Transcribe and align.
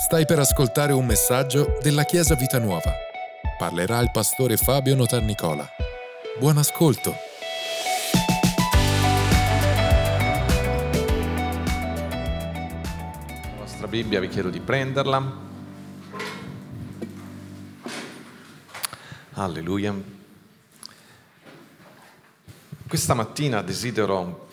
Stai 0.00 0.24
per 0.24 0.38
ascoltare 0.38 0.94
un 0.94 1.04
messaggio 1.04 1.76
della 1.82 2.04
Chiesa 2.04 2.34
Vita 2.34 2.58
Nuova. 2.58 2.90
Parlerà 3.58 4.00
il 4.00 4.10
pastore 4.10 4.56
Fabio 4.56 4.96
Notarnicola. 4.96 5.68
Buon 6.38 6.56
ascolto. 6.56 7.14
La 13.42 13.56
vostra 13.58 13.86
Bibbia 13.88 14.20
vi 14.20 14.28
chiedo 14.28 14.48
di 14.48 14.58
prenderla. 14.58 15.36
Alleluia. 19.34 19.94
Questa 22.88 23.12
mattina 23.12 23.60
desidero 23.60 24.48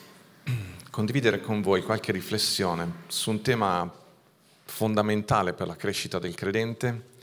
condividere 0.92 1.40
con 1.40 1.62
voi 1.62 1.84
qualche 1.84 2.12
riflessione 2.12 3.04
su 3.08 3.30
un 3.30 3.42
tema 3.42 4.06
fondamentale 4.68 5.54
per 5.54 5.68
la 5.68 5.76
crescita 5.76 6.20
del 6.20 6.36
credente. 6.36 7.16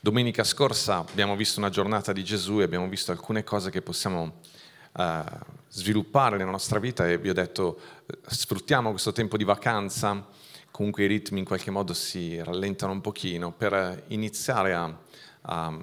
Domenica 0.00 0.44
scorsa 0.44 0.98
abbiamo 0.98 1.36
visto 1.36 1.58
una 1.58 1.70
giornata 1.70 2.12
di 2.12 2.22
Gesù 2.22 2.60
e 2.60 2.64
abbiamo 2.64 2.88
visto 2.88 3.12
alcune 3.12 3.44
cose 3.44 3.70
che 3.70 3.82
possiamo 3.82 4.40
uh, 4.92 5.02
sviluppare 5.68 6.36
nella 6.36 6.50
nostra 6.50 6.78
vita 6.78 7.08
e 7.08 7.18
vi 7.18 7.30
ho 7.30 7.34
detto 7.34 7.80
sfruttiamo 8.26 8.90
questo 8.90 9.12
tempo 9.12 9.36
di 9.36 9.44
vacanza, 9.44 10.26
comunque 10.70 11.04
i 11.04 11.06
ritmi 11.06 11.38
in 11.38 11.44
qualche 11.44 11.70
modo 11.70 11.94
si 11.94 12.42
rallentano 12.42 12.92
un 12.92 13.00
pochino 13.00 13.52
per 13.52 14.04
iniziare 14.08 14.74
a, 14.74 14.98
a 15.42 15.78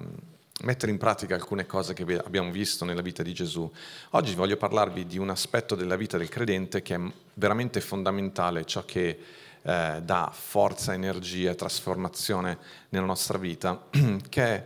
mettere 0.62 0.92
in 0.92 0.98
pratica 0.98 1.34
alcune 1.34 1.66
cose 1.66 1.94
che 1.94 2.02
abbiamo 2.02 2.50
visto 2.50 2.84
nella 2.84 3.02
vita 3.02 3.22
di 3.22 3.32
Gesù. 3.32 3.70
Oggi 4.10 4.34
voglio 4.34 4.56
parlarvi 4.56 5.06
di 5.06 5.18
un 5.18 5.30
aspetto 5.30 5.74
della 5.74 5.96
vita 5.96 6.18
del 6.18 6.28
credente 6.28 6.82
che 6.82 6.94
è 6.94 7.00
veramente 7.34 7.80
fondamentale, 7.80 8.66
ciò 8.66 8.84
che 8.84 9.18
eh, 9.62 10.00
dà 10.02 10.30
forza, 10.32 10.94
energia, 10.94 11.54
trasformazione 11.54 12.58
nella 12.90 13.06
nostra 13.06 13.38
vita, 13.38 13.86
che 14.28 14.42
è 14.42 14.64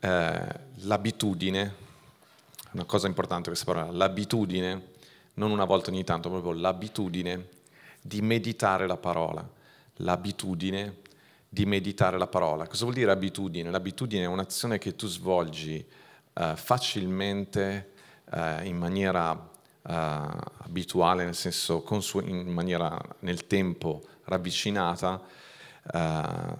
eh, 0.00 0.60
l'abitudine, 0.80 1.74
una 2.72 2.84
cosa 2.84 3.06
importante 3.06 3.48
questa 3.48 3.70
parola, 3.70 3.92
l'abitudine, 3.92 4.90
non 5.34 5.50
una 5.50 5.64
volta 5.64 5.90
ogni 5.90 6.04
tanto, 6.04 6.28
proprio 6.30 6.52
l'abitudine 6.52 7.48
di 8.00 8.20
meditare 8.20 8.86
la 8.86 8.96
parola, 8.96 9.48
l'abitudine 9.96 10.96
di 11.48 11.66
meditare 11.66 12.18
la 12.18 12.26
parola. 12.26 12.66
Cosa 12.66 12.84
vuol 12.84 12.94
dire 12.96 13.10
abitudine? 13.10 13.70
L'abitudine 13.70 14.24
è 14.24 14.26
un'azione 14.26 14.78
che 14.78 14.96
tu 14.96 15.06
svolgi 15.06 15.84
eh, 16.34 16.56
facilmente, 16.56 17.92
eh, 18.32 18.66
in 18.66 18.76
maniera 18.76 19.50
eh, 19.86 19.92
abituale, 19.92 21.24
nel 21.24 21.34
senso 21.34 21.82
consu- 21.82 22.26
in 22.26 22.48
maniera 22.48 22.98
nel 23.20 23.46
tempo 23.46 24.02
ravvicinata, 24.24 25.20
eh, 25.92 26.56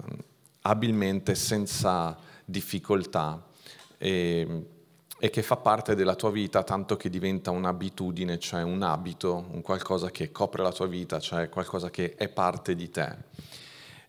abilmente, 0.62 1.34
senza 1.34 2.16
difficoltà 2.44 3.42
e, 3.98 4.66
e, 5.18 5.30
che 5.30 5.42
fa 5.42 5.56
parte 5.56 5.94
della 5.94 6.14
tua 6.14 6.30
vita 6.30 6.62
tanto 6.62 6.96
che 6.96 7.08
diventa 7.08 7.50
un'abitudine, 7.50 8.38
cioè 8.38 8.62
un 8.62 8.82
abito, 8.82 9.46
un 9.50 9.62
qualcosa 9.62 10.10
che 10.10 10.32
copre 10.32 10.62
la 10.62 10.72
tua 10.72 10.86
vita, 10.86 11.20
cioè 11.20 11.48
qualcosa 11.48 11.90
che 11.90 12.14
è 12.16 12.28
parte 12.28 12.74
di 12.74 12.90
te. 12.90 13.16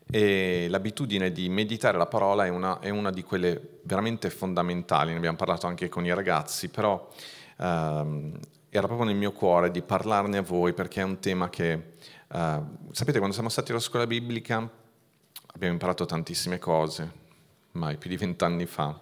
E 0.10 0.67
l'abitudine 0.70 1.32
di 1.32 1.48
meditare 1.50 1.98
la 1.98 2.08
parola 2.08 2.45
è 2.45 2.50
una, 2.50 2.80
è 2.80 2.90
una, 2.90 3.10
di 3.10 3.23
quelle 3.23 3.80
veramente 3.84 4.30
fondamentali, 4.30 5.12
ne 5.12 5.17
abbiamo 5.17 5.38
parlato 5.38 5.66
anche 5.66 5.90
con 5.90 6.06
i 6.06 6.14
ragazzi, 6.14 6.70
però 6.70 7.10
ehm, 7.58 8.38
era 8.70 8.88
proprio 8.88 9.08
nel 9.08 9.16
mio 9.16 9.32
cuore 9.32 9.70
di 9.70 9.82
parlarne 9.82 10.40
a 10.40 10.42
voi 10.42 10.73
perché 10.73 11.02
è 11.02 11.04
un 11.04 11.20
tema 11.20 11.50
che 11.50 11.94
Uh, 12.34 12.89
sapete, 12.89 13.20
quando 13.20 13.36
siamo 13.36 13.50
stati 13.50 13.70
alla 13.70 13.80
scuola 13.80 14.08
biblica 14.08 14.67
abbiamo 15.53 15.73
imparato 15.73 16.06
tantissime 16.06 16.58
cose, 16.58 17.12
mai 17.73 17.98
più 17.98 18.09
di 18.09 18.17
vent'anni 18.17 18.66
fa, 18.66 19.00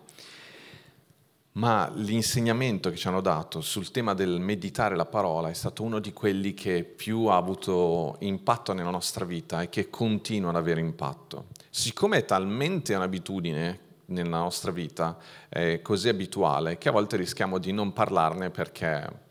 ma 1.53 1.89
l'insegnamento 1.95 2.89
che 2.89 2.97
ci 2.97 3.07
hanno 3.07 3.21
dato 3.21 3.61
sul 3.61 3.89
tema 3.89 4.13
del 4.13 4.41
meditare 4.41 4.97
la 4.97 5.05
parola 5.05 5.49
è 5.49 5.53
stato 5.53 5.81
uno 5.81 5.99
di 5.99 6.11
quelli 6.11 6.53
che 6.53 6.83
più 6.83 7.27
ha 7.27 7.37
avuto 7.37 8.17
impatto 8.19 8.73
nella 8.73 8.89
nostra 8.89 9.23
vita 9.23 9.61
e 9.61 9.69
che 9.69 9.89
continua 9.89 10.49
ad 10.49 10.57
avere 10.57 10.81
impatto. 10.81 11.45
Siccome 11.69 12.17
è 12.17 12.25
talmente 12.25 12.93
un'abitudine 12.95 13.79
nella 14.07 14.39
nostra 14.39 14.71
vita, 14.71 15.17
è 15.47 15.79
così 15.81 16.09
abituale, 16.09 16.77
che 16.77 16.89
a 16.89 16.91
volte 16.91 17.15
rischiamo 17.15 17.59
di 17.59 17.71
non 17.71 17.93
parlarne 17.93 18.49
perché 18.49 19.29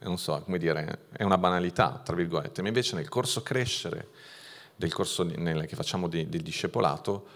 non 0.00 0.18
so, 0.18 0.40
come 0.42 0.58
dire, 0.58 1.06
è 1.12 1.22
una 1.22 1.38
banalità, 1.38 2.00
tra 2.04 2.14
virgolette, 2.14 2.62
ma 2.62 2.68
invece 2.68 2.94
nel 2.94 3.08
corso 3.08 3.42
crescere, 3.42 4.08
del 4.76 4.92
corso 4.92 5.26
che 5.26 5.74
facciamo 5.74 6.06
di, 6.08 6.28
del 6.28 6.42
discepolato, 6.42 7.26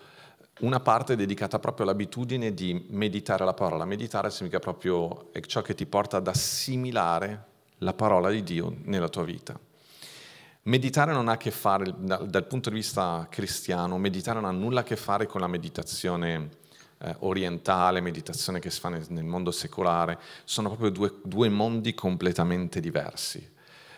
una 0.60 0.80
parte 0.80 1.14
è 1.14 1.16
dedicata 1.16 1.58
proprio 1.58 1.86
all'abitudine 1.86 2.54
di 2.54 2.86
meditare 2.90 3.44
la 3.44 3.54
parola. 3.54 3.84
Meditare 3.84 4.30
significa 4.30 4.60
proprio 4.60 5.30
ciò 5.46 5.60
che 5.60 5.74
ti 5.74 5.86
porta 5.86 6.18
ad 6.18 6.28
assimilare 6.28 7.46
la 7.78 7.94
parola 7.94 8.30
di 8.30 8.44
Dio 8.44 8.76
nella 8.84 9.08
tua 9.08 9.24
vita. 9.24 9.58
Meditare 10.64 11.12
non 11.12 11.26
ha 11.26 11.32
a 11.32 11.36
che 11.36 11.50
fare, 11.50 11.92
dal, 11.98 12.28
dal 12.28 12.46
punto 12.46 12.68
di 12.68 12.76
vista 12.76 13.26
cristiano, 13.28 13.98
meditare 13.98 14.40
non 14.40 14.48
ha 14.48 14.52
nulla 14.52 14.80
a 14.80 14.84
che 14.84 14.94
fare 14.94 15.26
con 15.26 15.40
la 15.40 15.48
meditazione 15.48 16.60
eh, 17.02 17.16
orientale, 17.20 18.00
meditazione 18.00 18.60
che 18.60 18.70
si 18.70 18.80
fa 18.80 18.88
nel, 18.88 19.04
nel 19.08 19.24
mondo 19.24 19.50
secolare, 19.50 20.18
sono 20.44 20.68
proprio 20.68 20.90
due, 20.90 21.14
due 21.24 21.48
mondi 21.48 21.94
completamente 21.94 22.80
diversi. 22.80 23.50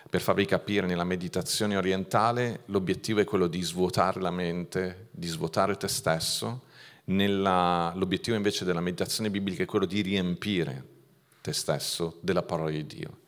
Per 0.09 0.21
farvi 0.21 0.47
capire, 0.47 0.87
nella 0.87 1.05
meditazione 1.05 1.77
orientale 1.77 2.61
l'obiettivo 2.67 3.21
è 3.21 3.25
quello 3.25 3.47
di 3.47 3.63
svuotare 3.63 4.21
la 4.21 4.31
mente, 4.31 5.09
di 5.11 5.27
svuotare 5.27 5.77
te 5.77 5.89
stesso, 5.89 6.63
nella, 7.07 7.93
l'obiettivo 7.97 8.37
invece 8.37 8.65
della 8.65 8.81
meditazione 8.81 9.31
biblica 9.31 9.65
è 9.65 9.67
quello 9.67 9.87
di 9.87 10.01
riempire 10.01 10.93
te 11.41 11.53
stesso 11.53 12.19
della 12.21 12.43
parola 12.43 12.71
di 12.71 12.87
Dio. 12.87 13.19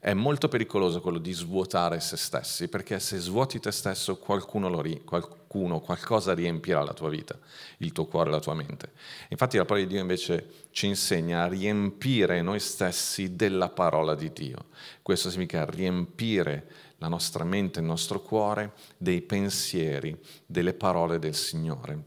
È 0.00 0.14
molto 0.14 0.48
pericoloso 0.48 1.00
quello 1.02 1.18
di 1.18 1.32
svuotare 1.32 2.00
se 2.00 2.16
stessi, 2.16 2.68
perché 2.68 2.98
se 2.98 3.18
svuoti 3.18 3.60
te 3.60 3.70
stesso 3.70 4.16
qualcuno, 4.16 4.80
ri- 4.80 5.02
qualcuno, 5.50 5.80
qualcosa 5.80 6.32
riempirà 6.32 6.80
la 6.84 6.92
tua 6.92 7.08
vita, 7.08 7.36
il 7.78 7.90
tuo 7.90 8.06
cuore, 8.06 8.30
la 8.30 8.38
tua 8.38 8.54
mente. 8.54 8.92
Infatti 9.30 9.56
la 9.56 9.64
parola 9.64 9.84
di 9.84 9.90
Dio 9.90 10.00
invece 10.00 10.66
ci 10.70 10.86
insegna 10.86 11.42
a 11.42 11.48
riempire 11.48 12.40
noi 12.40 12.60
stessi 12.60 13.34
della 13.34 13.68
parola 13.68 14.14
di 14.14 14.32
Dio. 14.32 14.66
Questo 15.02 15.28
significa 15.28 15.64
riempire 15.64 16.70
la 16.98 17.08
nostra 17.08 17.42
mente, 17.42 17.80
il 17.80 17.84
nostro 17.86 18.20
cuore 18.20 18.74
dei 18.96 19.22
pensieri, 19.22 20.16
delle 20.46 20.72
parole 20.72 21.18
del 21.18 21.34
Signore. 21.34 22.04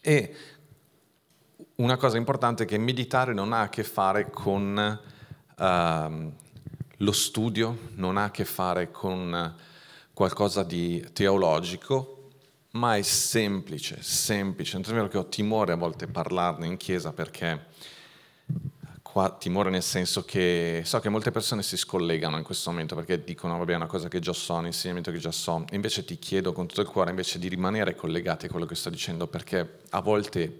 E 0.00 0.36
una 1.76 1.98
cosa 1.98 2.16
importante 2.16 2.62
è 2.62 2.66
che 2.66 2.78
meditare 2.78 3.34
non 3.34 3.52
ha 3.52 3.60
a 3.60 3.68
che 3.68 3.84
fare 3.84 4.30
con... 4.30 5.00
Uh, 5.58 6.32
lo 6.96 7.12
studio 7.12 7.90
non 7.94 8.16
ha 8.16 8.24
a 8.24 8.30
che 8.30 8.44
fare 8.44 8.92
con 8.92 9.54
qualcosa 10.14 10.62
di 10.62 11.04
teologico, 11.12 12.21
ma 12.72 12.96
è 12.96 13.02
semplice, 13.02 13.98
semplice. 14.02 14.78
Non 14.78 14.88
è 14.88 14.92
vero 14.92 15.08
che 15.08 15.18
ho 15.18 15.28
timore 15.28 15.72
a 15.72 15.76
volte 15.76 16.06
parlarne 16.06 16.66
in 16.66 16.76
chiesa 16.76 17.12
perché 17.12 17.66
qua 19.02 19.30
timore 19.30 19.68
nel 19.68 19.82
senso 19.82 20.24
che 20.24 20.80
so 20.84 20.98
che 20.98 21.10
molte 21.10 21.30
persone 21.30 21.62
si 21.62 21.76
scollegano 21.76 22.38
in 22.38 22.44
questo 22.44 22.70
momento 22.70 22.94
perché 22.94 23.22
dicono 23.22 23.58
vabbè 23.58 23.72
è 23.72 23.76
una 23.76 23.86
cosa 23.86 24.08
che 24.08 24.20
già 24.20 24.32
so, 24.32 24.54
un 24.54 24.66
insegnamento 24.66 25.10
che 25.10 25.18
già 25.18 25.32
so, 25.32 25.64
invece 25.72 26.04
ti 26.04 26.18
chiedo 26.18 26.52
con 26.52 26.66
tutto 26.66 26.80
il 26.80 26.86
cuore 26.86 27.10
invece 27.10 27.38
di 27.38 27.48
rimanere 27.48 27.94
collegati 27.94 28.46
a 28.46 28.48
quello 28.48 28.64
che 28.64 28.74
sto 28.74 28.88
dicendo 28.88 29.26
perché 29.26 29.80
a 29.90 30.00
volte 30.00 30.58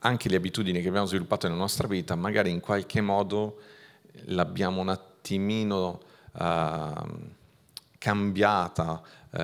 anche 0.00 0.28
le 0.28 0.36
abitudini 0.36 0.82
che 0.82 0.88
abbiamo 0.88 1.06
sviluppato 1.06 1.46
nella 1.46 1.60
nostra 1.60 1.86
vita 1.86 2.16
magari 2.16 2.50
in 2.50 2.58
qualche 2.58 3.00
modo 3.00 3.60
l'abbiamo 4.24 4.80
un 4.80 4.88
attimino 4.88 6.00
uh, 6.32 7.28
cambiata, 8.00 9.02
uh, 9.30 9.38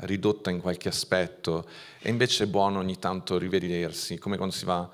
ridotta 0.00 0.50
in 0.50 0.60
qualche 0.60 0.90
aspetto, 0.90 1.66
e 1.98 2.10
invece 2.10 2.44
è 2.44 2.46
buono 2.46 2.78
ogni 2.78 2.98
tanto 2.98 3.38
rivedersi, 3.38 4.18
come 4.18 4.36
quando 4.36 4.54
si 4.54 4.66
va 4.66 4.86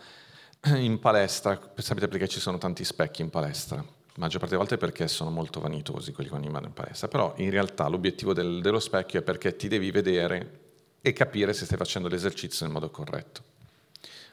in 0.76 1.00
palestra, 1.00 1.60
sapete 1.74 2.06
perché 2.06 2.28
ci 2.28 2.38
sono 2.38 2.58
tanti 2.58 2.84
specchi 2.84 3.20
in 3.20 3.30
palestra? 3.30 3.78
La 3.78 4.24
maggior 4.24 4.38
parte 4.38 4.54
delle 4.54 4.68
volte 4.68 4.76
perché 4.76 5.08
sono 5.08 5.30
molto 5.30 5.58
vanitosi 5.58 6.12
quelli 6.12 6.30
che 6.30 6.36
vanno 6.48 6.66
in 6.66 6.72
palestra, 6.72 7.08
però 7.08 7.34
in 7.38 7.50
realtà 7.50 7.88
l'obiettivo 7.88 8.32
del, 8.32 8.60
dello 8.60 8.78
specchio 8.78 9.18
è 9.18 9.22
perché 9.22 9.56
ti 9.56 9.66
devi 9.66 9.90
vedere 9.90 10.60
e 11.00 11.12
capire 11.12 11.52
se 11.54 11.64
stai 11.64 11.78
facendo 11.78 12.06
l'esercizio 12.06 12.64
nel 12.64 12.74
modo 12.74 12.88
corretto. 12.88 13.42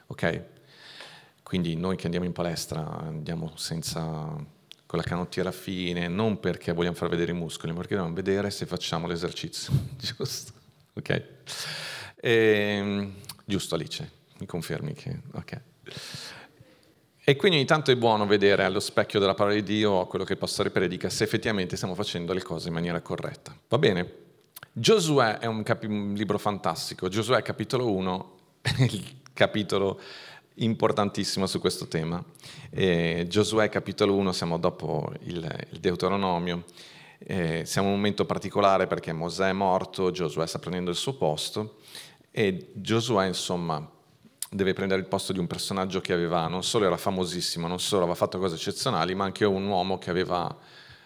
Ok? 0.06 0.42
Quindi 1.42 1.74
noi 1.74 1.96
che 1.96 2.04
andiamo 2.04 2.26
in 2.26 2.32
palestra 2.32 3.00
andiamo 3.00 3.56
senza 3.56 4.58
con 4.90 4.98
la 4.98 5.04
canottiera 5.04 5.52
fine, 5.52 6.08
non 6.08 6.40
perché 6.40 6.72
vogliamo 6.72 6.96
far 6.96 7.08
vedere 7.08 7.30
i 7.30 7.34
muscoli, 7.34 7.70
ma 7.70 7.78
perché 7.78 7.94
dobbiamo 7.94 8.16
vedere 8.16 8.50
se 8.50 8.66
facciamo 8.66 9.06
l'esercizio, 9.06 9.72
giusto? 9.96 10.52
Ok? 10.94 11.10
E, 11.10 11.24
ehm, 12.16 13.12
giusto 13.44 13.76
Alice, 13.76 14.10
mi 14.38 14.46
confermi 14.46 14.92
che... 14.94 15.16
Ok. 15.34 15.60
E 17.22 17.36
quindi 17.36 17.58
ogni 17.58 17.66
tanto 17.66 17.92
è 17.92 17.96
buono 17.96 18.26
vedere 18.26 18.64
allo 18.64 18.80
specchio 18.80 19.20
della 19.20 19.34
parola 19.34 19.54
di 19.54 19.62
Dio 19.62 20.06
quello 20.06 20.24
che 20.24 20.32
il 20.32 20.40
pastore 20.40 20.70
predica, 20.70 21.08
se 21.08 21.22
effettivamente 21.22 21.76
stiamo 21.76 21.94
facendo 21.94 22.32
le 22.32 22.42
cose 22.42 22.66
in 22.66 22.74
maniera 22.74 23.00
corretta. 23.00 23.56
Va 23.68 23.78
bene? 23.78 24.12
Giosuè 24.72 25.38
è 25.38 25.46
un, 25.46 25.62
capi- 25.62 25.86
un 25.86 26.14
libro 26.14 26.36
fantastico. 26.36 27.08
Giosuè 27.08 27.40
capitolo 27.42 27.92
1 27.92 28.38
è 28.62 28.82
il 28.82 29.18
capitolo 29.32 30.00
importantissimo 30.54 31.46
su 31.46 31.60
questo 31.60 31.88
tema. 31.88 32.22
E 32.70 33.26
Giosuè 33.28 33.68
capitolo 33.68 34.14
1, 34.16 34.32
siamo 34.32 34.58
dopo 34.58 35.12
il, 35.22 35.66
il 35.70 35.80
Deuteronomio, 35.80 36.64
eh, 37.18 37.64
siamo 37.64 37.88
in 37.88 37.94
un 37.94 38.00
momento 38.00 38.24
particolare 38.24 38.86
perché 38.86 39.12
Mosè 39.12 39.48
è 39.48 39.52
morto, 39.52 40.10
Giosuè 40.10 40.46
sta 40.46 40.58
prendendo 40.58 40.90
il 40.90 40.96
suo 40.96 41.14
posto 41.14 41.78
e 42.30 42.70
Giosuè 42.74 43.26
insomma 43.26 43.88
deve 44.52 44.72
prendere 44.72 45.00
il 45.00 45.06
posto 45.06 45.32
di 45.32 45.38
un 45.38 45.46
personaggio 45.46 46.00
che 46.00 46.12
aveva, 46.12 46.48
non 46.48 46.64
solo 46.64 46.84
era 46.84 46.96
famosissimo, 46.96 47.68
non 47.68 47.78
solo 47.78 48.02
aveva 48.02 48.16
fatto 48.16 48.38
cose 48.38 48.56
eccezionali, 48.56 49.14
ma 49.14 49.24
anche 49.24 49.44
un 49.44 49.64
uomo 49.66 49.98
che 49.98 50.10
aveva, 50.10 50.56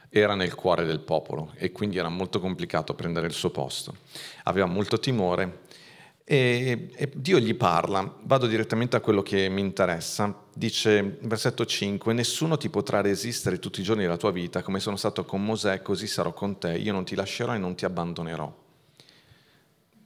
era 0.08 0.35
nel 0.35 0.55
cuore 0.55 0.87
del 0.87 1.00
popolo 1.00 1.52
e 1.56 1.70
quindi 1.70 1.99
era 1.99 2.08
molto 2.08 2.41
complicato 2.41 2.94
prendere 2.94 3.26
il 3.26 3.35
suo 3.35 3.50
posto. 3.50 3.96
Aveva 4.44 4.67
molto 4.67 4.99
timore 4.99 5.62
e, 6.26 6.88
e, 6.94 7.11
Dio 7.15 7.38
gli 7.38 7.55
parla, 7.55 8.17
vado 8.23 8.47
direttamente 8.47 8.97
a 8.97 9.00
quello 9.00 9.23
che 9.23 9.50
mi 9.50 9.61
interessa, 9.61 10.35
dice 10.55 11.19
versetto 11.21 11.67
5, 11.67 12.15
nessuno 12.15 12.56
ti 12.56 12.71
potrà 12.71 13.03
resistere 13.03 13.59
tutti 13.59 13.81
i 13.81 13.82
giorni 13.85 14.03
della 14.03 14.17
tua 14.17 14.31
vita, 14.31 14.62
come 14.62 14.81
sono 14.81 14.97
stato 14.97 15.26
con 15.26 15.44
Mosè, 15.44 15.82
così 15.82 16.06
sarò 16.06 16.32
con 16.32 16.59
te, 16.59 16.79
io 16.79 16.93
non 16.93 17.05
ti 17.05 17.15
lascerò 17.15 17.55
e 17.55 17.59
non 17.59 17.75
ti 17.75 17.85
abbandonerò. 17.85 18.62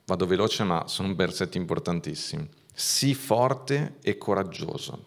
Vado 0.06 0.26
veloce 0.26 0.64
ma 0.64 0.88
sono 0.88 1.14
versetti 1.14 1.56
importantissimi. 1.56 2.48
Sii 2.74 3.14
forte 3.14 3.96
e 4.02 4.16
coraggioso. 4.18 5.06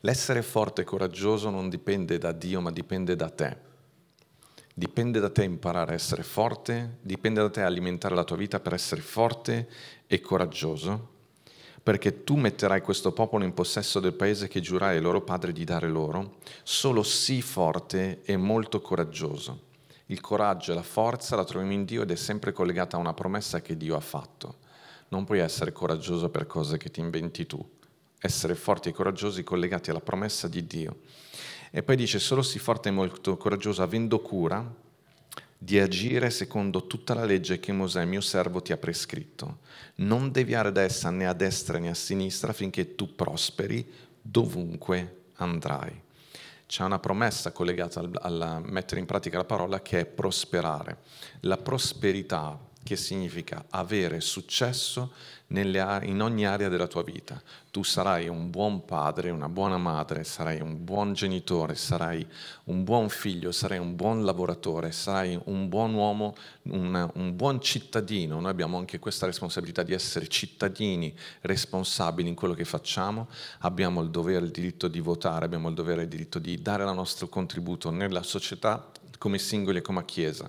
L'essere 0.00 0.42
forte 0.42 0.82
e 0.82 0.84
coraggioso 0.84 1.50
non 1.50 1.68
dipende 1.68 2.16
da 2.18 2.32
Dio 2.32 2.60
ma 2.60 2.70
dipende 2.70 3.16
da 3.16 3.28
te. 3.28 3.67
Dipende 4.78 5.18
da 5.18 5.28
te 5.28 5.42
imparare 5.42 5.90
a 5.90 5.94
essere 5.94 6.22
forte, 6.22 6.98
dipende 7.00 7.40
da 7.40 7.50
te 7.50 7.62
alimentare 7.62 8.14
la 8.14 8.22
tua 8.22 8.36
vita 8.36 8.60
per 8.60 8.74
essere 8.74 9.00
forte 9.00 9.68
e 10.06 10.20
coraggioso, 10.20 11.14
perché 11.82 12.22
tu 12.22 12.36
metterai 12.36 12.80
questo 12.80 13.10
popolo 13.10 13.42
in 13.42 13.54
possesso 13.54 13.98
del 13.98 14.12
paese 14.12 14.46
che 14.46 14.60
giurai 14.60 14.94
ai 14.94 15.02
loro 15.02 15.22
padri 15.22 15.50
di 15.52 15.64
dare 15.64 15.88
loro, 15.88 16.36
solo 16.62 17.02
sii 17.02 17.42
forte 17.42 18.22
e 18.22 18.36
molto 18.36 18.80
coraggioso. 18.80 19.62
Il 20.06 20.20
coraggio 20.20 20.70
e 20.70 20.76
la 20.76 20.82
forza 20.82 21.34
la 21.34 21.44
troviamo 21.44 21.72
in 21.72 21.84
Dio 21.84 22.02
ed 22.02 22.12
è 22.12 22.16
sempre 22.16 22.52
collegata 22.52 22.96
a 22.96 23.00
una 23.00 23.14
promessa 23.14 23.60
che 23.60 23.76
Dio 23.76 23.96
ha 23.96 24.00
fatto. 24.00 24.58
Non 25.08 25.24
puoi 25.24 25.40
essere 25.40 25.72
coraggioso 25.72 26.28
per 26.28 26.46
cose 26.46 26.78
che 26.78 26.92
ti 26.92 27.00
inventi 27.00 27.46
tu, 27.46 27.68
essere 28.20 28.54
forti 28.54 28.90
e 28.90 28.92
coraggiosi 28.92 29.42
collegati 29.42 29.90
alla 29.90 30.00
promessa 30.00 30.46
di 30.46 30.64
Dio. 30.64 30.98
E 31.70 31.82
poi 31.82 31.96
dice, 31.96 32.18
solo 32.18 32.42
sii 32.42 32.60
forte 32.60 32.88
e 32.88 32.92
molto 32.92 33.36
coraggioso 33.36 33.82
avendo 33.82 34.20
cura 34.20 34.86
di 35.60 35.78
agire 35.80 36.30
secondo 36.30 36.86
tutta 36.86 37.14
la 37.14 37.24
legge 37.24 37.58
che 37.58 37.72
Mosè, 37.72 38.04
mio 38.04 38.20
servo, 38.20 38.62
ti 38.62 38.72
ha 38.72 38.76
prescritto. 38.76 39.58
Non 39.96 40.30
deviare 40.30 40.70
da 40.70 40.82
essa 40.82 41.10
né 41.10 41.26
a 41.26 41.32
destra 41.32 41.78
né 41.78 41.88
a 41.88 41.94
sinistra 41.94 42.52
finché 42.52 42.94
tu 42.94 43.14
prosperi 43.14 43.84
dovunque 44.22 45.24
andrai. 45.34 46.00
C'è 46.66 46.84
una 46.84 46.98
promessa 46.98 47.50
collegata 47.50 48.00
al 48.20 48.62
mettere 48.64 49.00
in 49.00 49.06
pratica 49.06 49.38
la 49.38 49.44
parola 49.44 49.80
che 49.80 50.00
è 50.00 50.06
prosperare. 50.06 50.98
La 51.40 51.56
prosperità 51.56 52.58
che 52.84 52.94
significa 52.94 53.64
avere 53.70 54.20
successo 54.20 55.12
nelle, 55.48 56.00
in 56.04 56.20
ogni 56.20 56.44
area 56.44 56.68
della 56.68 56.86
tua 56.86 57.02
vita. 57.02 57.40
Tu 57.70 57.82
sarai 57.82 58.28
un 58.28 58.50
buon 58.50 58.84
padre, 58.84 59.30
una 59.30 59.48
buona 59.48 59.78
madre, 59.78 60.24
sarai 60.24 60.60
un 60.60 60.84
buon 60.84 61.12
genitore, 61.12 61.74
sarai 61.74 62.26
un 62.64 62.84
buon 62.84 63.08
figlio, 63.08 63.52
sarai 63.52 63.78
un 63.78 63.94
buon 63.94 64.24
lavoratore, 64.24 64.92
sarai 64.92 65.38
un 65.44 65.68
buon 65.68 65.94
uomo, 65.94 66.34
un, 66.62 67.10
un 67.14 67.36
buon 67.36 67.60
cittadino. 67.60 68.40
Noi 68.40 68.50
abbiamo 68.50 68.78
anche 68.78 68.98
questa 68.98 69.26
responsabilità 69.26 69.82
di 69.82 69.92
essere 69.92 70.28
cittadini 70.28 71.14
responsabili 71.42 72.28
in 72.28 72.34
quello 72.34 72.54
che 72.54 72.64
facciamo, 72.64 73.28
abbiamo 73.60 74.02
il 74.02 74.10
dovere, 74.10 74.44
il 74.44 74.50
diritto 74.50 74.88
di 74.88 75.00
votare, 75.00 75.44
abbiamo 75.44 75.68
il 75.68 75.74
dovere, 75.74 76.02
il 76.02 76.08
diritto 76.08 76.38
di 76.38 76.60
dare 76.60 76.84
il 76.84 76.94
nostro 76.94 77.28
contributo 77.28 77.90
nella 77.90 78.22
società 78.22 78.90
come 79.18 79.38
singoli 79.38 79.78
e 79.78 79.82
come 79.82 80.04
Chiesa. 80.04 80.48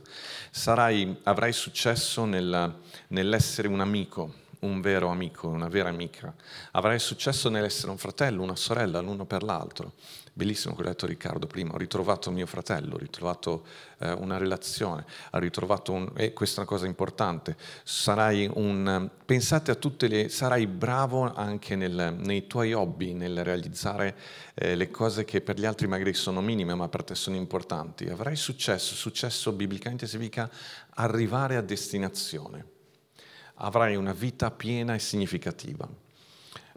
Sarai, 0.51 1.17
avrai 1.23 1.51
successo 1.51 2.25
nel, 2.25 2.75
nell'essere 3.07 3.67
un 3.67 3.79
amico, 3.79 4.47
un 4.59 4.81
vero 4.81 5.07
amico, 5.09 5.47
una 5.47 5.67
vera 5.67 5.89
amica. 5.89 6.33
Avrai 6.71 6.99
successo 6.99 7.49
nell'essere 7.49 7.91
un 7.91 7.97
fratello, 7.97 8.41
una 8.43 8.55
sorella, 8.55 8.99
l'uno 8.99 9.25
per 9.25 9.43
l'altro. 9.43 9.93
Bellissimo 10.33 10.73
quello 10.73 10.89
che 10.89 10.95
ha 10.95 10.97
detto 10.97 11.11
Riccardo 11.11 11.47
prima, 11.47 11.73
ho 11.73 11.77
ritrovato 11.77 12.31
mio 12.31 12.45
fratello, 12.45 12.95
ho 12.95 12.97
ritrovato 12.97 13.65
eh, 13.97 14.13
una 14.13 14.37
relazione, 14.37 15.03
ho 15.31 15.37
ritrovato 15.37 15.91
un... 15.91 16.09
e 16.15 16.31
questa 16.31 16.57
è 16.57 16.59
una 16.61 16.69
cosa 16.69 16.85
importante, 16.85 17.57
sarai 17.83 18.49
un... 18.53 19.09
pensate 19.25 19.71
a 19.71 19.75
tutte 19.75 20.07
le... 20.07 20.29
sarai 20.29 20.65
bravo 20.65 21.33
anche 21.33 21.75
nel, 21.75 22.15
nei 22.17 22.47
tuoi 22.47 22.71
hobby, 22.71 23.11
nel 23.11 23.43
realizzare 23.43 24.15
eh, 24.53 24.75
le 24.75 24.89
cose 24.89 25.25
che 25.25 25.41
per 25.41 25.59
gli 25.59 25.65
altri 25.65 25.87
magari 25.87 26.13
sono 26.13 26.39
minime 26.39 26.73
ma 26.73 26.87
per 26.87 27.03
te 27.03 27.15
sono 27.15 27.35
importanti. 27.35 28.07
Avrai 28.07 28.37
successo, 28.37 28.95
successo 28.95 29.51
biblicamente 29.51 30.07
significa 30.07 30.49
arrivare 30.91 31.57
a 31.57 31.61
destinazione, 31.61 32.65
avrai 33.59 33.95
una 33.95 34.13
vita 34.13 34.51
piena 34.51 34.93
e 34.93 34.99
significativa. 34.99 35.87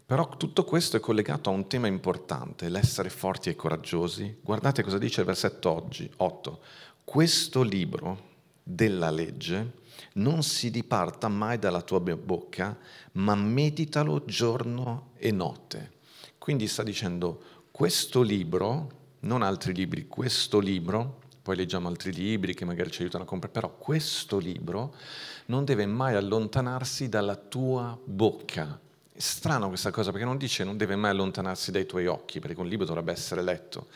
Però 0.05 0.29
tutto 0.37 0.64
questo 0.64 0.96
è 0.96 1.00
collegato 1.00 1.50
a 1.50 1.52
un 1.52 1.67
tema 1.69 1.87
importante, 1.87 2.69
l'essere 2.69 3.08
forti 3.08 3.49
e 3.49 3.56
coraggiosi. 3.56 4.38
Guardate 4.43 4.82
cosa 4.82 4.99
dice 4.99 5.20
il 5.20 5.26
versetto 5.26 5.70
oggi, 5.70 6.11
8. 6.17 6.61
Questo 7.05 7.62
libro 7.62 8.31
della 8.62 9.11
legge 9.11 9.81
non 10.14 10.43
si 10.43 10.70
diparta 10.70 11.29
mai 11.29 11.58
dalla 11.58 11.82
tua 11.82 12.00
bocca, 12.00 12.76
ma 13.12 13.34
meditalo 13.34 14.25
giorno 14.25 15.12
e 15.17 15.31
notte. 15.31 15.93
Quindi 16.37 16.67
sta 16.67 16.82
dicendo, 16.82 17.43
questo 17.70 18.23
libro, 18.23 18.90
non 19.20 19.43
altri 19.43 19.73
libri, 19.73 20.08
questo 20.08 20.58
libro, 20.58 21.20
poi 21.43 21.56
leggiamo 21.56 21.88
altri 21.88 22.12
libri 22.12 22.55
che 22.55 22.64
magari 22.64 22.90
ci 22.90 23.00
aiutano 23.00 23.25
a 23.25 23.26
comprare, 23.26 23.52
però 23.52 23.76
questo 23.76 24.38
libro 24.38 24.94
non 25.52 25.66
deve 25.66 25.84
mai 25.84 26.14
allontanarsi 26.14 27.10
dalla 27.10 27.37
tua 27.37 27.99
bocca, 28.02 28.81
strano 29.14 29.69
questa 29.69 29.90
cosa 29.90 30.10
perché 30.10 30.25
non 30.25 30.38
dice 30.38 30.64
non 30.64 30.78
deve 30.78 30.96
mai 30.96 31.10
allontanarsi 31.10 31.70
dai 31.70 31.84
tuoi 31.84 32.06
occhi, 32.06 32.40
perché 32.40 32.58
un 32.58 32.66
libro 32.66 32.87
dovrebbe 32.87 33.12
essere 33.12 33.43
letto, 33.43 33.88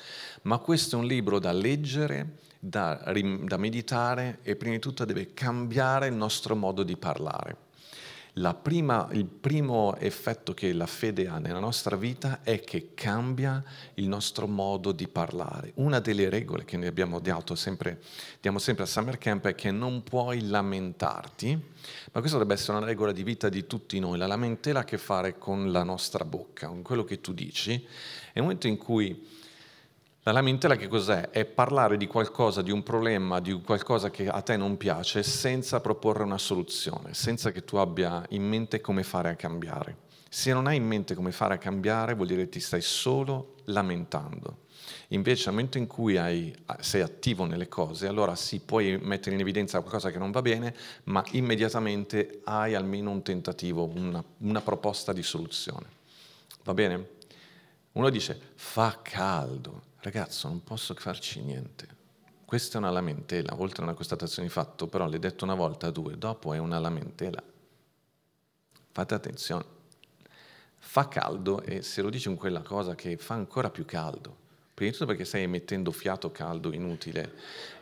ma 0.43 0.59
questo 0.59 0.97
è 0.97 0.99
un 0.99 1.07
libro 1.07 1.39
da 1.39 1.53
leggere, 1.53 2.41
da, 2.59 3.03
da 3.03 3.57
meditare 3.57 4.41
e 4.43 4.55
prima 4.55 4.75
di 4.75 4.81
tutto 4.81 5.07
deve 5.07 5.33
cambiare 5.33 6.09
il 6.09 6.15
nostro 6.15 6.55
modo 6.55 6.83
di 6.83 6.99
parlare. 6.99 7.57
Prima, 8.63 9.09
il 9.13 9.25
primo 9.25 9.97
effetto 9.97 10.53
che 10.53 10.75
la 10.75 10.85
fede 10.85 11.27
ha 11.27 11.39
nella 11.39 11.59
nostra 11.59 11.97
vita 11.97 12.41
è 12.43 12.61
che 12.61 12.91
cambia 12.93 13.65
il 13.95 14.09
nostro 14.09 14.47
modo 14.47 14.93
di 14.93 15.09
parlare. 15.09 15.73
Una 15.77 16.01
delle 16.01 16.29
regole 16.29 16.67
che 16.67 16.77
ne 16.77 16.87
abbiamo 16.87 17.19
dato 17.19 17.55
sempre, 17.55 18.03
diamo 18.39 18.59
sempre 18.59 18.85
a 18.85 18.87
Summer 18.87 19.17
Camp 19.17 19.47
è 19.47 19.55
che 19.55 19.71
non 19.71 20.03
puoi 20.03 20.47
lamentarti, 20.49 21.55
ma 21.55 22.21
questa 22.21 22.37
dovrebbe 22.37 22.53
essere 22.53 22.77
una 22.77 22.87
regola 22.87 23.13
di 23.13 23.23
vita 23.23 23.49
di 23.49 23.67
tutti 23.67 23.99
noi. 23.99 24.19
La 24.19 24.27
lamentela 24.27 24.81
ha 24.81 24.83
a 24.83 24.85
che 24.85 24.99
fare 24.99 25.39
con 25.39 25.73
la 25.73 25.83
nostra 25.83 26.27
bocca, 26.27 26.67
con 26.67 26.83
quello 26.83 27.05
che 27.05 27.23
tu 27.23 27.33
dici. 27.33 27.73
È 28.35 28.39
un 28.39 28.45
momento 28.45 28.67
in 28.67 28.77
cui 28.77 29.27
la 30.27 30.33
lamentela 30.33 30.75
che 30.75 30.89
cos'è? 30.89 31.31
È 31.31 31.45
parlare 31.45 31.97
di 31.97 32.09
qualcosa, 32.09 32.61
di 32.61 32.73
un 32.73 32.83
problema, 32.83 33.39
di 33.39 33.53
qualcosa 33.63 34.11
che 34.11 34.27
a 34.27 34.41
te 34.41 34.57
non 34.57 34.77
piace 34.77 35.23
senza 35.23 35.81
proporre 35.81 36.25
una 36.25 36.37
soluzione, 36.37 37.15
senza 37.15 37.53
che 37.53 37.65
tu 37.65 37.77
abbia 37.77 38.25
in 38.31 38.43
mente 38.43 38.81
come 38.81 39.05
fare 39.05 39.29
a 39.29 39.37
cambiare. 39.37 39.99
Se 40.29 40.53
non 40.53 40.67
hai 40.67 40.79
in 40.79 40.85
mente 40.85 41.15
come 41.15 41.31
fare 41.31 41.55
a 41.55 41.59
cambiare 41.59 42.15
vuol 42.15 42.27
dire 42.27 42.43
che 42.43 42.49
ti 42.49 42.59
stai 42.59 42.81
solo 42.81 43.55
lamentando. 43.67 44.65
Invece 45.09 45.45
nel 45.45 45.55
momento 45.55 45.79
in 45.79 45.87
cui 45.87 46.17
hai, 46.17 46.53
sei 46.81 47.03
attivo 47.03 47.45
nelle 47.45 47.69
cose, 47.69 48.09
allora 48.09 48.35
sì, 48.35 48.59
puoi 48.59 48.99
mettere 49.01 49.37
in 49.37 49.41
evidenza 49.41 49.79
qualcosa 49.79 50.11
che 50.11 50.19
non 50.19 50.33
va 50.33 50.43
bene, 50.43 50.75
ma 51.05 51.25
immediatamente 51.33 52.41
hai 52.43 52.75
almeno 52.75 53.13
un 53.13 53.23
tentativo, 53.23 53.89
una, 53.95 54.25
una 54.39 54.61
proposta 54.61 55.13
di 55.13 55.23
soluzione. 55.23 55.87
Va 56.65 56.75
bene? 56.75 57.11
Uno 57.93 58.11
dice, 58.11 58.37
fa 58.57 58.99
caldo 59.01 59.86
ragazzo 60.07 60.47
non 60.47 60.63
posso 60.63 60.95
farci 60.95 61.43
niente. 61.43 61.89
Questa 62.45 62.77
è 62.77 62.79
una 62.81 62.91
lamentela, 62.91 63.61
oltre 63.61 63.81
a 63.81 63.87
una 63.87 63.95
constatazione 63.95 64.47
di 64.47 64.55
fatto, 64.55 64.87
però 64.87 65.09
l'hai 65.09 65.19
detto 65.19 65.45
una 65.45 65.57
volta, 65.57 65.91
due, 65.91 66.17
dopo 66.17 66.55
è 66.55 66.59
una 66.59 66.79
lamentela. 66.79 67.43
Fate 68.93 69.15
attenzione. 69.15 69.65
Fa 70.79 71.09
caldo 71.09 71.61
e 71.63 71.83
se 71.83 72.03
lo 72.03 72.11
dici 72.11 72.29
in 72.29 72.37
quella 72.37 72.63
cosa 72.63 72.95
che 72.95 73.17
fa 73.17 73.35
ancora 73.35 73.69
più 73.69 73.85
caldo, 73.85 74.37
prima 74.73 74.93
di 74.93 74.97
tutto 74.97 75.11
perché 75.11 75.25
stai 75.25 75.43
emettendo 75.43 75.91
fiato 75.91 76.31
caldo 76.31 76.73
inutile 76.73 77.35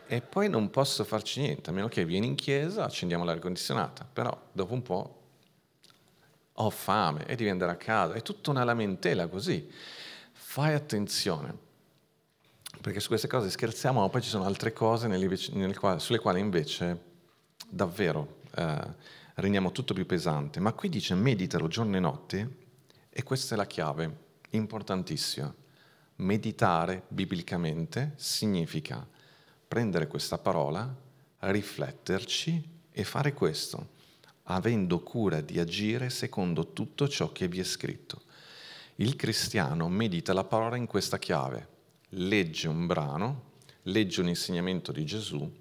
e 0.07 0.21
poi 0.21 0.49
non 0.49 0.71
posso 0.71 1.03
farci 1.03 1.41
niente, 1.41 1.69
a 1.69 1.73
meno 1.73 1.87
che 1.87 2.05
vieni 2.05 2.25
in 2.25 2.35
chiesa, 2.35 2.85
accendiamo 2.85 3.23
l'aria 3.23 3.41
condizionata, 3.41 4.07
però 4.11 4.35
dopo 4.51 4.73
un 4.73 4.81
po' 4.81 5.19
ho 6.53 6.69
fame 6.71 7.27
e 7.27 7.35
devi 7.35 7.51
andare 7.51 7.71
a 7.71 7.77
casa, 7.77 8.13
è 8.13 8.23
tutta 8.23 8.49
una 8.49 8.63
lamentela 8.63 9.27
così. 9.27 9.71
Fai 10.31 10.73
attenzione 10.73 11.64
perché 12.85 12.99
su 12.99 13.07
queste 13.07 13.27
cose 13.27 13.49
scherziamo, 13.49 14.01
ma 14.01 14.09
poi 14.09 14.21
ci 14.21 14.29
sono 14.29 14.45
altre 14.45 14.71
cose 14.71 15.07
quali, 15.07 15.99
sulle 15.99 16.19
quali 16.19 16.39
invece 16.39 17.01
davvero 17.67 18.41
eh, 18.53 18.93
rendiamo 19.33 19.71
tutto 19.71 19.95
più 19.95 20.05
pesante, 20.05 20.59
ma 20.59 20.71
qui 20.71 20.89
dice 20.89 21.15
meditalo 21.15 21.67
giorno 21.67 21.97
e 21.97 21.99
notte 21.99 22.57
e 23.09 23.23
questa 23.23 23.55
è 23.55 23.57
la 23.57 23.65
chiave, 23.65 24.17
importantissima. 24.51 25.51
Meditare 26.17 27.05
biblicamente 27.07 28.13
significa 28.17 29.03
prendere 29.67 30.05
questa 30.05 30.37
parola, 30.37 30.87
rifletterci 31.39 32.69
e 32.91 33.03
fare 33.03 33.33
questo, 33.33 33.87
avendo 34.43 34.99
cura 34.99 35.41
di 35.41 35.59
agire 35.59 36.11
secondo 36.11 36.71
tutto 36.71 37.07
ciò 37.07 37.31
che 37.31 37.47
vi 37.47 37.59
è 37.59 37.63
scritto. 37.63 38.21
Il 38.97 39.15
cristiano 39.15 39.89
medita 39.89 40.33
la 40.33 40.43
parola 40.43 40.75
in 40.75 40.85
questa 40.85 41.17
chiave, 41.17 41.73
legge 42.09 42.67
un 42.67 42.85
brano, 42.85 43.53
legge 43.83 44.21
un 44.21 44.27
insegnamento 44.27 44.91
di 44.91 45.05
Gesù 45.05 45.51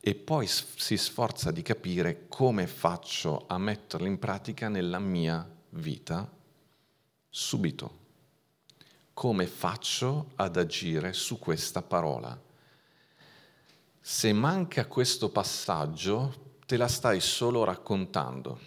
e 0.00 0.14
poi 0.14 0.46
si 0.48 0.96
sforza 0.96 1.50
di 1.50 1.62
capire 1.62 2.26
come 2.28 2.66
faccio 2.66 3.44
a 3.46 3.58
metterlo 3.58 4.06
in 4.06 4.18
pratica 4.18 4.68
nella 4.68 4.98
mia 4.98 5.48
vita 5.70 6.30
subito. 7.28 8.00
Come 9.12 9.46
faccio 9.46 10.32
ad 10.36 10.56
agire 10.56 11.12
su 11.12 11.38
questa 11.38 11.82
parola? 11.82 12.40
Se 14.00 14.32
manca 14.32 14.86
questo 14.86 15.28
passaggio, 15.28 16.56
te 16.66 16.76
la 16.76 16.88
stai 16.88 17.20
solo 17.20 17.62
raccontando. 17.62 18.58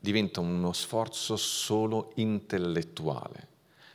Diventa 0.00 0.40
uno 0.40 0.72
sforzo 0.72 1.36
solo 1.36 2.12
intellettuale. 2.14 3.48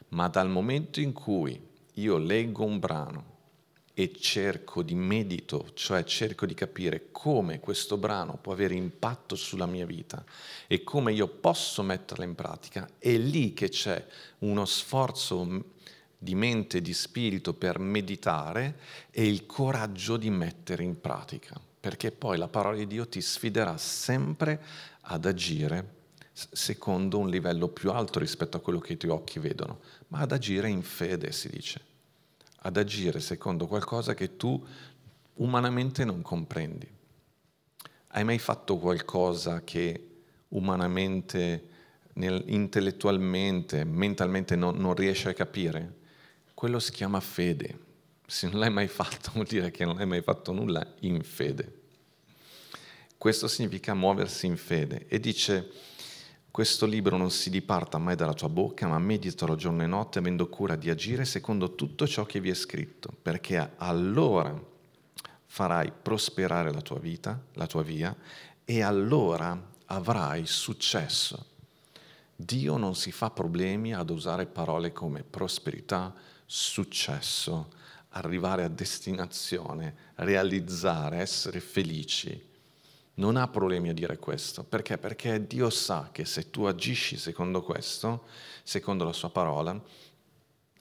Ma 0.10 0.28
dal 0.28 0.50
momento 0.50 1.00
in 1.00 1.14
cui 1.14 1.69
io 2.00 2.18
leggo 2.18 2.64
un 2.64 2.80
brano, 2.80 3.38
e 4.00 4.14
cerco 4.18 4.82
di 4.82 4.96
medito, 4.96 5.72
cioè 5.74 6.06
cerco 6.06 6.46
di 6.46 6.54
capire 6.54 7.10
come 7.12 7.60
questo 7.60 7.98
brano 7.98 8.38
può 8.42 8.54
avere 8.54 8.74
impatto 8.74 9.36
sulla 9.36 9.66
mia 9.66 9.86
vita 9.86 10.24
e 10.68 10.86
come 10.86 11.12
io 11.12 11.28
posso 11.28 11.84
metterla 11.84 12.24
in 12.24 12.34
pratica, 12.34 12.88
è 12.98 13.18
lì 13.18 13.54
che 13.54 13.68
c'è 13.68 14.02
uno 14.40 14.64
sforzo 14.64 15.66
di 16.18 16.34
mente 16.34 16.78
e 16.78 16.82
di 16.82 16.94
spirito 16.94 17.54
per 17.54 17.78
meditare 17.80 18.80
e 19.12 19.28
il 19.28 19.46
coraggio 19.46 20.16
di 20.16 20.30
mettere 20.30 20.84
in 20.84 21.02
pratica, 21.02 21.60
perché 21.78 22.14
poi 22.14 22.38
la 22.38 22.48
parola 22.48 22.78
di 22.78 22.88
Dio 22.88 23.06
ti 23.06 23.20
sfiderà 23.20 23.76
sempre 23.76 24.64
ad 25.02 25.26
agire 25.26 25.98
secondo 26.32 27.18
un 27.18 27.28
livello 27.28 27.68
più 27.68 27.92
alto 27.92 28.20
rispetto 28.20 28.56
a 28.56 28.62
quello 28.62 28.80
che 28.80 28.94
i 28.94 28.98
tuoi 28.98 29.12
occhi 29.12 29.40
vedono, 29.40 29.82
ma 30.08 30.20
ad 30.20 30.32
agire 30.32 30.70
in 30.70 30.84
fede, 30.84 31.34
si 31.34 31.50
dice 31.50 31.89
ad 32.62 32.78
agire 32.78 33.20
secondo 33.20 33.68
qualcosa 33.68 34.14
che 34.14 34.36
tu 34.36 34.64
umanamente 35.36 36.04
non 36.04 36.22
comprendi. 36.22 36.88
Hai 38.08 38.24
mai 38.24 38.40
fatto 38.40 38.78
qualcosa 38.78 39.64
che 39.64 40.08
umanamente, 40.50 41.68
nel, 42.14 42.44
intellettualmente, 42.48 43.84
mentalmente 43.84 44.56
non, 44.56 44.78
non 44.78 44.96
riesci 44.96 45.28
a 45.28 45.34
capire? 45.34 45.98
Quello 46.54 46.80
si 46.80 46.92
chiama 46.92 47.20
fede. 47.20 47.88
Se 48.26 48.48
non 48.48 48.60
l'hai 48.60 48.72
mai 48.72 48.88
fatto 48.88 49.32
vuol 49.36 49.46
dire 49.46 49.72
che 49.72 49.86
non 49.86 49.98
hai 50.00 50.06
mai 50.06 50.22
fatto 50.22 50.52
nulla 50.52 50.86
in 51.02 51.22
fede. 51.24 51.78
Questo 53.18 53.48
significa 53.48 53.94
muoversi 53.94 54.46
in 54.46 54.58
fede. 54.58 55.06
E 55.08 55.20
dice 55.20 55.72
questo 56.52 56.86
libro 56.86 57.16
non 57.16 57.30
si 57.30 57.50
diparta 57.50 57.98
mai 58.00 58.16
dalla 58.16 58.34
tua 58.34 58.50
bocca, 58.50 58.88
ma 58.88 58.98
meditalo 58.98 59.56
giorno 59.56 59.84
e 59.84 59.88
notte 59.88 60.20
avendo 60.20 60.48
cura 60.50 60.76
di 60.76 60.90
agire 60.90 61.24
secondo 61.24 61.76
tutto 61.76 62.08
ciò 62.08 62.26
che 62.26 62.40
vi 62.40 62.50
è 62.50 62.54
scritto, 62.54 63.14
perché 63.22 63.74
allora 63.78 64.60
farai 65.46 65.92
prosperare 65.92 66.74
la 66.74 66.82
tua 66.82 67.00
vita, 67.00 67.40
la 67.54 67.68
tua 67.68 67.84
via, 67.84 68.16
e 68.66 68.82
allora 68.82 69.60
avrai 69.86 70.46
successo. 70.46 71.46
Dio 72.36 72.78
non 72.78 72.96
si 72.96 73.12
fa 73.12 73.30
problemi 73.30 73.94
ad 73.94 74.10
usare 74.10 74.46
parole 74.46 74.92
come 74.92 75.24
prosperità, 75.24 76.14
successo, 76.46 77.70
arrivare 78.10 78.64
a 78.64 78.70
destinazione, 78.70 79.96
realizzare, 80.16 81.18
essere 81.18 81.60
felici 81.60 82.48
non 83.20 83.36
ha 83.36 83.48
problemi 83.48 83.90
a 83.90 83.94
dire 83.94 84.18
questo. 84.18 84.64
Perché? 84.64 84.98
Perché 84.98 85.46
Dio 85.46 85.70
sa 85.70 86.10
che 86.12 86.26
se 86.26 86.50
tu 86.50 86.64
agisci 86.64 87.18
secondo 87.18 87.62
questo, 87.62 88.24
secondo 88.64 89.04
la 89.04 89.14
sua 89.14 89.30
parola, 89.30 89.80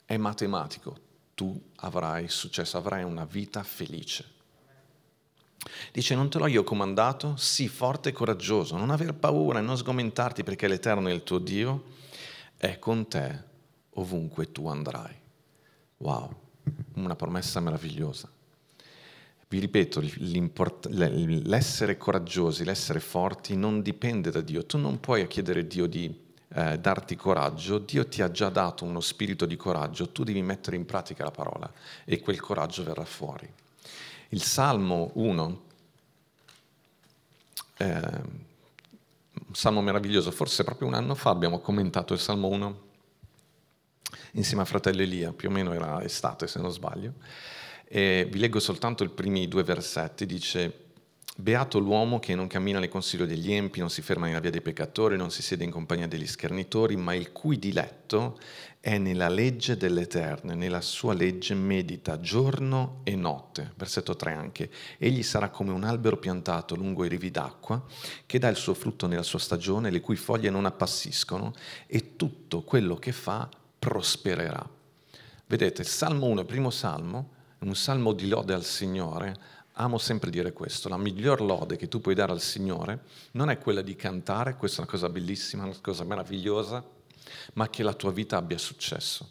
è 0.04 0.16
matematico. 0.16 1.06
Tu 1.34 1.60
avrai 1.76 2.28
successo, 2.28 2.76
avrai 2.76 3.02
una 3.02 3.24
vita 3.24 3.62
felice. 3.62 4.36
Dice, 5.92 6.14
non 6.14 6.30
te 6.30 6.38
l'ho 6.38 6.46
io 6.46 6.62
comandato? 6.64 7.36
Sii 7.36 7.68
forte 7.68 8.10
e 8.10 8.12
coraggioso, 8.12 8.76
non 8.76 8.90
aver 8.90 9.14
paura 9.14 9.58
e 9.58 9.62
non 9.62 9.76
sgomentarti 9.76 10.44
perché 10.44 10.68
l'Eterno 10.68 11.08
è 11.08 11.12
il 11.12 11.24
tuo 11.24 11.38
Dio, 11.38 11.84
è 12.56 12.78
con 12.78 13.08
te 13.08 13.44
ovunque 13.94 14.52
tu 14.52 14.68
andrai. 14.68 15.14
Wow, 15.98 16.34
una 16.94 17.16
promessa 17.16 17.58
meravigliosa. 17.58 18.30
Vi 19.50 19.58
ripeto, 19.58 20.02
l'essere 20.90 21.96
coraggiosi, 21.96 22.64
l'essere 22.64 23.00
forti 23.00 23.56
non 23.56 23.80
dipende 23.80 24.30
da 24.30 24.42
Dio. 24.42 24.66
Tu 24.66 24.76
non 24.76 25.00
puoi 25.00 25.26
chiedere 25.26 25.60
a 25.60 25.62
Dio 25.62 25.86
di 25.86 26.26
eh, 26.48 26.78
darti 26.78 27.16
coraggio, 27.16 27.78
Dio 27.78 28.06
ti 28.06 28.20
ha 28.20 28.30
già 28.30 28.50
dato 28.50 28.84
uno 28.84 29.00
spirito 29.00 29.46
di 29.46 29.56
coraggio, 29.56 30.10
tu 30.10 30.22
devi 30.22 30.42
mettere 30.42 30.76
in 30.76 30.84
pratica 30.84 31.24
la 31.24 31.30
parola 31.30 31.70
e 32.04 32.20
quel 32.20 32.40
coraggio 32.40 32.82
verrà 32.82 33.04
fuori. 33.04 33.50
Il 34.30 34.42
Salmo 34.42 35.10
1, 35.14 35.62
eh, 37.78 37.94
un 37.94 39.54
salmo 39.54 39.80
meraviglioso, 39.80 40.30
forse 40.30 40.64
proprio 40.64 40.88
un 40.88 40.94
anno 40.94 41.14
fa 41.14 41.30
abbiamo 41.30 41.60
commentato 41.60 42.12
il 42.12 42.20
Salmo 42.20 42.48
1 42.48 42.86
insieme 44.32 44.62
a 44.62 44.66
fratello 44.66 45.02
Elia, 45.02 45.32
più 45.32 45.48
o 45.48 45.52
meno 45.52 45.72
era 45.72 46.02
estate 46.02 46.46
se 46.46 46.60
non 46.60 46.70
sbaglio. 46.70 47.14
E 47.88 48.28
vi 48.30 48.38
leggo 48.38 48.60
soltanto 48.60 49.02
i 49.02 49.08
primi 49.08 49.48
due 49.48 49.64
versetti, 49.64 50.26
dice 50.26 50.86
Beato 51.40 51.78
l'uomo 51.78 52.18
che 52.18 52.34
non 52.34 52.48
cammina 52.48 52.80
nel 52.80 52.88
consiglio 52.88 53.24
degli 53.24 53.52
empi, 53.52 53.78
non 53.78 53.90
si 53.90 54.02
ferma 54.02 54.26
nella 54.26 54.40
via 54.40 54.50
dei 54.50 54.60
peccatori, 54.60 55.16
non 55.16 55.30
si 55.30 55.40
siede 55.40 55.62
in 55.62 55.70
compagnia 55.70 56.08
degli 56.08 56.26
schernitori, 56.26 56.96
ma 56.96 57.14
il 57.14 57.30
cui 57.30 57.60
diletto 57.60 58.40
è 58.80 58.98
nella 58.98 59.28
legge 59.28 59.76
dell'Eterno, 59.76 60.54
nella 60.54 60.80
sua 60.80 61.14
legge 61.14 61.54
medita 61.54 62.18
giorno 62.18 63.02
e 63.04 63.14
notte. 63.14 63.70
Versetto 63.76 64.16
3 64.16 64.32
anche. 64.32 64.68
Egli 64.98 65.22
sarà 65.22 65.48
come 65.48 65.70
un 65.70 65.84
albero 65.84 66.16
piantato 66.16 66.74
lungo 66.74 67.04
i 67.04 67.08
rivi 67.08 67.30
d'acqua, 67.30 67.84
che 68.26 68.40
dà 68.40 68.48
il 68.48 68.56
suo 68.56 68.74
frutto 68.74 69.06
nella 69.06 69.22
sua 69.22 69.38
stagione, 69.38 69.90
le 69.90 70.00
cui 70.00 70.16
foglie 70.16 70.50
non 70.50 70.66
appassiscono, 70.66 71.52
e 71.86 72.16
tutto 72.16 72.62
quello 72.62 72.96
che 72.96 73.12
fa 73.12 73.48
prospererà. 73.78 74.68
Vedete, 75.46 75.84
Salmo 75.84 76.26
1, 76.26 76.40
il 76.40 76.46
primo 76.46 76.70
Salmo, 76.70 77.36
un 77.60 77.74
salmo 77.74 78.12
di 78.12 78.28
lode 78.28 78.54
al 78.54 78.64
Signore, 78.64 79.36
amo 79.72 79.98
sempre 79.98 80.30
dire 80.30 80.52
questo, 80.52 80.88
la 80.88 80.96
miglior 80.96 81.40
lode 81.40 81.76
che 81.76 81.88
tu 81.88 82.00
puoi 82.00 82.14
dare 82.14 82.32
al 82.32 82.40
Signore 82.40 83.04
non 83.32 83.50
è 83.50 83.58
quella 83.58 83.82
di 83.82 83.96
cantare, 83.96 84.56
questa 84.56 84.78
è 84.78 84.80
una 84.82 84.90
cosa 84.90 85.08
bellissima, 85.08 85.64
una 85.64 85.76
cosa 85.80 86.04
meravigliosa, 86.04 86.84
ma 87.54 87.68
che 87.68 87.82
la 87.82 87.94
tua 87.94 88.12
vita 88.12 88.36
abbia 88.36 88.58
successo. 88.58 89.28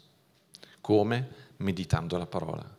Come? 0.80 1.46
Meditando 1.58 2.16
la 2.16 2.26
parola. 2.26 2.76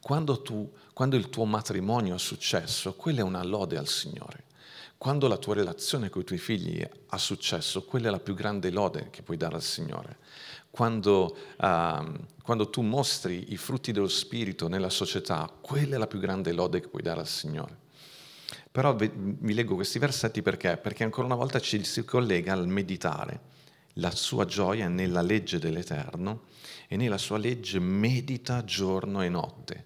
Quando, 0.00 0.42
tu, 0.42 0.70
quando 0.92 1.16
il 1.16 1.28
tuo 1.28 1.44
matrimonio 1.44 2.14
ha 2.14 2.18
successo, 2.18 2.94
quella 2.94 3.20
è 3.20 3.24
una 3.24 3.42
lode 3.42 3.76
al 3.76 3.88
Signore. 3.88 4.44
Quando 4.98 5.26
la 5.26 5.36
tua 5.36 5.54
relazione 5.54 6.10
con 6.10 6.22
i 6.22 6.24
tuoi 6.24 6.38
figli 6.38 6.86
ha 7.08 7.18
successo, 7.18 7.82
quella 7.82 8.08
è 8.08 8.10
la 8.10 8.20
più 8.20 8.34
grande 8.34 8.70
lode 8.70 9.08
che 9.10 9.22
puoi 9.22 9.36
dare 9.36 9.56
al 9.56 9.62
Signore 9.62 10.18
quando, 10.72 11.36
uh, 11.58 12.12
quando 12.42 12.70
tu 12.70 12.80
mostri 12.80 13.52
i 13.52 13.58
frutti 13.58 13.92
dello 13.92 14.08
Spirito 14.08 14.68
nella 14.68 14.88
società, 14.88 15.52
quella 15.60 15.96
è 15.96 15.98
la 15.98 16.06
più 16.06 16.18
grande 16.18 16.52
lode 16.52 16.80
che 16.80 16.88
puoi 16.88 17.02
dare 17.02 17.20
al 17.20 17.28
Signore. 17.28 17.76
Però 18.72 18.96
vi 18.96 19.52
leggo 19.52 19.74
questi 19.74 19.98
versetti 19.98 20.40
perché? 20.40 20.78
Perché 20.78 21.04
ancora 21.04 21.26
una 21.26 21.34
volta 21.34 21.60
ci 21.60 21.84
si 21.84 22.04
collega 22.04 22.54
al 22.54 22.66
meditare. 22.66 23.50
La 23.96 24.10
sua 24.10 24.46
gioia 24.46 24.86
è 24.86 24.88
nella 24.88 25.20
legge 25.20 25.58
dell'Eterno 25.58 26.44
e 26.88 26.96
nella 26.96 27.18
sua 27.18 27.36
legge 27.36 27.78
medita 27.78 28.64
giorno 28.64 29.20
e 29.20 29.28
notte. 29.28 29.84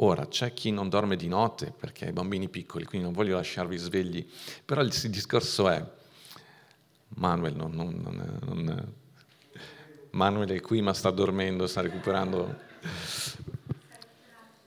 Ora, 0.00 0.26
c'è 0.26 0.52
chi 0.52 0.72
non 0.72 0.88
dorme 0.88 1.14
di 1.14 1.28
notte 1.28 1.72
perché 1.76 2.06
ha 2.06 2.08
i 2.08 2.12
bambini 2.12 2.48
piccoli, 2.48 2.84
quindi 2.84 3.06
non 3.06 3.14
voglio 3.14 3.36
lasciarvi 3.36 3.76
svegli, 3.76 4.28
però 4.64 4.80
il 4.80 4.90
discorso 4.90 5.68
è, 5.68 5.84
Manuel, 7.10 7.54
non, 7.54 7.70
non, 7.70 8.40
non, 8.44 8.92
Manuel 10.10 10.50
è 10.50 10.60
qui 10.60 10.80
ma 10.80 10.94
sta 10.94 11.10
dormendo, 11.10 11.66
sta 11.66 11.80
recuperando, 11.80 12.58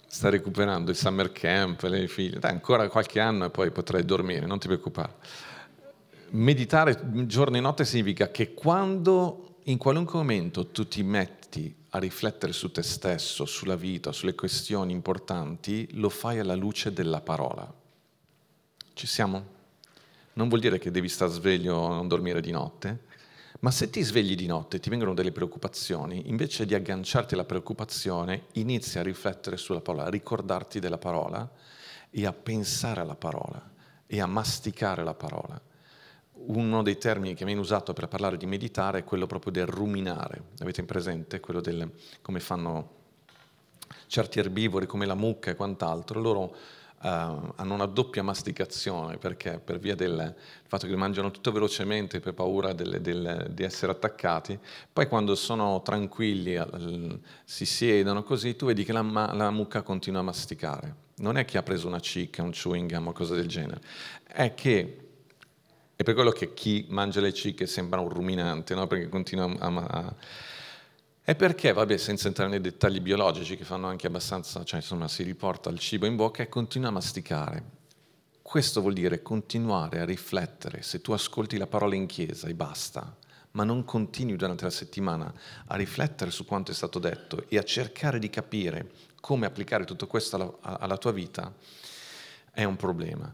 sta 0.05 0.29
recuperando 0.29 0.91
il 0.91 0.97
summer 0.97 1.31
camp, 1.31 1.81
le 1.83 2.07
figlie. 2.07 2.39
Dai, 2.39 2.51
ancora 2.51 2.87
qualche 2.89 3.19
anno 3.19 3.45
e 3.45 3.49
poi 3.49 3.71
potrai 3.71 4.05
dormire, 4.05 4.45
non 4.45 4.59
ti 4.59 4.67
preoccupare. 4.67 5.13
Meditare 6.31 6.99
giorno 7.25 7.57
e 7.57 7.59
notte 7.59 7.83
significa 7.83 8.31
che 8.31 8.53
quando 8.53 9.57
in 9.65 9.77
qualunque 9.77 10.17
momento 10.17 10.67
tu 10.67 10.87
ti 10.87 11.03
metti 11.03 11.75
a 11.89 11.99
riflettere 11.99 12.53
su 12.53 12.71
te 12.71 12.81
stesso, 12.81 13.45
sulla 13.45 13.75
vita, 13.75 14.11
sulle 14.11 14.33
questioni 14.33 14.93
importanti, 14.93 15.89
lo 15.93 16.09
fai 16.09 16.39
alla 16.39 16.55
luce 16.55 16.93
della 16.93 17.19
parola. 17.19 17.71
Ci 18.93 19.07
siamo? 19.07 19.59
Non 20.33 20.47
vuol 20.47 20.61
dire 20.61 20.79
che 20.79 20.91
devi 20.91 21.09
stare 21.09 21.31
sveglio 21.31 21.75
o 21.75 21.93
non 21.93 22.07
dormire 22.07 22.39
di 22.39 22.51
notte, 22.51 23.09
ma 23.61 23.69
se 23.69 23.89
ti 23.89 24.01
svegli 24.01 24.35
di 24.35 24.47
notte 24.47 24.77
e 24.77 24.79
ti 24.79 24.89
vengono 24.89 25.13
delle 25.13 25.31
preoccupazioni, 25.31 26.29
invece 26.29 26.65
di 26.65 26.73
agganciarti 26.73 27.35
alla 27.35 27.45
preoccupazione, 27.45 28.45
inizia 28.53 29.01
a 29.01 29.03
riflettere 29.03 29.55
sulla 29.57 29.81
parola, 29.81 30.05
a 30.05 30.09
ricordarti 30.09 30.79
della 30.79 30.97
parola 30.97 31.49
e 32.09 32.25
a 32.25 32.33
pensare 32.33 33.01
alla 33.01 33.15
parola 33.15 33.71
e 34.07 34.19
a 34.19 34.25
masticare 34.25 35.03
la 35.03 35.13
parola. 35.13 35.61
Uno 36.33 36.81
dei 36.81 36.97
termini 36.97 37.35
che 37.35 37.45
viene 37.45 37.59
usato 37.59 37.93
per 37.93 38.07
parlare 38.07 38.35
di 38.35 38.47
meditare 38.47 38.99
è 38.99 39.03
quello 39.03 39.27
proprio 39.27 39.51
del 39.51 39.67
ruminare. 39.67 40.45
Avete 40.59 40.81
in 40.81 40.87
presente? 40.87 41.39
Quello 41.39 41.61
del 41.61 41.87
come 42.23 42.39
fanno 42.39 42.99
certi 44.07 44.39
erbivori 44.39 44.87
come 44.87 45.05
la 45.05 45.13
mucca 45.13 45.51
e 45.51 45.55
quant'altro. 45.55 46.19
Loro 46.19 46.55
Uh, 47.01 47.53
hanno 47.55 47.73
una 47.73 47.87
doppia 47.87 48.21
masticazione 48.21 49.17
perché 49.17 49.57
per 49.57 49.79
via 49.79 49.95
del 49.95 50.35
fatto 50.67 50.85
che 50.85 50.95
mangiano 50.95 51.31
tutto 51.31 51.51
velocemente 51.51 52.19
per 52.19 52.35
paura 52.35 52.73
del, 52.73 53.01
del, 53.01 53.47
di 53.49 53.63
essere 53.63 53.91
attaccati, 53.91 54.59
poi 54.93 55.07
quando 55.07 55.33
sono 55.33 55.81
tranquilli 55.81 56.55
uh, 56.57 57.19
si 57.43 57.65
siedono 57.65 58.21
così, 58.21 58.55
tu 58.55 58.67
vedi 58.67 58.83
che 58.83 58.93
la, 58.93 59.01
la, 59.01 59.49
mucca 59.49 59.81
continua 59.81 60.19
a 60.19 60.23
masticare. 60.23 60.95
Non 61.15 61.37
è 61.37 61.45
che 61.45 61.57
ha 61.57 61.63
preso 61.63 61.87
una 61.87 61.99
cicca, 61.99 62.43
un 62.43 62.51
chewing 62.51 62.91
gum 62.91 63.07
o 63.07 63.13
cose 63.13 63.35
del 63.35 63.47
genere, 63.47 63.81
è 64.27 64.53
che 64.53 64.97
è 65.95 66.03
per 66.03 66.13
quello 66.13 66.31
che 66.31 66.53
chi 66.53 66.85
mangia 66.89 67.19
le 67.19 67.33
cicche 67.33 67.65
sembra 67.65 67.99
un 67.99 68.09
ruminante, 68.09 68.75
no? 68.75 68.85
perché 68.85 69.09
continua 69.09 69.45
a, 69.57 69.67
a 69.67 70.15
è 71.23 71.35
perché, 71.35 71.71
vabbè, 71.71 71.97
senza 71.97 72.27
entrare 72.27 72.49
nei 72.49 72.61
dettagli 72.61 72.99
biologici 72.99 73.55
che 73.55 73.63
fanno 73.63 73.87
anche 73.87 74.07
abbastanza, 74.07 74.63
cioè 74.63 74.79
insomma 74.79 75.07
si 75.07 75.21
riporta 75.21 75.69
il 75.69 75.77
cibo 75.77 76.07
in 76.07 76.15
bocca 76.15 76.41
e 76.41 76.49
continua 76.49 76.89
a 76.89 76.91
masticare. 76.91 77.63
Questo 78.41 78.81
vuol 78.81 78.93
dire 78.93 79.21
continuare 79.21 79.99
a 79.99 80.05
riflettere. 80.05 80.81
Se 80.81 80.99
tu 80.99 81.11
ascolti 81.11 81.57
la 81.57 81.67
parola 81.67 81.93
in 81.93 82.07
chiesa 82.07 82.47
e 82.47 82.55
basta, 82.55 83.15
ma 83.51 83.63
non 83.63 83.85
continui 83.85 84.35
durante 84.35 84.63
la 84.63 84.71
settimana 84.71 85.31
a 85.67 85.75
riflettere 85.75 86.31
su 86.31 86.43
quanto 86.43 86.71
è 86.71 86.73
stato 86.73 86.97
detto 86.97 87.45
e 87.49 87.57
a 87.57 87.63
cercare 87.63 88.17
di 88.17 88.29
capire 88.29 88.89
come 89.21 89.45
applicare 89.45 89.85
tutto 89.85 90.07
questo 90.07 90.35
alla, 90.35 90.79
alla 90.79 90.97
tua 90.97 91.11
vita, 91.11 91.53
è 92.51 92.63
un 92.63 92.75
problema. 92.75 93.31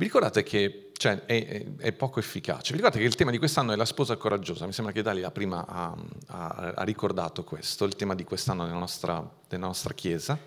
Vi 0.00 0.06
ricordate 0.06 0.42
che 0.42 0.92
cioè, 0.94 1.26
è, 1.26 1.76
è, 1.76 1.92
poco 1.92 2.20
efficace? 2.20 2.70
Vi 2.70 2.78
ricordate 2.78 3.00
che 3.00 3.04
il 3.04 3.16
tema 3.16 3.30
di 3.30 3.36
quest'anno 3.36 3.72
è 3.72 3.76
la 3.76 3.84
sposa 3.84 4.16
coraggiosa? 4.16 4.64
Mi 4.64 4.72
sembra 4.72 4.94
che 4.94 5.02
Dalia 5.02 5.30
prima 5.30 5.66
ha, 5.66 5.94
ha, 6.28 6.72
ha 6.74 6.82
ricordato 6.84 7.44
questo, 7.44 7.84
il 7.84 7.94
tema 7.96 8.14
di 8.14 8.24
quest'anno 8.24 8.64
nella 8.64 8.78
nostra, 8.78 9.16
nella 9.50 9.66
nostra, 9.66 9.92
Chiesa. 9.92 10.38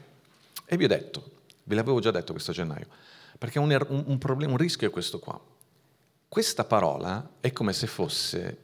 E 0.66 0.76
vi 0.76 0.86
ho 0.86 0.88
detto, 0.88 1.42
ve 1.66 1.76
l'avevo 1.76 2.00
già 2.00 2.10
detto 2.10 2.32
questo 2.32 2.52
gennaio, 2.52 2.88
perché 3.38 3.60
un, 3.60 3.72
er, 3.72 3.86
un, 3.90 4.04
un, 4.08 4.18
problema, 4.18 4.54
un 4.54 4.58
rischio 4.58 4.88
è 4.88 4.90
questo 4.90 5.20
qua. 5.20 5.40
Questa 6.28 6.64
parola 6.64 7.34
è 7.40 7.52
come 7.52 7.74
se 7.74 7.86
fosse 7.86 8.58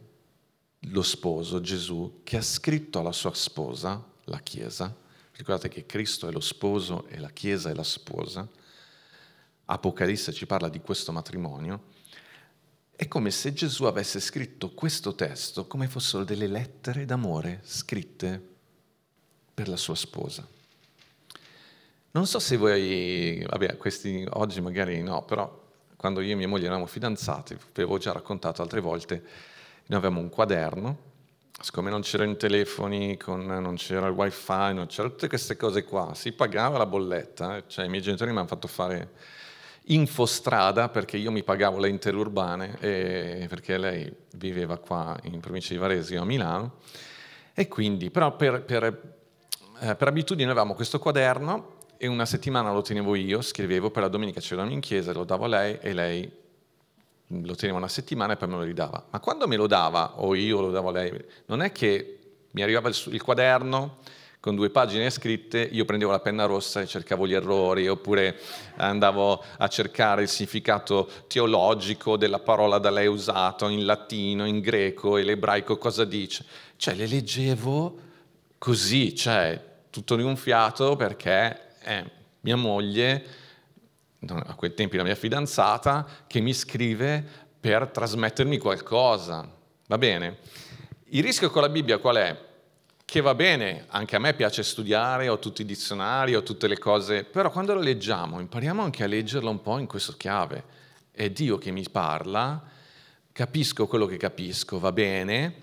lo 0.79 1.03
sposo, 1.03 1.61
Gesù, 1.61 2.21
che 2.23 2.37
ha 2.37 2.41
scritto 2.41 2.97
alla 2.97 3.11
sua 3.11 3.35
sposa, 3.35 4.03
la 4.23 4.39
Chiesa. 4.39 4.91
Ricordate 5.33 5.69
che 5.69 5.85
Cristo 5.85 6.27
è 6.27 6.31
lo 6.31 6.39
sposo 6.39 7.05
e 7.09 7.19
la 7.19 7.29
Chiesa 7.29 7.69
è 7.69 7.75
la 7.75 7.83
sposa 7.83 8.57
Apocalisse 9.71 10.33
ci 10.33 10.47
parla 10.47 10.67
di 10.67 10.81
questo 10.81 11.11
matrimonio, 11.11 11.83
è 12.95 13.07
come 13.07 13.29
se 13.29 13.53
Gesù 13.53 13.83
avesse 13.83 14.19
scritto 14.19 14.71
questo 14.71 15.13
testo 15.13 15.67
come 15.67 15.87
fossero 15.87 16.23
delle 16.23 16.47
lettere 16.47 17.05
d'amore 17.05 17.61
scritte 17.63 18.41
per 19.53 19.67
la 19.67 19.77
sua 19.77 19.93
sposa. 19.93 20.45
Non 22.11 22.25
so 22.25 22.39
se 22.39 22.57
voi, 22.57 23.45
vabbè, 23.47 23.77
questi 23.77 24.25
oggi 24.31 24.59
magari 24.59 25.03
no, 25.03 25.23
però 25.23 25.67
quando 25.95 26.21
io 26.21 26.31
e 26.31 26.35
mia 26.35 26.47
moglie 26.47 26.65
eravamo 26.65 26.87
fidanzati, 26.87 27.53
vi 27.53 27.81
avevo 27.83 27.99
già 27.99 28.11
raccontato 28.11 28.63
altre 28.63 28.79
volte, 28.79 29.23
noi 29.85 29.99
avevamo 29.99 30.19
un 30.19 30.29
quaderno, 30.29 30.97
siccome 31.61 31.91
non 31.91 32.01
c'erano 32.01 32.31
i 32.31 32.37
telefoni, 32.37 33.17
con, 33.17 33.45
non 33.45 33.75
c'era 33.75 34.07
il 34.07 34.13
wifi, 34.13 34.73
non 34.73 34.87
c'erano 34.87 35.13
tutte 35.13 35.27
queste 35.27 35.55
cose 35.55 35.83
qua, 35.83 36.15
si 36.15 36.31
pagava 36.31 36.79
la 36.79 36.87
bolletta, 36.87 37.57
eh, 37.57 37.63
cioè 37.67 37.85
i 37.85 37.89
miei 37.89 38.01
genitori 38.01 38.31
mi 38.31 38.39
hanno 38.39 38.47
fatto 38.47 38.67
fare 38.67 39.37
infostrada 39.85 40.89
perché 40.89 41.17
io 41.17 41.31
mi 41.31 41.43
pagavo 41.43 41.79
le 41.79 41.89
interurbane 41.89 42.77
e, 42.79 43.45
perché 43.49 43.77
lei 43.77 44.11
viveva 44.35 44.77
qua 44.77 45.17
in 45.23 45.39
provincia 45.39 45.73
di 45.73 45.79
Varese, 45.79 46.13
io 46.13 46.21
a 46.21 46.25
Milano 46.25 46.75
e 47.53 47.67
quindi 47.67 48.11
però 48.11 48.35
per, 48.35 48.63
per, 48.63 48.83
eh, 49.79 49.95
per 49.95 50.07
abitudine 50.07 50.49
avevamo 50.49 50.75
questo 50.75 50.99
quaderno 50.99 51.77
e 51.97 52.07
una 52.07 52.25
settimana 52.25 52.71
lo 52.71 52.81
tenevo 52.81 53.15
io, 53.15 53.41
scrivevo, 53.41 53.91
per 53.91 54.03
la 54.03 54.07
domenica 54.07 54.39
ci 54.39 54.53
in 54.55 54.79
chiesa, 54.79 55.11
lo 55.11 55.25
davo 55.25 55.43
a 55.45 55.47
lei 55.47 55.77
e 55.81 55.93
lei 55.93 56.31
lo 57.27 57.55
teneva 57.55 57.77
una 57.77 57.87
settimana 57.87 58.33
e 58.33 58.37
poi 58.37 58.47
me 58.47 58.55
lo 58.55 58.63
ridava. 58.63 59.05
Ma 59.09 59.19
quando 59.19 59.47
me 59.47 59.55
lo 59.55 59.67
dava, 59.67 60.21
o 60.21 60.33
io 60.33 60.61
lo 60.61 60.71
davo 60.71 60.89
a 60.89 60.91
lei, 60.93 61.25
non 61.47 61.61
è 61.61 61.71
che 61.73 62.19
mi 62.51 62.61
arrivava 62.61 62.87
il, 62.87 62.95
il 63.07 63.21
quaderno, 63.21 63.97
con 64.39 64.55
due 64.55 64.69
pagine 64.69 65.09
scritte, 65.09 65.59
io 65.59 65.83
prendevo 65.83 66.11
la 66.11 66.21
penna 66.21 66.45
rossa 66.45 66.79
e 66.79 66.87
cercavo 66.87 67.27
gli 67.27 67.33
errori, 67.33 67.89
oppure 67.89 68.39
andavo 68.77 69.43
a 69.57 69.67
cercare 69.67 70.21
il 70.21 70.29
significato 70.29 71.09
teologico 71.27 72.15
della 72.15 72.39
parola 72.39 72.77
da 72.77 72.89
lei 72.89 73.07
usata 73.07 73.67
in 73.69 73.85
latino, 73.85 74.45
in 74.45 74.61
greco 74.61 75.17
e 75.17 75.23
l'ebraico 75.23 75.77
cosa 75.77 76.05
dice. 76.05 76.45
Cioè 76.77 76.95
le 76.95 77.07
leggevo 77.07 77.99
così, 78.57 79.13
cioè 79.13 79.61
tutto 79.89 80.15
di 80.15 80.23
un 80.23 80.37
fiato 80.37 80.95
perché 80.95 81.77
è 81.79 82.05
mia 82.41 82.55
moglie, 82.55 83.25
a 84.25 84.55
quei 84.55 84.73
tempi 84.73 84.95
la 84.95 85.03
mia 85.03 85.15
fidanzata, 85.15 86.07
che 86.27 86.39
mi 86.39 86.53
scrive 86.53 87.25
per 87.59 87.89
trasmettermi 87.89 88.57
qualcosa. 88.57 89.49
Va 89.87 89.97
bene? 89.97 90.37
Il 91.09 91.23
rischio 91.23 91.49
con 91.49 91.61
la 91.61 91.69
Bibbia 91.69 91.97
qual 91.97 92.15
è? 92.15 92.47
Che 93.09 93.21
va 93.21 93.33
bene, 93.33 93.85
anche 93.87 94.15
a 94.15 94.19
me 94.19 94.35
piace 94.35 94.61
studiare, 94.61 95.29
ho 95.29 95.39
tutti 95.39 95.63
i 95.63 95.65
dizionari, 95.65 96.35
ho 96.35 96.43
tutte 96.43 96.67
le 96.67 96.77
cose, 96.77 97.23
però 97.23 97.49
quando 97.49 97.73
lo 97.73 97.79
leggiamo 97.79 98.39
impariamo 98.39 98.83
anche 98.83 99.03
a 99.03 99.07
leggerlo 99.07 99.49
un 99.49 99.61
po' 99.61 99.79
in 99.79 99.87
questo 99.87 100.13
chiave. 100.15 100.63
È 101.11 101.29
Dio 101.31 101.57
che 101.57 101.71
mi 101.71 101.83
parla, 101.89 102.61
capisco 103.31 103.87
quello 103.87 104.05
che 104.05 104.17
capisco, 104.17 104.79
va 104.79 104.91
bene, 104.91 105.53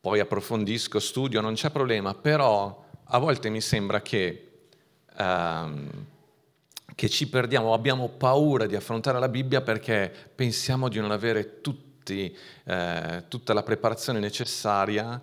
poi 0.00 0.18
approfondisco, 0.18 0.98
studio, 0.98 1.42
non 1.42 1.54
c'è 1.54 1.70
problema, 1.70 2.14
però 2.14 2.84
a 3.04 3.18
volte 3.18 3.50
mi 3.50 3.60
sembra 3.60 4.00
che, 4.00 4.66
um, 5.18 5.90
che 6.94 7.08
ci 7.10 7.28
perdiamo, 7.28 7.74
abbiamo 7.74 8.08
paura 8.08 8.64
di 8.64 8.76
affrontare 8.76 9.18
la 9.18 9.28
Bibbia 9.28 9.60
perché 9.60 10.12
pensiamo 10.34 10.88
di 10.88 11.00
non 11.00 11.10
avere 11.10 11.60
tutti, 11.60 12.34
eh, 12.64 13.24
tutta 13.28 13.52
la 13.52 13.62
preparazione 13.62 14.20
necessaria 14.20 15.20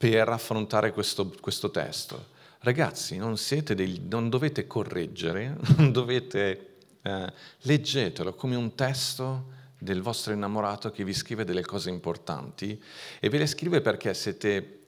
per 0.00 0.30
affrontare 0.30 0.92
questo, 0.92 1.30
questo 1.42 1.70
testo. 1.70 2.28
Ragazzi, 2.60 3.18
non, 3.18 3.36
dei, 3.64 4.06
non, 4.08 4.30
dovete 4.30 4.66
correggere, 4.66 5.58
non 5.76 5.92
dovete, 5.92 6.76
eh, 7.02 7.32
leggetelo 7.58 8.32
come 8.32 8.56
un 8.56 8.74
testo 8.74 9.58
del 9.78 10.00
vostro 10.00 10.32
innamorato 10.32 10.90
che 10.90 11.04
vi 11.04 11.12
scrive 11.12 11.44
delle 11.44 11.60
cose 11.60 11.90
importanti 11.90 12.82
e 13.20 13.28
ve 13.28 13.36
le 13.36 13.46
scrive 13.46 13.82
perché 13.82 14.14
siete, 14.14 14.78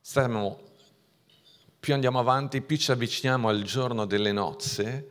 stiamo, 0.00 0.58
più 1.78 1.94
andiamo 1.94 2.18
avanti, 2.18 2.62
più 2.62 2.76
ci 2.76 2.90
avviciniamo 2.90 3.48
al 3.48 3.62
giorno 3.62 4.06
delle 4.06 4.32
nozze 4.32 5.08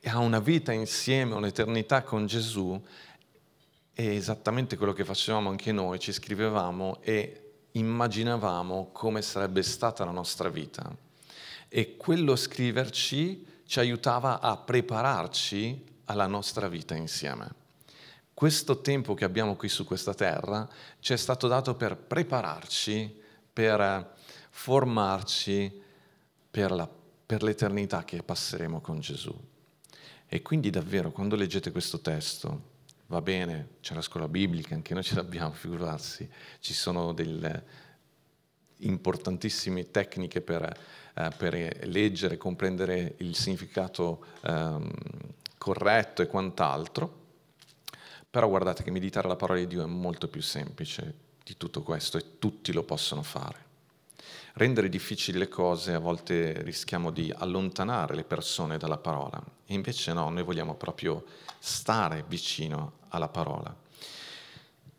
e 0.00 0.08
a 0.08 0.18
una 0.18 0.40
vita 0.40 0.72
insieme, 0.72 1.34
un'eternità 1.34 2.02
con 2.02 2.26
Gesù, 2.26 2.82
è 3.92 4.02
esattamente 4.02 4.76
quello 4.76 4.92
che 4.92 5.04
facevamo 5.04 5.50
anche 5.50 5.70
noi, 5.70 6.00
ci 6.00 6.10
scrivevamo 6.10 6.98
e 7.02 7.42
immaginavamo 7.78 8.90
come 8.92 9.22
sarebbe 9.22 9.62
stata 9.62 10.04
la 10.04 10.10
nostra 10.10 10.48
vita 10.48 10.94
e 11.68 11.96
quello 11.96 12.36
scriverci 12.36 13.44
ci 13.66 13.78
aiutava 13.78 14.40
a 14.40 14.56
prepararci 14.56 15.84
alla 16.04 16.26
nostra 16.26 16.68
vita 16.68 16.94
insieme. 16.94 17.64
Questo 18.32 18.80
tempo 18.80 19.14
che 19.14 19.24
abbiamo 19.24 19.56
qui 19.56 19.68
su 19.68 19.84
questa 19.84 20.14
terra 20.14 20.68
ci 21.00 21.12
è 21.12 21.16
stato 21.16 21.48
dato 21.48 21.74
per 21.74 21.96
prepararci, 21.96 23.22
per 23.52 24.14
formarci 24.50 25.82
per, 26.50 26.70
la, 26.70 26.88
per 27.26 27.42
l'eternità 27.42 28.04
che 28.04 28.22
passeremo 28.22 28.80
con 28.80 29.00
Gesù. 29.00 29.34
E 30.28 30.42
quindi 30.42 30.70
davvero 30.70 31.12
quando 31.12 31.36
leggete 31.36 31.72
questo 31.72 32.00
testo, 32.00 32.74
va 33.06 33.20
bene, 33.20 33.76
c'è 33.80 33.94
la 33.94 34.02
scuola 34.02 34.28
biblica, 34.28 34.74
anche 34.74 34.94
noi 34.94 35.02
ce 35.02 35.14
l'abbiamo, 35.14 35.52
figurarsi, 35.54 36.28
ci 36.60 36.74
sono 36.74 37.12
delle 37.12 37.84
importantissime 38.78 39.90
tecniche 39.90 40.40
per, 40.40 40.62
eh, 41.14 41.30
per 41.36 41.86
leggere, 41.86 42.36
comprendere 42.36 43.14
il 43.18 43.34
significato 43.34 44.24
ehm, 44.42 44.90
corretto 45.56 46.22
e 46.22 46.26
quant'altro, 46.26 47.24
però 48.28 48.48
guardate 48.48 48.82
che 48.82 48.90
meditare 48.90 49.28
la 49.28 49.36
parola 49.36 49.60
di 49.60 49.66
Dio 49.66 49.82
è 49.82 49.86
molto 49.86 50.28
più 50.28 50.42
semplice 50.42 51.24
di 51.42 51.56
tutto 51.56 51.82
questo 51.82 52.18
e 52.18 52.38
tutti 52.38 52.72
lo 52.72 52.82
possono 52.82 53.22
fare. 53.22 53.65
Rendere 54.58 54.88
difficili 54.88 55.36
le 55.36 55.48
cose 55.48 55.92
a 55.92 55.98
volte 55.98 56.62
rischiamo 56.62 57.10
di 57.10 57.30
allontanare 57.30 58.14
le 58.14 58.24
persone 58.24 58.78
dalla 58.78 58.96
parola 58.96 59.38
e 59.66 59.74
invece 59.74 60.14
no, 60.14 60.30
noi 60.30 60.44
vogliamo 60.44 60.74
proprio 60.76 61.26
stare 61.58 62.24
vicino 62.26 63.00
alla 63.08 63.28
parola. 63.28 63.76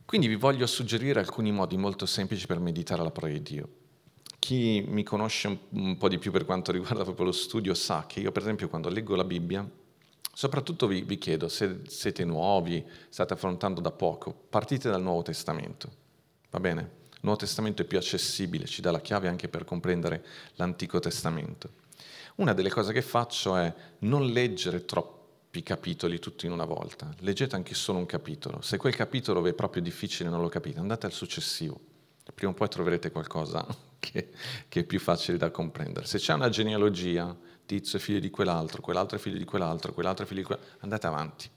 Quindi 0.05 0.27
vi 0.27 0.35
voglio 0.35 0.67
suggerire 0.67 1.19
alcuni 1.21 1.51
modi 1.51 1.75
molto 1.75 2.05
semplici 2.05 2.45
per 2.45 2.59
meditare 2.59 3.01
la 3.01 3.09
parola 3.09 3.33
di 3.33 3.41
Dio. 3.41 3.69
Chi 4.37 4.85
mi 4.87 5.01
conosce 5.01 5.59
un, 5.69 5.97
po' 5.97 6.07
di 6.07 6.19
più 6.19 6.29
per 6.29 6.45
quanto 6.45 6.71
riguarda 6.71 7.03
proprio 7.03 7.25
lo 7.25 7.31
studio 7.31 7.73
sa 7.73 8.05
che 8.05 8.19
io 8.19 8.31
per 8.31 8.43
esempio 8.43 8.69
quando 8.69 8.89
leggo 8.89 9.15
la 9.15 9.23
Bibbia, 9.23 9.67
soprattutto 10.35 10.85
vi, 10.85 11.01
vi 11.01 11.17
chiedo 11.17 11.47
se 11.47 11.81
siete 11.87 12.23
nuovi, 12.25 12.85
state 13.09 13.33
affrontando 13.33 13.81
da 13.81 13.89
poco, 13.89 14.31
partite 14.49 14.87
dal 14.87 15.01
Nuovo 15.01 15.23
Testamento, 15.23 15.89
va 16.51 16.59
bene? 16.59 16.96
Il 17.17 17.23
Nuovo 17.23 17.39
Testamento 17.39 17.81
è 17.81 17.85
più 17.85 17.97
accessibile, 17.97 18.65
ci 18.65 18.81
dà 18.81 18.91
la 18.91 19.01
chiave 19.01 19.27
anche 19.27 19.47
per 19.47 19.65
comprendere 19.65 20.23
l'Antico 20.55 20.99
Testamento. 20.99 21.85
Una 22.35 22.53
delle 22.53 22.69
cose 22.69 22.93
che 22.93 23.01
faccio 23.01 23.55
è 23.55 23.73
non 23.99 24.27
leggere 24.27 24.85
troppi 24.85 25.63
capitoli 25.63 26.19
tutti 26.19 26.45
in 26.45 26.51
una 26.51 26.65
volta, 26.65 27.11
leggete 27.21 27.55
anche 27.55 27.73
solo 27.73 27.97
un 27.97 28.05
capitolo. 28.05 28.61
Se 28.61 28.77
quel 28.77 28.95
capitolo 28.95 29.41
vi 29.41 29.49
è 29.49 29.53
proprio 29.53 29.81
difficile 29.81 30.29
e 30.29 30.31
non 30.31 30.41
lo 30.41 30.49
capite, 30.49 30.79
andate 30.79 31.07
al 31.07 31.11
successivo. 31.11 31.79
Prima 32.35 32.51
o 32.51 32.55
poi 32.55 32.67
troverete 32.67 33.09
qualcosa 33.09 33.65
che, 33.99 34.29
che, 34.69 34.79
è 34.81 34.83
più 34.83 34.99
facile 34.99 35.37
da 35.37 35.49
comprendere. 35.49 36.05
Se 36.05 36.19
c'è 36.19 36.33
una 36.33 36.49
genealogia, 36.49 37.35
tizio 37.65 37.97
è 37.97 38.01
figlio 38.01 38.19
di 38.19 38.29
quell'altro, 38.29 38.81
quell'altro 38.81 39.17
è 39.17 39.19
figlio 39.19 39.39
di 39.39 39.45
quell'altro, 39.45 39.91
quell'altro 39.91 40.23
è 40.23 40.27
figlio 40.27 40.41
di 40.41 40.45
quell'altro, 40.45 40.75
andate 40.81 41.07
avanti. 41.07 41.49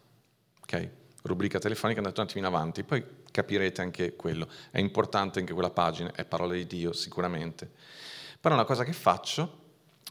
Ok? 0.62 0.90
Rubrica 1.22 1.58
telefonica, 1.58 1.98
andate 2.00 2.20
un 2.20 2.26
attimino 2.26 2.48
avanti, 2.48 2.82
poi 2.82 3.04
capirete 3.30 3.80
anche 3.80 4.16
quello. 4.16 4.48
È 4.70 4.78
importante 4.78 5.38
anche 5.38 5.52
quella 5.52 5.70
pagina, 5.70 6.12
è 6.12 6.24
parola 6.24 6.54
di 6.54 6.66
Dio 6.66 6.92
sicuramente. 6.92 7.70
Però 8.40 8.54
una 8.54 8.64
cosa 8.64 8.84
che 8.84 8.92
faccio, 8.92 9.58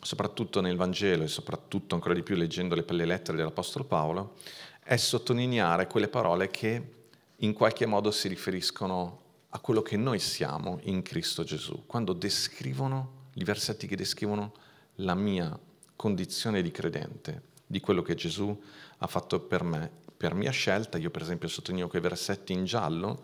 soprattutto 0.02 0.62
nel 0.62 0.78
Vangelo 0.78 1.24
e 1.24 1.28
soprattutto 1.28 1.96
ancora 1.96 2.14
di 2.14 2.24
più 2.24 2.36
leggendo 2.36 2.76
le, 2.76 2.86
le 2.88 3.06
lettere 3.06 3.38
dell'Apostolo 3.38 3.86
Paolo, 3.86 4.36
è 4.84 4.98
sottolineare 4.98 5.88
quelle 5.88 6.08
parole 6.08 6.50
che 6.50 6.98
in 7.38 7.54
qualche 7.54 7.86
modo 7.86 8.12
si 8.12 8.28
riferiscono 8.28 9.22
a 9.50 9.60
quello 9.60 9.82
che 9.82 9.98
noi 9.98 10.20
siamo 10.20 10.80
in 10.84 11.02
Cristo 11.02 11.44
Gesù, 11.44 11.86
quando 11.86 12.14
descrivono, 12.14 13.28
i 13.36 13.44
versetti 13.44 13.88
che 13.88 13.96
descrivono 13.96 14.54
la 14.96 15.16
mia 15.16 15.58
condizione 15.96 16.62
di 16.62 16.72
credente, 16.72 17.44
di 17.66 17.80
quello 17.80 18.02
che 18.02 18.16
Gesù 18.16 18.58
ha 18.98 19.08
fatto 19.08 19.40
per 19.40 19.64
me, 19.64 19.92
per 20.20 20.34
mia 20.34 20.52
scelta, 20.52 20.98
io 20.98 21.12
per 21.12 21.22
esempio 21.22 21.48
sottolineo 21.48 21.88
quei 21.88 22.02
versetti 22.02 22.52
in 22.52 22.66
giallo 22.66 23.24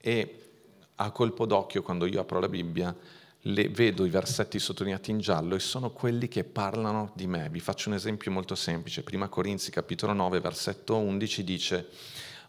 e 0.00 0.50
a 0.94 1.10
colpo 1.10 1.46
d'occhio 1.46 1.82
quando 1.82 2.06
io 2.06 2.20
apro 2.20 2.38
la 2.38 2.48
Bibbia 2.48 2.94
le, 3.40 3.68
vedo 3.70 4.04
i 4.04 4.08
versetti 4.08 4.60
sottolineati 4.60 5.10
in 5.10 5.18
giallo 5.18 5.56
e 5.56 5.58
sono 5.58 5.90
quelli 5.90 6.28
che 6.28 6.44
parlano 6.44 7.10
di 7.16 7.26
me. 7.26 7.48
Vi 7.50 7.58
faccio 7.58 7.88
un 7.88 7.96
esempio 7.96 8.30
molto 8.30 8.54
semplice. 8.54 9.02
Prima 9.02 9.26
Corinzi 9.26 9.72
capitolo 9.72 10.12
9 10.12 10.38
versetto 10.38 10.96
11 10.96 11.42
dice 11.42 11.88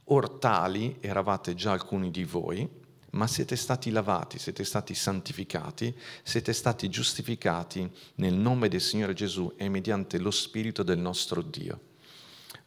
Or 0.03 0.37
tali 0.37 0.97
eravate 0.99 1.55
già 1.55 1.71
alcuni 1.71 2.11
di 2.11 2.25
voi, 2.25 2.69
ma 3.13 3.25
siete 3.25 3.55
stati 3.55 3.89
lavati, 3.89 4.37
siete 4.37 4.63
stati 4.63 4.93
santificati, 4.93 5.97
siete 6.21 6.53
stati 6.53 6.89
giustificati 6.89 7.89
nel 8.17 8.35
nome 8.35 8.67
del 8.67 8.81
Signore 8.81 9.15
Gesù 9.15 9.51
e 9.57 9.67
mediante 9.67 10.19
lo 10.19 10.29
Spirito 10.29 10.83
del 10.83 10.99
nostro 10.99 11.41
Dio. 11.41 11.88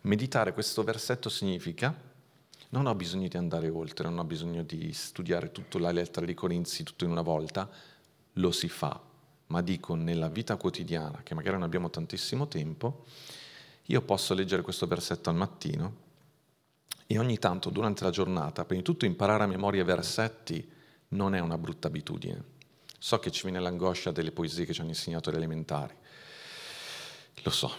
Meditare 0.03 0.53
questo 0.53 0.83
versetto 0.83 1.29
significa 1.29 2.11
non 2.71 2.87
ho 2.87 2.95
bisogno 2.95 3.29
di 3.29 3.37
andare 3.37 3.69
oltre, 3.69 4.09
non 4.09 4.19
ho 4.19 4.25
bisogno 4.25 4.63
di 4.63 4.93
studiare 4.93 5.53
tutta 5.53 5.79
la 5.79 5.93
lettera 5.93 6.27
di 6.27 6.35
Corinzi 6.35 6.83
tutto 6.83 7.05
in 7.05 7.11
una 7.11 7.21
volta, 7.21 7.69
lo 8.35 8.51
si 8.51 8.69
fa, 8.69 8.99
ma 9.47 9.63
dico 9.63 9.95
nella 9.95 10.29
vita 10.29 10.57
quotidiana, 10.57 11.23
che 11.23 11.35
magari 11.35 11.57
non 11.57 11.65
abbiamo 11.65 11.91
tantissimo 11.91 12.49
tempo, 12.49 13.05
io 13.87 14.01
posso 14.03 14.33
leggere 14.33 14.63
questo 14.63 14.87
versetto 14.87 15.29
al 15.29 15.37
mattino 15.37 15.97
e 17.07 17.19
ogni 17.19 17.39
tanto 17.39 17.69
durante 17.69 18.05
la 18.05 18.11
giornata, 18.11 18.65
prima 18.65 18.81
di 18.81 18.87
tutto 18.87 19.05
imparare 19.05 19.45
a 19.45 19.49
memoria 19.49 19.85
versetti 19.85 20.67
non 21.09 21.35
è 21.35 21.41
una 21.41 21.59
brutta 21.59 21.89
abitudine. 21.89 22.43
So 22.99 23.19
che 23.19 23.31
ci 23.31 23.43
viene 23.43 23.61
l'angoscia 23.61 24.11
delle 24.13 24.33
poesie 24.33 24.65
che 24.65 24.73
ci 24.73 24.81
hanno 24.81 24.91
insegnato 24.91 25.31
le 25.31 25.37
elementari, 25.37 25.95
lo 27.43 27.51
so, 27.51 27.71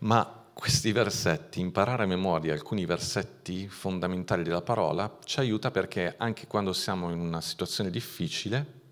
ma 0.00 0.43
questi 0.54 0.92
versetti, 0.92 1.60
imparare 1.60 2.04
a 2.04 2.06
memoria 2.06 2.52
alcuni 2.52 2.86
versetti 2.86 3.68
fondamentali 3.68 4.44
della 4.44 4.62
parola, 4.62 5.18
ci 5.24 5.40
aiuta 5.40 5.72
perché 5.72 6.14
anche 6.16 6.46
quando 6.46 6.72
siamo 6.72 7.10
in 7.10 7.18
una 7.18 7.40
situazione 7.40 7.90
difficile 7.90 8.82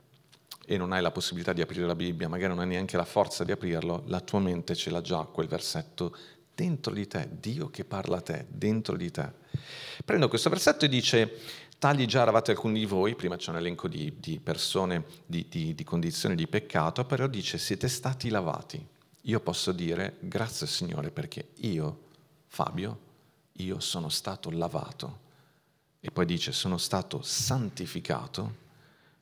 e 0.66 0.76
non 0.76 0.92
hai 0.92 1.00
la 1.00 1.12
possibilità 1.12 1.52
di 1.52 1.62
aprire 1.62 1.86
la 1.86 1.94
Bibbia, 1.94 2.28
magari 2.28 2.52
non 2.52 2.62
hai 2.62 2.68
neanche 2.68 2.96
la 2.96 3.04
forza 3.04 3.44
di 3.44 3.52
aprirlo, 3.52 4.02
la 4.06 4.20
tua 4.20 4.40
mente 4.40 4.74
ce 4.74 4.90
l'ha 4.90 5.00
già 5.00 5.20
quel 5.20 5.46
versetto 5.46 6.16
dentro 6.54 6.92
di 6.92 7.06
te, 7.06 7.28
Dio 7.40 7.70
che 7.70 7.84
parla 7.84 8.18
a 8.18 8.20
te, 8.20 8.44
dentro 8.48 8.96
di 8.96 9.10
te. 9.10 9.32
Prendo 10.04 10.28
questo 10.28 10.50
versetto 10.50 10.84
e 10.84 10.88
dice, 10.88 11.38
tagli 11.78 12.06
già 12.06 12.22
eravate 12.22 12.50
alcuni 12.50 12.80
di 12.80 12.86
voi, 12.86 13.14
prima 13.14 13.36
c'è 13.36 13.50
un 13.50 13.56
elenco 13.56 13.86
di, 13.86 14.14
di 14.18 14.40
persone, 14.40 15.04
di, 15.24 15.46
di, 15.48 15.74
di 15.74 15.84
condizioni 15.84 16.34
di 16.34 16.48
peccato, 16.48 17.04
però 17.04 17.28
dice, 17.28 17.56
siete 17.56 17.88
stati 17.88 18.28
lavati. 18.30 18.91
Io 19.22 19.40
posso 19.40 19.72
dire, 19.72 20.16
grazie 20.20 20.66
Signore, 20.66 21.10
perché 21.10 21.50
io, 21.56 22.08
Fabio, 22.46 22.98
io 23.52 23.78
sono 23.80 24.08
stato 24.08 24.50
lavato. 24.50 25.20
E 26.00 26.10
poi 26.10 26.26
dice, 26.26 26.52
sono 26.52 26.78
stato 26.78 27.22
santificato, 27.22 28.56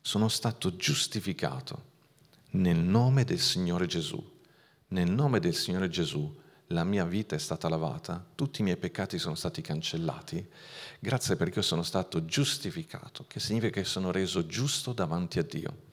sono 0.00 0.28
stato 0.28 0.76
giustificato 0.76 1.88
nel 2.52 2.78
nome 2.78 3.24
del 3.24 3.40
Signore 3.40 3.86
Gesù. 3.86 4.38
Nel 4.88 5.10
nome 5.10 5.38
del 5.38 5.54
Signore 5.54 5.88
Gesù 5.88 6.38
la 6.68 6.84
mia 6.84 7.04
vita 7.04 7.34
è 7.34 7.38
stata 7.38 7.68
lavata, 7.68 8.24
tutti 8.34 8.60
i 8.60 8.64
miei 8.64 8.76
peccati 8.76 9.18
sono 9.18 9.34
stati 9.34 9.60
cancellati, 9.60 10.48
grazie 11.00 11.36
perché 11.36 11.58
io 11.58 11.64
sono 11.64 11.82
stato 11.82 12.24
giustificato, 12.24 13.24
che 13.26 13.40
significa 13.40 13.80
che 13.80 13.84
sono 13.84 14.10
reso 14.10 14.46
giusto 14.46 14.92
davanti 14.92 15.38
a 15.38 15.42
Dio. 15.42 15.88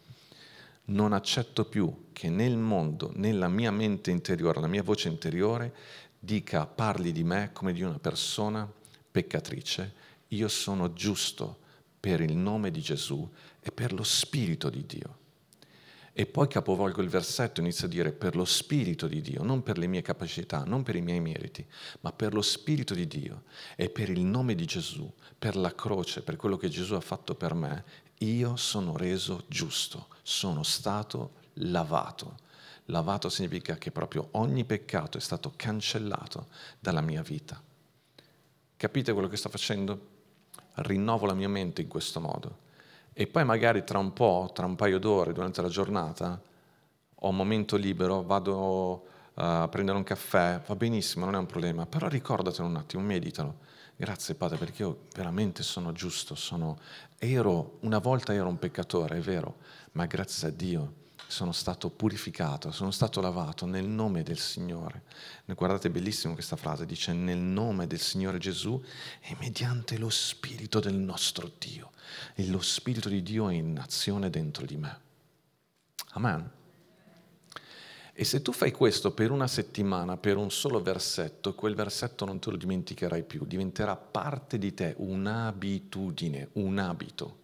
Non 0.89 1.11
accetto 1.13 1.65
più 1.65 2.07
che 2.13 2.29
nel 2.29 2.57
mondo, 2.57 3.11
nella 3.15 3.49
mia 3.49 3.71
mente 3.71 4.09
interiore, 4.09 4.61
la 4.61 4.67
mia 4.67 4.83
voce 4.83 5.09
interiore, 5.09 5.73
dica, 6.17 6.65
parli 6.65 7.11
di 7.11 7.23
me 7.23 7.51
come 7.51 7.73
di 7.73 7.81
una 7.81 7.99
persona 7.99 8.69
peccatrice. 9.11 9.93
Io 10.29 10.47
sono 10.47 10.93
giusto 10.93 11.59
per 11.99 12.21
il 12.21 12.35
nome 12.35 12.71
di 12.71 12.79
Gesù 12.79 13.29
e 13.59 13.71
per 13.71 13.91
lo 13.91 14.03
Spirito 14.03 14.69
di 14.69 14.85
Dio. 14.85 15.17
E 16.13 16.25
poi 16.25 16.47
capovolgo 16.47 17.01
il 17.01 17.09
versetto 17.09 17.59
e 17.59 17.63
inizio 17.63 17.85
a 17.85 17.89
dire 17.89 18.11
per 18.11 18.35
lo 18.35 18.45
Spirito 18.45 19.07
di 19.07 19.21
Dio, 19.21 19.43
non 19.43 19.61
per 19.61 19.77
le 19.77 19.87
mie 19.87 20.01
capacità, 20.01 20.63
non 20.63 20.83
per 20.83 20.95
i 20.95 21.01
miei 21.01 21.19
meriti, 21.19 21.63
ma 21.99 22.11
per 22.11 22.33
lo 22.33 22.41
Spirito 22.41 22.95
di 22.95 23.05
Dio 23.07 23.43
e 23.75 23.89
per 23.89 24.09
il 24.09 24.21
nome 24.21 24.55
di 24.55 24.65
Gesù, 24.65 25.11
per 25.37 25.55
la 25.55 25.75
croce, 25.75 26.23
per 26.23 26.37
quello 26.37 26.57
che 26.57 26.69
Gesù 26.69 26.95
ha 26.95 27.01
fatto 27.01 27.35
per 27.35 27.53
me, 27.53 27.83
io 28.19 28.55
sono 28.55 28.97
reso 28.97 29.43
giusto, 29.47 30.07
sono 30.21 30.63
stato 30.63 31.33
lavato. 31.55 32.37
Lavato 32.85 33.29
significa 33.29 33.75
che 33.75 33.91
proprio 33.91 34.29
ogni 34.31 34.63
peccato 34.63 35.17
è 35.17 35.21
stato 35.21 35.53
cancellato 35.55 36.47
dalla 36.79 37.01
mia 37.01 37.21
vita. 37.21 37.61
Capite 38.77 39.13
quello 39.13 39.27
che 39.27 39.37
sto 39.37 39.49
facendo? 39.49 40.15
Rinnovo 40.75 41.25
la 41.25 41.33
mia 41.33 41.49
mente 41.49 41.81
in 41.81 41.87
questo 41.87 42.19
modo 42.19 42.65
e 43.19 43.25
poi 43.25 43.43
magari 43.43 43.83
tra 43.83 43.97
un 43.97 44.13
po', 44.13 44.51
tra 44.53 44.67
un 44.67 44.75
paio 44.75 44.99
d'ore 44.99 45.33
durante 45.33 45.63
la 45.63 45.69
giornata, 45.69 46.39
ho 47.15 47.29
un 47.29 47.35
momento 47.35 47.75
libero, 47.75 48.21
vado 48.21 49.05
eh, 49.33 49.43
a 49.43 49.67
prendere 49.69 49.97
un 49.97 50.03
caffè, 50.03 50.61
va 50.63 50.75
benissimo, 50.75 51.25
non 51.25 51.33
è 51.33 51.39
un 51.39 51.47
problema, 51.47 51.87
però 51.87 52.07
ricordatelo 52.07 52.67
un 52.67 52.75
attimo, 52.75 53.01
meditalo. 53.01 53.55
Grazie 53.99 54.35
Padre 54.35 54.57
perché 54.57 54.83
io 54.83 55.07
veramente 55.15 55.63
sono 55.63 55.91
giusto, 55.91 56.35
sono... 56.35 56.79
ero, 57.17 57.79
una 57.81 57.97
volta 57.97 58.31
ero 58.31 58.47
un 58.47 58.59
peccatore, 58.59 59.17
è 59.17 59.21
vero, 59.21 59.57
ma 59.93 60.05
grazie 60.05 60.49
a 60.49 60.51
Dio 60.51 61.05
sono 61.25 61.51
stato 61.51 61.89
purificato, 61.89 62.71
sono 62.71 62.91
stato 62.91 63.21
lavato 63.21 63.65
nel 63.65 63.87
nome 63.87 64.21
del 64.21 64.37
Signore. 64.37 65.03
Guardate, 65.45 65.89
bellissimo 65.89 66.33
questa 66.33 66.55
frase, 66.55 66.85
dice 66.85 67.11
nel 67.11 67.39
nome 67.39 67.87
del 67.87 67.99
Signore 67.99 68.37
Gesù 68.37 68.81
e 69.19 69.35
mediante 69.39 69.97
lo 69.97 70.09
Spirito 70.09 70.79
del 70.79 70.95
nostro 70.95 71.51
Dio. 71.57 71.91
E 72.35 72.47
lo 72.47 72.61
Spirito 72.61 73.09
di 73.09 73.23
Dio 73.23 73.49
è 73.49 73.53
in 73.53 73.79
azione 73.79 74.29
dentro 74.29 74.65
di 74.65 74.77
me. 74.77 74.99
Amen. 76.11 76.56
E 78.19 78.23
se 78.23 78.41
tu 78.41 78.51
fai 78.51 78.71
questo 78.71 79.11
per 79.11 79.29
una 79.29 79.45
settimana, 79.45 80.17
per 80.17 80.37
un 80.37 80.49
solo 80.49 80.81
versetto, 80.81 81.53
quel 81.53 81.75
versetto 81.75 82.25
non 82.25 82.39
te 82.39 82.49
lo 82.49 82.57
dimenticherai 82.57 83.21
più, 83.21 83.45
diventerà 83.45 83.95
parte 83.95 84.57
di 84.57 84.73
te, 84.73 84.95
un'abitudine, 84.97 86.49
un 86.53 86.79
abito. 86.79 87.37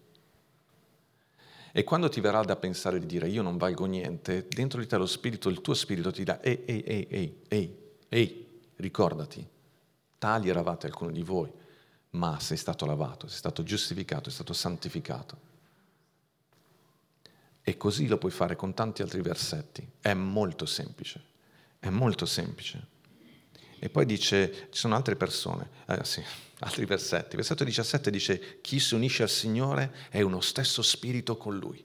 E 1.71 1.83
quando 1.83 2.09
ti 2.09 2.21
verrà 2.21 2.41
da 2.41 2.55
pensare 2.55 2.99
di 2.99 3.05
dire 3.05 3.29
io 3.29 3.43
non 3.43 3.57
valgo 3.57 3.85
niente, 3.85 4.47
dentro 4.49 4.79
di 4.79 4.87
te 4.87 4.97
lo 4.97 5.05
spirito, 5.05 5.47
il 5.47 5.61
tuo 5.61 5.75
spirito 5.75 6.09
ti 6.09 6.23
dà 6.23 6.41
ehi, 6.41 6.63
ehi, 6.65 6.81
ehi, 6.81 7.07
ehi, 7.07 7.37
ehi, 7.49 7.77
ehi, 8.09 8.47
ricordati, 8.77 9.47
tali 10.17 10.49
eravate 10.49 10.87
alcuni 10.87 11.13
di 11.13 11.21
voi, 11.21 11.51
ma 12.11 12.39
sei 12.39 12.57
stato 12.57 12.87
lavato, 12.87 13.27
sei 13.27 13.37
stato 13.37 13.61
giustificato, 13.61 14.23
sei 14.23 14.33
stato 14.33 14.53
santificato. 14.53 15.37
E 17.63 17.77
così 17.77 18.07
lo 18.07 18.17
puoi 18.17 18.31
fare 18.31 18.55
con 18.57 18.73
tanti 18.73 19.01
altri 19.01 19.21
versetti. 19.21 19.87
È 20.01 20.13
molto 20.13 20.65
semplice, 20.65 21.21
è 21.79 21.89
molto 21.89 22.25
semplice. 22.25 22.91
E 23.79 23.89
poi 23.89 24.05
dice, 24.05 24.67
ci 24.71 24.79
sono 24.79 24.95
altre 24.95 25.15
persone, 25.15 25.69
eh, 25.87 26.03
sì, 26.03 26.23
altri 26.59 26.85
versetti. 26.85 27.35
Versetto 27.35 27.63
17 27.63 28.11
dice, 28.11 28.59
chi 28.61 28.79
si 28.79 28.95
unisce 28.95 29.23
al 29.23 29.29
Signore 29.29 29.93
è 30.09 30.21
uno 30.21 30.41
stesso 30.41 30.81
spirito 30.81 31.37
con 31.37 31.57
Lui. 31.57 31.83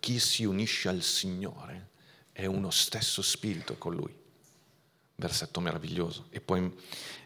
Chi 0.00 0.18
si 0.18 0.44
unisce 0.44 0.88
al 0.88 1.02
Signore 1.02 1.88
è 2.32 2.46
uno 2.46 2.70
stesso 2.70 3.20
spirito 3.20 3.76
con 3.76 3.94
Lui. 3.94 4.14
Versetto 5.16 5.60
meraviglioso. 5.60 6.26
E 6.30 6.40
poi, 6.40 6.74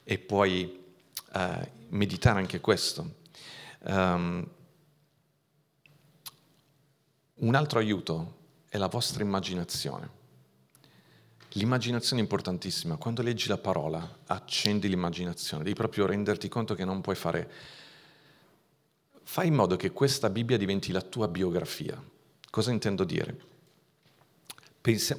e 0.03 0.19
poi 0.19 0.85
eh, 1.33 1.71
meditare 1.91 2.41
anche 2.41 2.61
questo. 2.61 3.23
Um, 3.87 4.49
un 7.37 7.55
altro 7.55 7.79
aiuto 7.79 8.43
è 8.69 8.79
la 8.79 8.87
vostra 8.87 9.23
immaginazione. 9.23 10.23
L'immaginazione 11.57 12.21
è 12.21 12.25
importantissima. 12.25 12.97
Quando 12.97 13.23
leggi 13.23 13.49
la 13.49 13.59
parola, 13.59 14.19
accendi 14.27 14.89
l'immaginazione. 14.89 15.63
Devi 15.63 15.77
proprio 15.77 16.07
renderti 16.07 16.49
conto 16.49 16.75
che 16.75 16.85
non 16.85 17.01
puoi 17.01 17.15
fare... 17.15 17.51
Fai 19.23 19.47
in 19.47 19.55
modo 19.55 19.77
che 19.77 19.91
questa 19.91 20.31
Bibbia 20.31 20.59
diventi 20.59 20.93
la 20.93 21.01
tua 21.01 21.29
biografia. 21.29 22.03
Cosa 22.51 22.71
intendo 22.73 23.05
dire? 23.05 23.53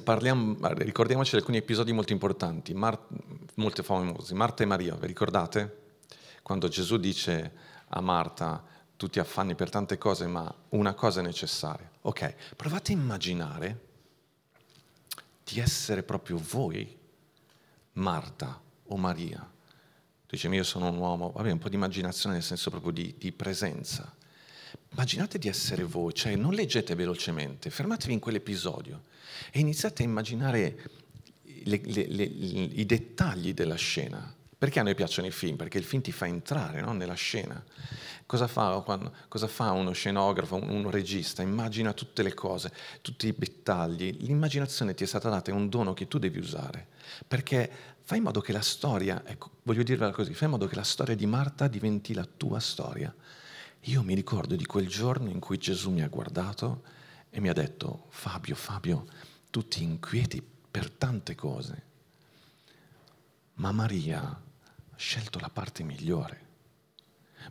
Parliamo, 0.04 0.56
ricordiamoci 0.74 1.32
di 1.32 1.36
alcuni 1.38 1.56
episodi 1.56 1.92
molto 1.92 2.12
importanti, 2.12 2.72
Mar- 2.72 3.08
molto 3.54 3.82
famosi. 3.82 4.32
Marta 4.34 4.62
e 4.62 4.66
Maria, 4.66 4.94
vi 4.94 5.06
ricordate? 5.08 5.84
Quando 6.42 6.68
Gesù 6.68 6.98
dice 6.98 7.52
a 7.88 8.00
Marta, 8.00 8.62
tu 8.96 9.08
ti 9.08 9.18
affanni 9.18 9.54
per 9.54 9.70
tante 9.70 9.98
cose, 9.98 10.26
ma 10.26 10.52
una 10.70 10.94
cosa 10.94 11.20
è 11.20 11.22
necessaria. 11.22 11.90
Ok, 12.02 12.54
provate 12.56 12.92
a 12.92 12.96
immaginare 12.96 13.84
di 15.44 15.60
essere 15.60 16.02
proprio 16.02 16.38
voi, 16.38 16.96
Marta 17.92 18.60
o 18.86 18.96
Maria. 18.96 19.38
Tu 19.38 20.34
dici, 20.34 20.48
io 20.48 20.64
sono 20.64 20.88
un 20.88 20.96
uomo, 20.96 21.30
vabbè, 21.30 21.50
un 21.52 21.58
po' 21.58 21.68
di 21.68 21.76
immaginazione 21.76 22.34
nel 22.34 22.44
senso 22.44 22.70
proprio 22.70 22.90
di, 22.90 23.14
di 23.16 23.32
presenza. 23.32 24.12
Immaginate 24.90 25.38
di 25.38 25.48
essere 25.48 25.84
voi, 25.84 26.14
cioè 26.14 26.34
non 26.34 26.52
leggete 26.52 26.94
velocemente, 26.94 27.70
fermatevi 27.70 28.12
in 28.12 28.18
quell'episodio 28.18 29.04
e 29.52 29.60
iniziate 29.60 30.02
a 30.02 30.06
immaginare 30.06 30.90
le, 31.42 31.80
le, 31.84 32.06
le, 32.08 32.22
i 32.24 32.84
dettagli 32.86 33.52
della 33.54 33.76
scena. 33.76 34.34
Perché 34.58 34.80
a 34.80 34.82
noi 34.82 34.94
piacciono 34.94 35.26
i 35.28 35.30
film? 35.30 35.56
Perché 35.56 35.76
il 35.76 35.84
film 35.84 36.00
ti 36.00 36.12
fa 36.12 36.26
entrare 36.26 36.80
no? 36.80 36.92
nella 36.92 37.14
scena. 37.14 37.62
Cosa 38.24 38.46
fa, 38.46 38.80
quando, 38.80 39.12
cosa 39.28 39.48
fa, 39.48 39.72
uno 39.72 39.92
scenografo, 39.92 40.56
un, 40.56 40.70
un, 40.70 40.90
regista? 40.90 41.42
Immagina 41.42 41.92
tutte 41.92 42.22
le 42.22 42.32
cose, 42.32 42.72
tutti 43.02 43.28
i 43.28 43.34
dettagli. 43.36 44.16
L'immaginazione 44.20 44.94
ti 44.94 45.04
è 45.04 45.06
stata 45.06 45.28
data, 45.28 45.50
è 45.50 45.54
un 45.54 45.68
dono 45.68 45.92
che 45.92 46.08
tu 46.08 46.18
devi 46.18 46.38
usare. 46.38 46.88
Perché 47.28 47.70
fai 48.00 48.16
in 48.16 48.24
modo 48.24 48.40
che 48.40 48.52
la 48.52 48.62
storia, 48.62 49.22
ecco, 49.26 49.50
voglio 49.64 49.82
dirvela 49.82 50.10
così, 50.10 50.32
fai 50.32 50.46
in 50.46 50.52
modo 50.52 50.66
che 50.66 50.74
la 50.74 50.84
storia 50.84 51.14
di 51.14 51.26
Marta 51.26 51.68
diventi 51.68 52.14
la 52.14 52.24
tua 52.24 52.58
storia. 52.58 53.14
Io 53.80 54.02
mi 54.02 54.14
ricordo 54.14 54.56
di 54.56 54.64
quel 54.64 54.88
giorno 54.88 55.28
in 55.28 55.38
cui 55.38 55.58
Gesù 55.58 55.90
mi 55.90 56.02
ha 56.02 56.08
guardato 56.08 56.82
e 57.28 57.40
mi 57.40 57.50
ha 57.50 57.52
detto, 57.52 58.06
Fabio, 58.08 58.54
Fabio, 58.54 59.04
tu 59.50 59.68
ti 59.68 59.82
inquieti 59.82 60.42
per 60.70 60.90
tante 60.90 61.34
cose, 61.34 61.82
ma 63.54 63.70
Maria 63.70 64.44
scelto 64.96 65.38
la 65.38 65.50
parte 65.50 65.82
migliore. 65.82 66.44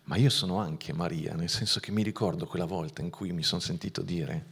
Ma 0.04 0.18
io 0.18 0.30
sono 0.30 0.60
anche 0.60 0.94
Maria, 0.94 1.36
nel 1.36 1.50
senso 1.50 1.80
che 1.80 1.92
mi 1.92 2.04
ricordo 2.04 2.46
quella 2.46 2.66
volta 2.66 3.02
in 3.02 3.10
cui 3.10 3.32
mi 3.32 3.44
sono 3.44 3.62
sentito 3.62 4.02
dire, 4.02 4.46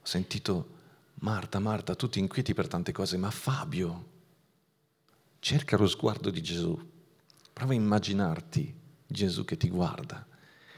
ho 0.00 0.06
sentito 0.06 0.80
Marta, 1.16 1.60
Marta, 1.60 1.94
tu 1.94 2.08
ti 2.08 2.18
inquieti 2.18 2.52
per 2.52 2.66
tante 2.66 2.90
cose, 2.90 3.16
ma 3.16 3.30
Fabio, 3.30 4.10
cerca 5.38 5.76
lo 5.76 5.86
sguardo 5.86 6.30
di 6.30 6.42
Gesù, 6.42 6.76
prova 7.52 7.72
a 7.72 7.76
immaginarti 7.76 8.74
Gesù 9.06 9.44
che 9.44 9.56
ti 9.56 9.68
guarda 9.68 10.26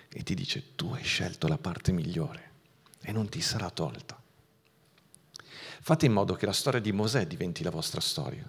e 0.09 0.23
ti 0.23 0.35
dice, 0.35 0.75
tu 0.75 0.93
hai 0.93 1.03
scelto 1.03 1.49
la 1.49 1.59
parte 1.59 1.93
migliore 1.93 2.53
e 3.01 3.13
non 3.13 3.29
ti 3.29 3.41
sarà 3.41 3.71
tolta. 3.71 4.21
Fate 5.81 6.07
in 6.07 6.13
modo 6.13 6.35
che 6.35 6.47
la 6.47 6.53
storia 6.53 6.81
di 6.81 6.93
Mosè 6.93 7.27
diventi 7.27 7.63
la 7.63 7.71
vostra 7.71 8.01
storia. 8.01 8.49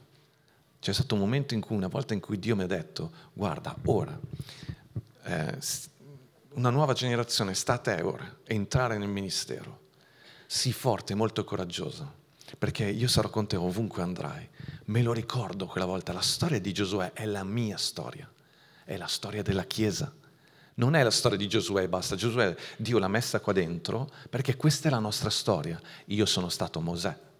C'è 0.85 0.93
stato 0.93 1.15
un 1.15 1.21
momento 1.21 1.55
in 1.55 1.61
cui, 1.61 1.75
una 1.75 1.87
volta 1.87 2.13
in 2.13 2.19
cui 2.19 2.37
Dio 2.37 2.55
mi 2.55 2.61
ha 2.61 2.67
detto, 2.67 3.11
guarda, 3.33 3.75
ora, 3.85 4.15
eh, 5.23 5.57
una 6.53 6.69
nuova 6.69 6.93
generazione 6.93 7.55
sta 7.55 7.73
a 7.73 7.77
te 7.79 8.03
ora, 8.03 8.37
entrare 8.43 8.99
nel 8.99 9.07
ministero. 9.07 9.87
Sii 10.45 10.71
forte 10.73 11.15
molto 11.15 11.43
coraggioso, 11.43 12.13
perché 12.59 12.85
io 12.85 13.07
sarò 13.07 13.31
con 13.31 13.47
te 13.47 13.55
ovunque 13.55 14.03
andrai. 14.03 14.47
Me 14.85 15.01
lo 15.01 15.11
ricordo 15.11 15.65
quella 15.65 15.87
volta, 15.87 16.13
la 16.13 16.21
storia 16.21 16.61
di 16.61 16.71
Giosuè 16.71 17.13
è 17.13 17.25
la 17.25 17.43
mia 17.43 17.77
storia, 17.77 18.31
è 18.83 18.95
la 18.95 19.07
storia 19.07 19.41
della 19.41 19.63
Chiesa. 19.63 20.13
Non 20.75 20.93
è 20.93 21.01
la 21.01 21.09
storia 21.09 21.39
di 21.39 21.47
Giosuè 21.47 21.81
e 21.81 21.89
basta. 21.89 22.15
Giosuè, 22.15 22.55
Dio 22.77 22.99
l'ha 22.99 23.07
messa 23.07 23.39
qua 23.39 23.53
dentro 23.53 24.07
perché 24.29 24.55
questa 24.55 24.89
è 24.89 24.91
la 24.91 24.99
nostra 24.99 25.31
storia. 25.31 25.81
Io 26.05 26.27
sono 26.27 26.49
stato 26.49 26.79
Mosè. 26.79 27.33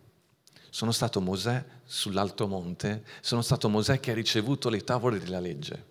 Sono 0.76 0.92
stato 0.92 1.22
Mosè 1.22 1.64
sull'alto 1.86 2.48
monte, 2.48 3.06
sono 3.22 3.42
stato 3.42 3.70
Mosè 3.70 4.02
che 4.02 4.12
ha 4.12 4.14
ricevuto 4.14 4.68
le 4.68 4.84
tavole 4.84 5.20
della 5.20 5.40
legge. 5.40 5.86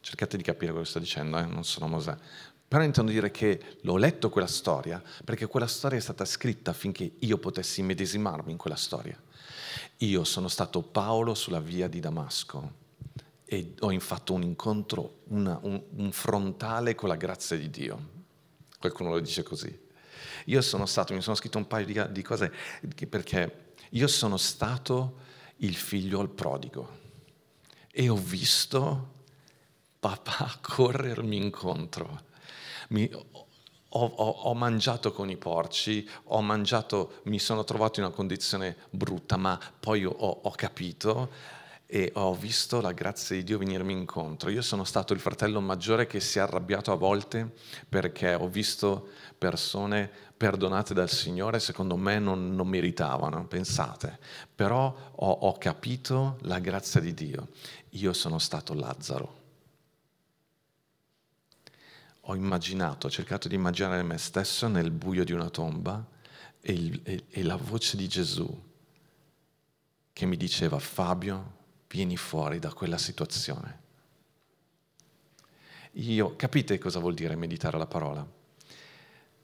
Cercate 0.00 0.38
di 0.38 0.42
capire 0.42 0.72
cosa 0.72 0.86
sto 0.86 0.98
dicendo, 0.98 1.36
eh? 1.36 1.44
non 1.44 1.62
sono 1.62 1.88
Mosè. 1.88 2.16
Però 2.66 2.82
intendo 2.82 3.12
dire 3.12 3.30
che 3.30 3.76
l'ho 3.82 3.96
letto 3.96 4.30
quella 4.30 4.46
storia 4.46 5.02
perché 5.22 5.46
quella 5.46 5.66
storia 5.66 5.98
è 5.98 6.00
stata 6.00 6.24
scritta 6.24 6.70
affinché 6.70 7.16
io 7.18 7.36
potessi 7.36 7.82
medesimarmi 7.82 8.50
in 8.50 8.56
quella 8.56 8.76
storia. 8.76 9.14
Io 9.98 10.24
sono 10.24 10.48
stato 10.48 10.80
Paolo 10.80 11.34
sulla 11.34 11.60
via 11.60 11.86
di 11.86 12.00
Damasco 12.00 12.72
e 13.44 13.74
ho 13.78 13.98
fatto 14.00 14.32
un 14.32 14.42
incontro, 14.42 15.18
una, 15.24 15.58
un, 15.60 15.82
un 15.96 16.12
frontale 16.12 16.94
con 16.94 17.10
la 17.10 17.16
grazia 17.16 17.58
di 17.58 17.68
Dio. 17.68 18.08
Qualcuno 18.78 19.10
lo 19.10 19.20
dice 19.20 19.42
così. 19.42 19.86
Io 20.46 20.62
sono 20.62 20.86
stato, 20.86 21.12
mi 21.12 21.20
sono 21.20 21.36
scritto 21.36 21.58
un 21.58 21.66
paio 21.66 21.84
di, 21.84 22.02
di 22.10 22.22
cose 22.22 22.50
perché 23.06 23.66
io 23.90 24.06
sono 24.06 24.36
stato 24.36 25.26
il 25.56 25.74
figlio 25.74 26.20
al 26.20 26.28
prodigo 26.28 26.96
e 27.90 28.08
ho 28.08 28.16
visto 28.16 29.16
papà 29.98 30.58
corrermi 30.62 31.36
incontro. 31.36 32.26
Mi, 32.90 33.10
ho, 33.12 33.42
ho, 33.88 34.04
ho, 34.04 34.54
mangiato 34.54 35.12
con 35.12 35.30
i 35.30 35.36
porci, 35.36 36.08
ho 36.24 36.40
mangiato, 36.40 37.20
mi 37.24 37.38
sono 37.38 37.64
trovato 37.64 38.00
in 38.00 38.06
una 38.06 38.14
condizione 38.14 38.76
brutta, 38.90 39.36
ma 39.36 39.58
poi 39.80 40.04
ho, 40.04 40.12
ho 40.12 40.50
capito 40.52 41.56
e 41.90 42.12
ho 42.16 42.34
visto 42.34 42.82
la 42.82 42.92
grazia 42.92 43.34
di 43.34 43.44
Dio 43.44 43.56
venirmi 43.56 43.94
incontro. 43.94 44.50
Io 44.50 44.60
sono 44.60 44.84
stato 44.84 45.14
il 45.14 45.20
fratello 45.20 45.60
maggiore 45.60 46.06
che 46.06 46.20
si 46.20 46.38
è 46.38 46.42
arrabbiato 46.42 46.92
a 46.92 46.96
volte 46.96 47.50
perché 47.88 48.34
ho 48.34 48.46
visto 48.46 49.08
persone 49.38 50.10
perdonate 50.38 50.94
dal 50.94 51.10
Signore, 51.10 51.58
secondo 51.58 51.96
me 51.96 52.18
non, 52.18 52.54
non 52.54 52.68
meritavano, 52.68 53.46
pensate. 53.46 54.18
Però 54.54 55.12
ho, 55.16 55.30
ho 55.30 55.58
capito 55.58 56.38
la 56.42 56.60
grazia 56.60 57.00
di 57.00 57.12
Dio. 57.12 57.48
Io 57.90 58.12
sono 58.12 58.38
stato 58.38 58.72
Lazzaro. 58.72 59.36
Ho 62.22 62.34
immaginato, 62.34 63.08
ho 63.08 63.10
cercato 63.10 63.48
di 63.48 63.56
immaginare 63.56 64.02
me 64.02 64.16
stesso 64.18 64.68
nel 64.68 64.90
buio 64.90 65.24
di 65.24 65.32
una 65.32 65.50
tomba 65.50 66.06
e, 66.60 66.72
il, 66.72 67.00
e, 67.02 67.24
e 67.28 67.42
la 67.42 67.56
voce 67.56 67.96
di 67.96 68.06
Gesù 68.06 68.66
che 70.12 70.26
mi 70.26 70.36
diceva 70.36 70.78
Fabio, 70.78 71.56
vieni 71.88 72.16
fuori 72.16 72.58
da 72.58 72.72
quella 72.72 72.98
situazione. 72.98 73.86
Io, 75.92 76.36
capite 76.36 76.78
cosa 76.78 76.98
vuol 76.98 77.14
dire 77.14 77.34
meditare 77.34 77.78
la 77.78 77.86
parola? 77.86 78.37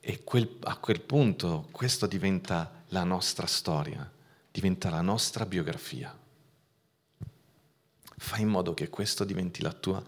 E 0.07 0.23
quel, 0.23 0.57
a 0.65 0.77
quel 0.77 1.01
punto 1.01 1.67
questo 1.71 2.05
diventa 2.05 2.83
la 2.89 3.03
nostra 3.03 3.47
storia, 3.47 4.07
diventa 4.51 4.91
la 4.91 5.01
nostra 5.01 5.47
biografia. 5.47 6.15
Fai 8.15 8.41
in 8.41 8.49
modo 8.49 8.75
che 8.75 8.89
questo 8.89 9.23
diventi 9.23 9.63
la 9.63 9.73
tua. 9.73 10.03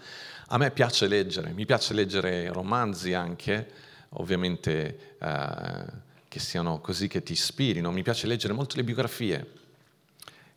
A 0.49 0.57
me 0.59 0.69
piace 0.69 1.07
leggere, 1.07 1.51
mi 1.51 1.65
piace 1.65 1.95
leggere 1.95 2.51
romanzi 2.51 3.13
anche, 3.13 3.71
ovviamente 4.09 5.17
eh, 5.17 5.85
che 6.27 6.39
siano 6.39 6.79
così 6.79 7.07
che 7.07 7.23
ti 7.23 7.31
ispirino, 7.31 7.91
mi 7.91 8.03
piace 8.03 8.27
leggere 8.27 8.53
molto 8.53 8.75
le 8.75 8.83
biografie, 8.83 9.51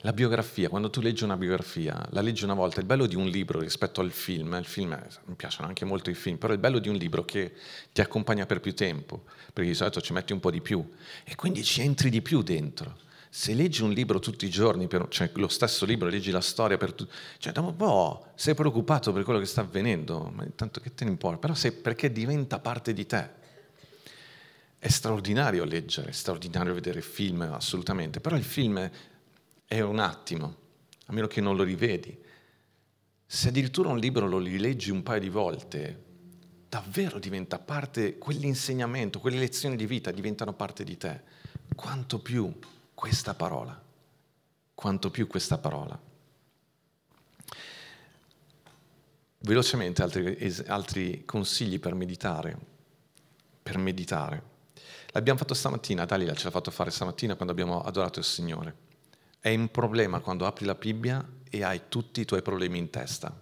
la 0.03 0.13
biografia, 0.13 0.71
quando 0.71 0.89
tu 0.89 1.01
leggi 1.01 1.25
una 1.25 1.37
biografia, 1.37 2.07
la 2.11 2.23
leggi 2.23 2.45
una 2.45 2.55
volta, 2.55 2.81
il 2.81 2.87
bello 2.87 3.07
di 3.07 3.17
un 3.17 3.27
libro 3.27 3.61
rispetto 3.61 4.01
al 4.01 4.11
film, 4.11 4.55
il 4.59 4.65
film 4.65 4.95
è, 4.95 5.07
mi 5.27 5.35
piacciono 5.35 5.69
anche 5.69 5.85
molto 5.85 6.09
i 6.09 6.15
film, 6.15 6.39
però 6.39 6.55
il 6.55 6.59
bello 6.59 6.79
di 6.79 6.89
un 6.89 6.97
libro 6.97 7.25
che 7.25 7.53
ti 7.93 8.01
accompagna 8.01 8.47
per 8.47 8.61
più 8.61 8.75
tempo, 8.75 9.25
perché 9.53 9.69
di 9.71 9.77
solito 9.77 10.01
ci 10.01 10.15
metti 10.15 10.33
un 10.33 10.41
po' 10.41 10.51
di 10.51 10.63
più 10.63 10.89
e 11.25 11.35
quindi 11.35 11.63
ci 11.63 11.83
entri 11.83 12.09
di 12.09 12.23
più 12.23 12.41
dentro. 12.43 13.09
Se 13.29 13.53
leggi 13.53 13.83
un 13.83 13.93
libro 13.93 14.19
tutti 14.19 14.47
i 14.47 14.51
giorni, 14.51 14.89
per, 14.89 15.07
cioè 15.09 15.31
lo 15.35 15.49
stesso 15.49 15.85
libro, 15.85 16.09
leggi 16.09 16.31
la 16.31 16.41
storia 16.41 16.79
per 16.79 16.95
tutti, 16.95 17.13
cioè 17.39 17.53
dopo 17.53 17.69
un 17.69 17.77
po' 17.77 18.27
sei 18.35 18.55
preoccupato 18.55 19.13
per 19.13 19.23
quello 19.23 19.39
che 19.39 19.47
sta 19.47 19.61
avvenendo, 19.61 20.33
ma 20.35 20.45
intanto 20.45 20.81
che 20.81 20.95
te 20.95 21.05
ne 21.05 21.11
importa, 21.11 21.39
però 21.39 21.55
sei 21.55 21.73
perché 21.73 22.11
diventa 22.11 22.59
parte 22.59 22.95
di 22.95 23.07
te. 23.07 23.39
È 24.79 24.89
straordinario 24.89 25.65
leggere, 25.65 26.09
è 26.09 26.13
straordinario 26.13 26.73
vedere 26.73 27.03
film, 27.03 27.43
assolutamente, 27.43 28.19
però 28.19 28.35
il 28.35 28.43
film 28.43 28.91
è 29.73 29.79
un 29.83 30.01
attimo, 30.01 30.57
a 31.07 31.13
meno 31.13 31.29
che 31.29 31.41
non 31.41 31.55
lo 31.55 31.63
rivedi. 31.63 32.21
Se 33.25 33.51
addirittura 33.51 33.89
un 33.91 34.01
libro 34.01 34.27
lo 34.27 34.39
rileggi 34.39 34.91
un 34.91 35.05
paio 35.05 35.21
di 35.21 35.29
volte, 35.29 36.05
davvero 36.69 37.21
diventa 37.21 37.61
parte, 37.61 38.19
quell'insegnamento, 38.19 39.21
quelle 39.21 39.39
lezioni 39.39 39.77
di 39.77 39.87
vita 39.87 40.11
diventano 40.11 40.55
parte 40.55 40.83
di 40.83 40.97
te. 40.97 41.23
Quanto 41.77 42.19
più 42.19 42.53
questa 42.95 43.35
parola, 43.35 43.81
quanto 44.75 45.09
più 45.09 45.29
questa 45.29 45.59
parola. 45.59 45.97
Velocemente 49.39 50.03
altri, 50.03 50.53
altri 50.67 51.25
consigli 51.25 51.79
per 51.79 51.95
meditare. 51.95 52.59
Per 53.63 53.79
meditare. 53.79 54.43
L'abbiamo 55.13 55.39
fatto 55.39 55.55
stamattina, 55.55 56.07
Dalila 56.07 56.35
ce 56.35 56.43
l'ha 56.43 56.51
fatto 56.51 56.73
fare 56.73 56.91
stamattina 56.91 57.37
quando 57.37 57.53
abbiamo 57.53 57.83
adorato 57.83 58.19
il 58.19 58.25
Signore. 58.25 58.89
È 59.43 59.55
un 59.55 59.71
problema 59.71 60.21
quando 60.21 60.45
apri 60.45 60.67
la 60.67 60.75
Bibbia 60.75 61.27
e 61.49 61.65
hai 61.65 61.83
tutti 61.89 62.21
i 62.21 62.27
tuoi 62.27 62.43
problemi 62.43 62.77
in 62.77 62.91
testa. 62.91 63.35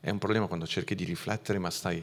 È 0.00 0.08
un 0.08 0.16
problema 0.16 0.46
quando 0.46 0.66
cerchi 0.66 0.94
di 0.94 1.04
riflettere 1.04 1.58
ma 1.58 1.68
stai... 1.68 2.02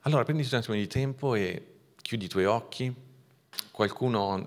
Allora 0.00 0.22
prenditi 0.24 0.52
un 0.52 0.60
attimo 0.60 0.76
di 0.76 0.86
tempo 0.86 1.34
e 1.34 1.78
chiudi 2.02 2.26
i 2.26 2.28
tuoi 2.28 2.44
occhi. 2.44 2.94
Qualcuno, 3.70 4.46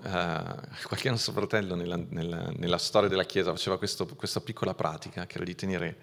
qualche 0.84 1.10
nostro 1.10 1.32
fratello 1.32 1.74
nella, 1.74 1.96
nella, 1.96 2.52
nella, 2.56 2.78
storia 2.78 3.08
della 3.08 3.24
Chiesa 3.24 3.50
faceva 3.50 3.78
questo, 3.78 4.06
questa 4.06 4.40
piccola 4.40 4.72
pratica 4.74 5.26
che 5.26 5.34
era 5.34 5.44
di 5.44 5.56
tenere 5.56 5.96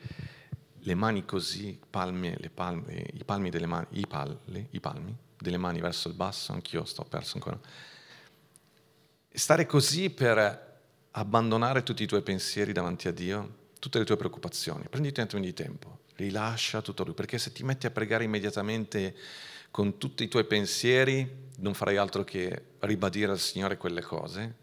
le 0.80 0.96
mani 0.96 1.24
così, 1.24 1.80
palme, 1.90 2.38
palme, 2.54 3.06
i 3.14 3.24
palmi 3.24 3.50
delle 3.50 3.68
mani, 3.68 3.88
i, 3.92 4.06
palle, 4.06 4.68
i 4.72 4.80
palmi 4.82 5.16
delle 5.38 5.58
mani 5.58 5.80
verso 5.80 6.10
il 6.10 6.14
basso, 6.14 6.52
anch'io 6.52 6.84
sto 6.84 7.06
perso 7.06 7.38
ancora. 7.38 7.58
Stare 9.32 9.66
così 9.66 10.10
per 10.10 10.71
abbandonare 11.12 11.84
tutti 11.84 12.04
i 12.04 12.08
tuoi 12.08 12.22
pensieri 12.22 12.72
davanti 12.72 13.08
a 13.08 13.12
Dio, 13.12 13.60
tutte 13.80 14.00
le 14.00 14.06
tue 14.06 14.18
preoccupazioni. 14.18 14.86
Prenditi 14.90 15.20
un 15.20 15.26
attimo 15.26 15.42
di 15.44 15.54
tempo, 15.54 16.00
rilascia 16.16 16.82
tutto 16.82 17.04
lui, 17.04 17.14
perché 17.14 17.38
se 17.38 17.52
ti 17.52 17.64
metti 17.64 17.86
a 17.86 17.92
pregare 17.92 18.24
immediatamente 18.24 19.16
con 19.72 19.98
tutti 19.98 20.24
i 20.24 20.28
tuoi 20.28 20.46
pensieri, 20.46 21.50
non 21.58 21.74
farai 21.74 21.98
altro 21.98 22.24
che 22.24 22.66
ribadire 22.80 23.32
al 23.32 23.40
Signore 23.40 23.78
quelle 23.78 24.02
cose. 24.02 24.56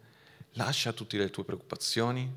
Lascia 0.52 0.92
tutte 0.92 1.16
le 1.16 1.30
tue 1.30 1.44
preoccupazioni, 1.44 2.30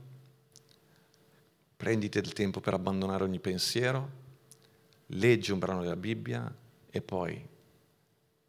prenditi 1.78 2.21
del 2.21 2.34
tempo 2.34 2.60
per 2.60 2.74
abbandonare 2.74 3.24
ogni 3.24 3.39
pensiero, 3.39 4.19
leggi 5.08 5.52
un 5.52 5.60
brano 5.60 5.82
della 5.82 5.95
Bibbia 5.95 6.54
e 6.89 7.02
poi 7.02 7.47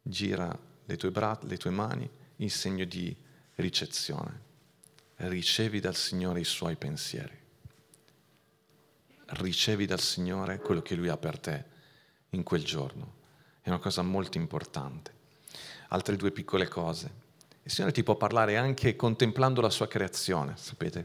gira 0.01 0.57
le 0.85 0.97
tue, 0.97 1.11
bra- 1.11 1.39
le 1.43 1.57
tue 1.57 1.71
mani 1.71 2.09
in 2.37 2.49
segno 2.49 2.85
di 2.85 3.15
ricezione. 3.55 4.51
Ricevi 5.25 5.79
dal 5.79 5.95
Signore 5.95 6.41
i 6.41 6.43
suoi 6.43 6.75
pensieri. 6.75 7.37
Ricevi 9.25 9.85
dal 9.85 10.01
Signore 10.01 10.59
quello 10.59 10.81
che 10.81 10.95
Lui 10.95 11.07
ha 11.07 11.15
per 11.15 11.39
te 11.39 11.63
in 12.31 12.43
quel 12.43 12.63
giorno. 12.63 13.21
È 13.61 13.69
una 13.69 13.79
cosa 13.79 14.01
molto 14.01 14.37
importante. 14.37 15.13
Altre 15.89 16.17
due 16.17 16.31
piccole 16.31 16.67
cose. 16.67 17.21
Il 17.63 17.71
Signore 17.71 17.93
ti 17.93 18.03
può 18.03 18.17
parlare 18.17 18.57
anche 18.57 18.97
contemplando 18.97 19.61
la 19.61 19.69
sua 19.69 19.87
creazione, 19.87 20.57
sapete? 20.57 20.99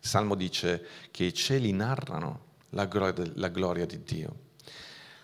Il 0.00 0.06
Salmo 0.06 0.34
dice 0.34 0.86
che 1.10 1.24
i 1.24 1.32
cieli 1.32 1.72
narrano 1.72 2.50
la 2.70 2.84
gloria, 2.84 3.24
la 3.36 3.48
gloria 3.48 3.86
di 3.86 4.02
Dio. 4.02 4.50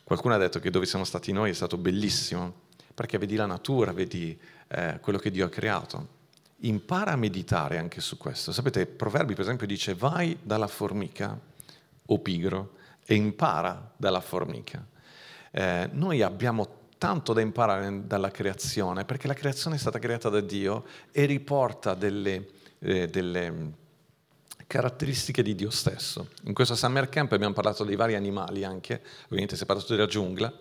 Qualcuno 0.04 0.34
ha 0.34 0.38
detto 0.38 0.58
che 0.58 0.70
dove 0.70 0.86
siamo 0.86 1.04
stati 1.04 1.32
noi 1.32 1.50
è 1.50 1.54
stato 1.54 1.76
bellissimo, 1.76 2.62
perché 2.94 3.18
vedi 3.18 3.36
la 3.36 3.44
natura, 3.44 3.92
vedi 3.92 4.40
eh, 4.68 4.98
quello 5.02 5.18
che 5.18 5.30
Dio 5.30 5.44
ha 5.44 5.50
creato. 5.50 6.16
Impara 6.62 7.12
a 7.12 7.16
meditare 7.16 7.78
anche 7.78 8.00
su 8.00 8.16
questo. 8.16 8.52
Sapete, 8.52 8.86
Proverbi 8.86 9.34
per 9.34 9.44
esempio 9.44 9.66
dice 9.66 9.94
vai 9.94 10.36
dalla 10.42 10.66
formica, 10.66 11.38
o 12.06 12.18
pigro, 12.18 12.72
e 13.04 13.14
impara 13.14 13.92
dalla 13.96 14.20
formica. 14.20 14.84
Eh, 15.50 15.88
noi 15.92 16.22
abbiamo 16.22 16.76
tanto 16.98 17.32
da 17.32 17.40
imparare 17.40 18.06
dalla 18.06 18.30
creazione, 18.30 19.04
perché 19.04 19.28
la 19.28 19.34
creazione 19.34 19.76
è 19.76 19.78
stata 19.78 19.98
creata 19.98 20.28
da 20.28 20.40
Dio 20.40 20.84
e 21.12 21.24
riporta 21.24 21.94
delle, 21.94 22.48
eh, 22.80 23.08
delle 23.08 23.72
caratteristiche 24.66 25.42
di 25.42 25.54
Dio 25.54 25.70
stesso. 25.70 26.28
In 26.44 26.54
questo 26.54 26.74
Summer 26.74 27.08
Camp 27.08 27.32
abbiamo 27.32 27.54
parlato 27.54 27.84
dei 27.84 27.96
vari 27.96 28.14
animali 28.14 28.64
anche, 28.64 29.00
ovviamente 29.24 29.56
si 29.56 29.62
è 29.62 29.66
parlato 29.66 29.94
della 29.94 30.06
giungla, 30.06 30.52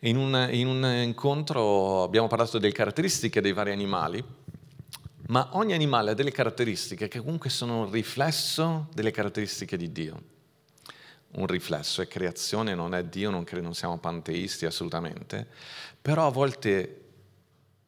in 0.00 0.16
un, 0.16 0.48
in 0.50 0.66
un 0.66 0.84
incontro 0.84 2.02
abbiamo 2.02 2.26
parlato 2.26 2.58
delle 2.58 2.72
caratteristiche 2.72 3.40
dei 3.40 3.52
vari 3.52 3.72
animali, 3.72 4.22
ma 5.28 5.48
ogni 5.52 5.72
animale 5.72 6.10
ha 6.10 6.14
delle 6.14 6.32
caratteristiche 6.32 7.08
che 7.08 7.20
comunque 7.20 7.50
sono 7.50 7.84
un 7.84 7.90
riflesso 7.90 8.88
delle 8.92 9.10
caratteristiche 9.10 9.76
di 9.76 9.90
Dio. 9.90 10.32
Un 11.36 11.46
riflesso, 11.46 12.02
è 12.02 12.06
creazione, 12.06 12.74
non 12.74 12.94
è 12.94 13.04
Dio, 13.04 13.30
non, 13.30 13.44
cre- 13.44 13.60
non 13.60 13.74
siamo 13.74 13.98
panteisti 13.98 14.66
assolutamente, 14.66 15.46
però 16.00 16.26
a 16.26 16.30
volte 16.30 17.04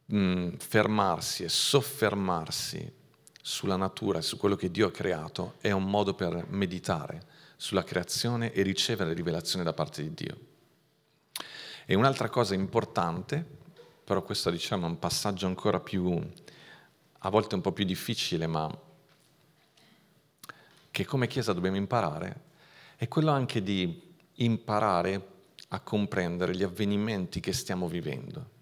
mh, 0.05 0.57
fermarsi 0.57 1.43
e 1.43 1.49
soffermarsi 1.49 2.91
sulla 3.41 3.77
natura 3.77 4.21
su 4.21 4.35
quello 4.35 4.55
che 4.55 4.69
Dio 4.69 4.87
ha 4.87 4.91
creato 4.91 5.53
è 5.61 5.71
un 5.71 5.89
modo 5.89 6.13
per 6.13 6.47
meditare 6.49 7.25
sulla 7.55 7.83
creazione 7.83 8.51
e 8.51 8.61
ricevere 8.63 9.13
rivelazione 9.13 9.63
da 9.63 9.73
parte 9.73 10.01
di 10.01 10.13
Dio. 10.13 10.37
E 11.85 11.95
un'altra 11.95 12.27
cosa 12.27 12.53
importante, 12.53 13.45
però 14.03 14.21
questo 14.23 14.49
diciamo 14.49 14.85
è 14.85 14.89
un 14.89 14.99
passaggio 14.99 15.47
ancora 15.47 15.79
più, 15.79 16.21
a 17.27 17.29
volte 17.29 17.55
un 17.55 17.61
po' 17.61 17.73
più 17.73 17.83
difficile, 17.83 18.47
ma 18.47 18.69
che 20.89 21.05
come 21.05 21.27
Chiesa 21.27 21.51
dobbiamo 21.51 21.75
imparare, 21.75 22.45
è 22.95 23.09
quello 23.09 23.31
anche 23.31 23.61
di 23.61 24.15
imparare 24.35 25.27
a 25.69 25.81
comprendere 25.81 26.55
gli 26.55 26.63
avvenimenti 26.63 27.41
che 27.41 27.51
stiamo 27.51 27.89
vivendo. 27.89 28.55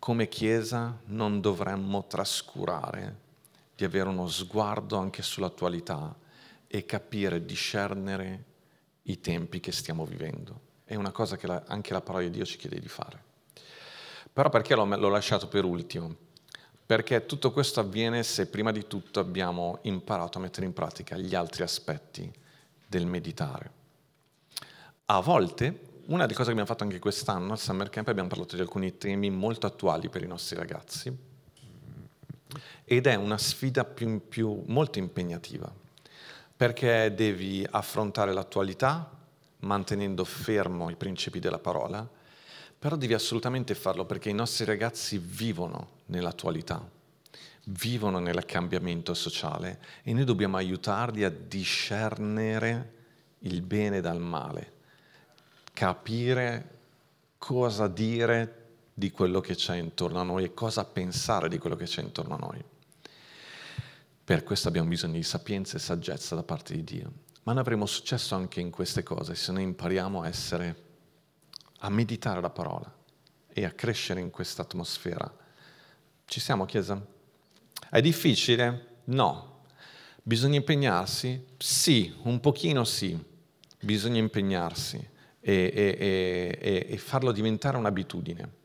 Come 0.00 0.28
Chiesa 0.28 0.98
non 1.06 1.40
dovremmo 1.40 2.06
trascurare 2.06 3.22
di 3.76 3.84
avere 3.84 4.08
uno 4.08 4.26
sguardo 4.26 4.96
anche 4.96 5.22
sull'attualità 5.22 6.14
e 6.66 6.84
capire, 6.84 7.44
discernere 7.44 8.44
i 9.02 9.20
tempi 9.20 9.60
che 9.60 9.70
stiamo 9.70 10.04
vivendo 10.04 10.72
è 10.84 10.96
una 10.96 11.12
cosa 11.12 11.36
che 11.36 11.46
la, 11.46 11.62
anche 11.66 11.92
la 11.92 12.00
parola 12.00 12.24
di 12.24 12.30
Dio 12.30 12.44
ci 12.44 12.58
chiede 12.58 12.78
di 12.78 12.88
fare. 12.88 13.22
Però 14.32 14.48
perché 14.50 14.74
l'ho, 14.74 14.84
l'ho 14.84 15.08
lasciato 15.08 15.48
per 15.48 15.64
ultimo? 15.64 16.23
Perché 16.86 17.24
tutto 17.24 17.50
questo 17.50 17.80
avviene 17.80 18.22
se 18.22 18.46
prima 18.46 18.70
di 18.70 18.86
tutto 18.86 19.20
abbiamo 19.20 19.78
imparato 19.82 20.38
a 20.38 20.40
mettere 20.42 20.66
in 20.66 20.72
pratica 20.72 21.16
gli 21.16 21.34
altri 21.34 21.62
aspetti 21.62 22.30
del 22.86 23.06
meditare. 23.06 23.70
A 25.06 25.20
volte, 25.20 26.02
una 26.06 26.22
delle 26.22 26.34
cose 26.34 26.46
che 26.46 26.50
abbiamo 26.50 26.66
fatto 26.66 26.84
anche 26.84 26.98
quest'anno 26.98 27.52
al 27.52 27.58
Summer 27.58 27.88
Camp, 27.88 28.08
abbiamo 28.08 28.28
parlato 28.28 28.54
di 28.54 28.60
alcuni 28.60 28.98
temi 28.98 29.30
molto 29.30 29.66
attuali 29.66 30.08
per 30.08 30.22
i 30.22 30.26
nostri 30.26 30.56
ragazzi 30.56 31.32
ed 32.84 33.06
è 33.06 33.14
una 33.14 33.38
sfida 33.38 33.84
più, 33.84 34.28
più, 34.28 34.62
molto 34.66 34.98
impegnativa 34.98 35.72
perché 36.56 37.12
devi 37.14 37.66
affrontare 37.68 38.32
l'attualità, 38.32 39.10
mantenendo 39.60 40.24
fermo 40.24 40.88
i 40.90 40.96
principi 40.96 41.40
della 41.40 41.58
parola, 41.58 42.08
però 42.78 42.96
devi 42.96 43.14
assolutamente 43.14 43.74
farlo 43.74 44.04
perché 44.04 44.28
i 44.28 44.34
nostri 44.34 44.64
ragazzi 44.64 45.18
vivono 45.18 45.93
nell'attualità, 46.06 46.86
vivono 47.66 48.18
nel 48.18 48.44
cambiamento 48.44 49.14
sociale 49.14 49.80
e 50.02 50.12
noi 50.12 50.24
dobbiamo 50.24 50.56
aiutarli 50.56 51.24
a 51.24 51.30
discernere 51.30 52.92
il 53.40 53.62
bene 53.62 54.00
dal 54.00 54.20
male, 54.20 54.72
capire 55.72 56.78
cosa 57.38 57.88
dire 57.88 58.62
di 58.94 59.10
quello 59.10 59.40
che 59.40 59.54
c'è 59.54 59.76
intorno 59.76 60.20
a 60.20 60.24
noi 60.24 60.44
e 60.44 60.54
cosa 60.54 60.84
pensare 60.84 61.48
di 61.48 61.58
quello 61.58 61.76
che 61.76 61.84
c'è 61.84 62.00
intorno 62.00 62.34
a 62.34 62.38
noi. 62.38 62.64
Per 64.24 64.42
questo 64.42 64.68
abbiamo 64.68 64.88
bisogno 64.88 65.14
di 65.14 65.22
sapienza 65.22 65.76
e 65.76 65.80
saggezza 65.80 66.34
da 66.34 66.42
parte 66.42 66.74
di 66.74 66.84
Dio. 66.84 67.12
Ma 67.42 67.52
noi 67.52 67.60
avremo 67.60 67.84
successo 67.84 68.34
anche 68.34 68.60
in 68.60 68.70
queste 68.70 69.02
cose 69.02 69.34
se 69.34 69.52
noi 69.52 69.64
impariamo 69.64 70.22
a 70.22 70.28
essere, 70.28 70.82
a 71.80 71.90
meditare 71.90 72.40
la 72.40 72.48
parola 72.48 72.90
e 73.52 73.64
a 73.66 73.72
crescere 73.72 74.20
in 74.20 74.30
questa 74.30 74.62
atmosfera. 74.62 75.30
Ci 76.26 76.40
siamo, 76.40 76.64
Chiesa? 76.64 77.04
È 77.90 78.00
difficile? 78.00 78.96
No. 79.04 79.62
Bisogna 80.22 80.56
impegnarsi? 80.56 81.44
Sì, 81.58 82.14
un 82.22 82.40
pochino 82.40 82.84
sì. 82.84 83.16
Bisogna 83.80 84.18
impegnarsi 84.18 84.96
e, 85.40 85.72
e, 85.74 86.58
e, 86.60 86.86
e 86.88 86.98
farlo 86.98 87.30
diventare 87.30 87.76
un'abitudine. 87.76 88.62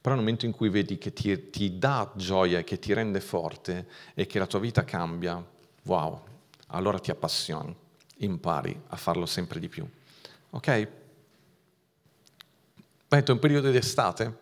Però 0.00 0.14
nel 0.14 0.24
momento 0.24 0.46
in 0.46 0.52
cui 0.52 0.68
vedi 0.68 0.98
che 0.98 1.12
ti, 1.12 1.50
ti 1.50 1.78
dà 1.78 2.12
gioia 2.16 2.62
che 2.62 2.78
ti 2.78 2.92
rende 2.92 3.20
forte 3.20 3.88
e 4.14 4.26
che 4.26 4.38
la 4.38 4.46
tua 4.46 4.58
vita 4.58 4.84
cambia, 4.84 5.44
wow, 5.84 6.22
allora 6.68 6.98
ti 6.98 7.10
appassioni 7.10 7.74
impari 8.18 8.80
a 8.88 8.96
farlo 8.96 9.26
sempre 9.26 9.60
di 9.60 9.68
più. 9.68 9.86
Ok? 10.50 10.88
Metto 13.08 13.32
un 13.32 13.38
periodo 13.38 13.70
d'estate, 13.70 14.38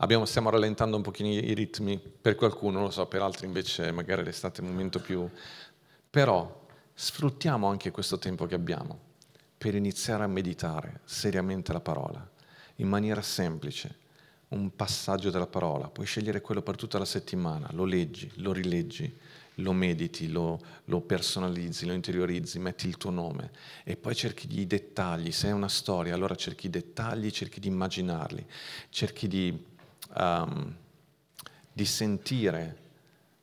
Abbiamo, 0.00 0.26
stiamo 0.26 0.50
rallentando 0.50 0.96
un 0.96 1.02
pochino 1.02 1.28
i 1.28 1.54
ritmi, 1.54 1.98
per 1.98 2.36
qualcuno 2.36 2.82
lo 2.82 2.90
so, 2.90 3.06
per 3.06 3.20
altri 3.20 3.46
invece 3.46 3.90
magari 3.90 4.22
l'estate 4.22 4.60
è 4.60 4.64
un 4.64 4.70
momento 4.70 5.00
più... 5.00 5.28
Però 6.10 6.66
sfruttiamo 6.94 7.66
anche 7.66 7.90
questo 7.90 8.16
tempo 8.16 8.46
che 8.46 8.54
abbiamo 8.54 8.98
per 9.58 9.74
iniziare 9.74 10.22
a 10.22 10.28
meditare 10.28 11.00
seriamente 11.04 11.72
la 11.72 11.80
parola, 11.80 12.26
in 12.76 12.88
maniera 12.88 13.22
semplice, 13.22 13.96
un 14.50 14.74
passaggio 14.74 15.30
della 15.30 15.48
parola, 15.48 15.88
puoi 15.88 16.06
scegliere 16.06 16.40
quello 16.40 16.62
per 16.62 16.76
tutta 16.76 16.98
la 16.98 17.04
settimana, 17.04 17.68
lo 17.72 17.84
leggi, 17.84 18.30
lo 18.36 18.52
rileggi, 18.52 19.12
lo 19.56 19.72
mediti, 19.72 20.30
lo, 20.30 20.60
lo, 20.84 21.00
personalizzi, 21.00 21.86
lo 21.86 21.92
interiorizzi, 21.92 22.60
metti 22.60 22.86
il 22.86 22.96
tuo 22.96 23.10
nome 23.10 23.50
e 23.82 23.96
poi 23.96 24.14
cerchi 24.14 24.60
i 24.60 24.66
dettagli. 24.66 25.32
Se 25.32 25.48
è 25.48 25.52
una 25.52 25.68
storia, 25.68 26.14
allora 26.14 26.36
cerchi 26.36 26.66
i 26.66 26.70
dettagli, 26.70 27.30
cerchi 27.30 27.58
di 27.58 27.66
immaginarli, 27.66 28.46
cerchi 28.90 29.26
di 29.26 29.67
um, 30.14 30.74
di 31.72 31.84
sentire, 31.84 32.76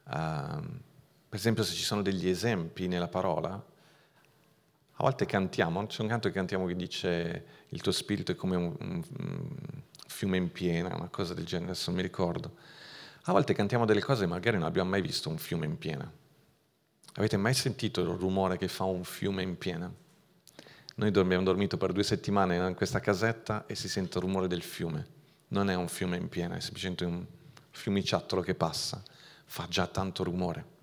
um, 0.05 0.81
per 1.29 1.39
esempio 1.39 1.63
se 1.63 1.73
ci 1.73 1.83
sono 1.83 2.01
degli 2.01 2.27
esempi 2.27 2.87
nella 2.87 3.07
parola, 3.07 3.53
a 3.53 5.03
volte 5.03 5.25
cantiamo, 5.25 5.85
c'è 5.87 6.01
un 6.01 6.07
canto 6.07 6.29
che 6.29 6.33
cantiamo 6.33 6.65
che 6.65 6.75
dice 6.75 7.45
il 7.69 7.81
tuo 7.81 7.91
spirito 7.91 8.31
è 8.31 8.35
come 8.35 8.55
un, 8.55 8.75
un, 8.79 9.03
fiume 10.07 10.37
in 10.37 10.51
piena, 10.51 10.95
una 10.95 11.09
cosa 11.09 11.33
del 11.33 11.45
genere, 11.45 11.71
adesso 11.71 11.91
non 11.91 11.99
mi 11.99 12.05
ricordo. 12.05 12.55
A 13.23 13.31
volte 13.33 13.53
cantiamo 13.53 13.85
delle 13.85 14.01
cose 14.01 14.23
e 14.23 14.27
magari 14.27 14.57
non 14.57 14.65
abbiamo 14.65 14.91
mai 14.91 15.01
visto 15.01 15.29
un 15.29 15.37
fiume 15.37 15.65
in 15.65 15.77
piena. 15.77 16.09
Avete 17.15 17.37
mai 17.37 17.53
sentito 17.53 18.01
il 18.01 18.07
rumore 18.07 18.57
che 18.57 18.67
fa 18.67 18.85
un 18.85 19.03
fiume 19.03 19.41
in 19.41 19.57
piena? 19.57 19.91
Noi 20.97 21.09
abbiamo 21.09 21.43
dormito 21.43 21.75
per 21.75 21.91
due 21.91 22.03
settimane 22.03 22.55
in 22.55 22.75
questa 22.75 22.99
casetta 23.01 23.65
e 23.65 23.75
si 23.75 23.89
sente 23.89 24.17
il 24.17 24.23
rumore 24.23 24.47
del 24.47 24.61
fiume 24.61 25.14
non 25.55 25.69
è 25.69 25.73
un 25.73 25.87
fiume 25.87 26.17
in 26.17 26.27
piena, 26.27 26.57
è 26.57 26.59
semplicemente 26.59 27.05
un 27.05 27.25
fiumiciattolo 27.71 28.41
che 28.41 28.55
passa, 28.55 29.01
fa 29.45 29.65
già 29.69 29.87
tanto 29.87 30.23
rumore. 30.23 30.73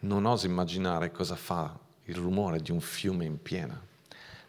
Non 0.00 0.24
oso 0.24 0.46
immaginare 0.46 1.10
cosa 1.10 1.34
fa 1.34 1.76
il 2.04 2.14
rumore 2.14 2.60
di 2.60 2.70
un 2.70 2.80
fiume 2.80 3.24
in 3.24 3.42
piena, 3.42 3.80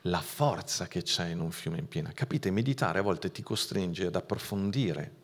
la 0.02 0.22
forza 0.22 0.88
che 0.88 1.02
c'è 1.02 1.30
in 1.30 1.40
un 1.40 1.52
fiume 1.52 1.80
in 1.80 1.88
piena. 1.88 2.12
Capite? 2.12 2.52
Meditare 2.52 3.00
a 3.00 3.02
volte 3.02 3.32
ti 3.32 3.42
costringe 3.42 4.06
ad 4.06 4.16
approfondire 4.16 5.22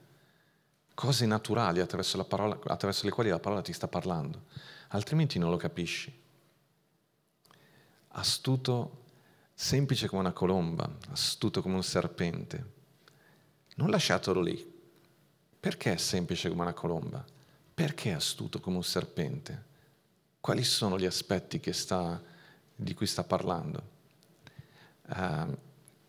cose 0.96 1.28
naturali 1.28 1.80
attraverso, 1.80 2.24
parola, 2.26 2.60
attraverso 2.66 3.06
le 3.06 3.12
quali 3.12 3.30
la 3.30 3.40
parola 3.40 3.62
ti 3.62 3.74
sta 3.74 3.88
parlando, 3.88 4.46
altrimenti 4.90 5.38
non 5.38 5.52
lo 5.52 5.58
capisci. 5.58 6.12
Astuto, 8.14 9.04
semplice 9.54 10.08
come 10.08 10.22
una 10.22 10.34
colomba, 10.34 10.90
astuto 11.12 11.62
come 11.62 11.76
un 11.76 11.84
serpente 11.84 12.78
non 13.80 13.90
lasciatelo 13.90 14.42
lì. 14.42 14.78
Perché 15.60 15.94
è 15.94 15.98
semplice 15.98 16.50
come 16.50 16.62
una 16.64 16.74
colomba? 16.74 17.26
Perché 17.74 18.10
è 18.10 18.14
astuto 18.14 18.60
come 18.60 18.76
un 18.76 18.84
serpente? 18.84 19.68
Quali 20.42 20.64
sono 20.64 21.00
gli 21.00 21.06
aspetti 21.06 21.62
sta, 21.72 22.22
di 22.76 22.94
cui 22.94 23.08
sta 23.08 23.24
parlando? 23.24 23.98
Uh, 25.08 25.58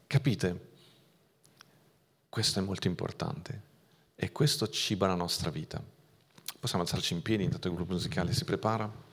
capite? 0.06 0.68
Questo 2.28 2.58
è 2.58 2.62
molto 2.62 2.88
importante 2.88 3.62
e 4.16 4.32
questo 4.32 4.68
ciba 4.68 5.06
la 5.06 5.14
nostra 5.14 5.50
vita. 5.50 5.82
Possiamo 6.58 6.82
alzarci 6.84 7.14
in 7.14 7.22
piedi, 7.22 7.44
intanto 7.44 7.68
il 7.68 7.74
gruppo 7.74 7.92
musicale 7.92 8.32
si 8.32 8.44
prepara. 8.44 9.08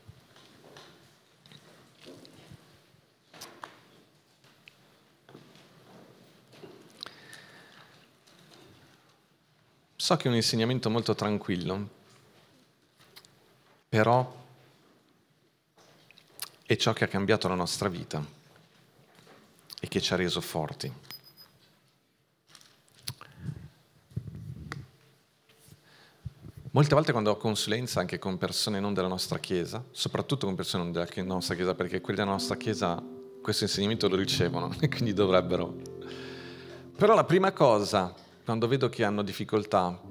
So 10.07 10.15
che 10.15 10.29
è 10.29 10.29
un 10.29 10.35
insegnamento 10.35 10.89
molto 10.89 11.15
tranquillo, 11.15 11.89
però 13.89 14.45
è 16.65 16.75
ciò 16.77 16.93
che 16.93 17.03
ha 17.03 17.07
cambiato 17.09 17.49
la 17.49 17.55
nostra 17.55 17.89
vita 17.89 18.25
e 19.81 19.87
che 19.89 19.99
ci 19.99 20.13
ha 20.13 20.15
reso 20.15 20.39
forti. 20.39 20.89
Molte 26.71 26.95
volte 26.95 27.11
quando 27.11 27.31
ho 27.31 27.35
consulenza 27.35 27.99
anche 27.99 28.17
con 28.17 28.37
persone 28.37 28.79
non 28.79 28.93
della 28.93 29.09
nostra 29.09 29.39
chiesa, 29.39 29.83
soprattutto 29.91 30.45
con 30.45 30.55
persone 30.55 30.83
non 30.83 30.93
della 30.93 31.09
nostra 31.25 31.53
chiesa, 31.53 31.75
perché 31.75 31.99
quelli 31.99 32.19
della 32.19 32.31
nostra 32.31 32.55
chiesa 32.55 33.03
questo 33.41 33.65
insegnamento 33.65 34.07
lo 34.07 34.15
ricevono 34.15 34.73
e 34.79 34.87
quindi 34.87 35.11
dovrebbero. 35.11 35.75
Però 36.95 37.13
la 37.13 37.25
prima 37.25 37.51
cosa 37.51 38.23
quando 38.47 38.69
vedo 38.69 38.87
che 38.87 39.03
hanno 39.03 39.23
difficoltà, 39.23 40.01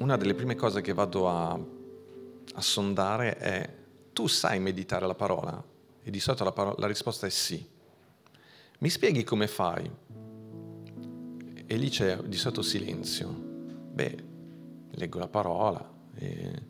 una 0.00 0.18
delle 0.18 0.34
prime 0.34 0.56
cose 0.56 0.82
che 0.82 0.92
vado 0.92 1.26
a, 1.30 1.52
a 1.52 2.60
sondare 2.60 3.38
è 3.38 3.74
tu 4.12 4.26
sai 4.26 4.60
meditare 4.60 5.06
la 5.06 5.14
parola? 5.14 5.64
E 6.02 6.10
di 6.10 6.20
solito 6.20 6.44
la, 6.44 6.52
parola, 6.52 6.74
la 6.76 6.86
risposta 6.86 7.26
è 7.26 7.30
sì. 7.30 7.66
Mi 8.80 8.90
spieghi 8.90 9.24
come 9.24 9.46
fai? 9.46 9.90
E 11.64 11.76
lì 11.76 11.88
c'è 11.88 12.18
di 12.18 12.36
solito 12.36 12.60
silenzio. 12.60 13.30
Beh, 13.30 14.24
leggo 14.90 15.18
la 15.18 15.28
parola. 15.28 15.90
E... 16.16 16.62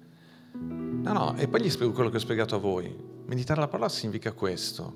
No, 0.53 1.12
no, 1.12 1.34
e 1.36 1.48
poi 1.48 1.62
gli 1.62 1.70
spiego 1.70 1.90
quello 1.90 2.11
che 2.11 2.18
ho 2.18 2.20
spiegato 2.20 2.55
a 2.55 2.59
voi. 2.59 2.96
Meditare 3.26 3.59
la 3.59 3.66
parola 3.66 3.88
significa 3.88 4.30
questo. 4.30 4.94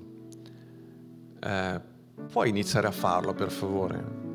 Eh, 1.41 1.81
puoi 2.31 2.47
iniziare 2.47 2.87
a 2.87 2.91
farlo, 2.91 3.33
per 3.33 3.51
favore? 3.51 4.26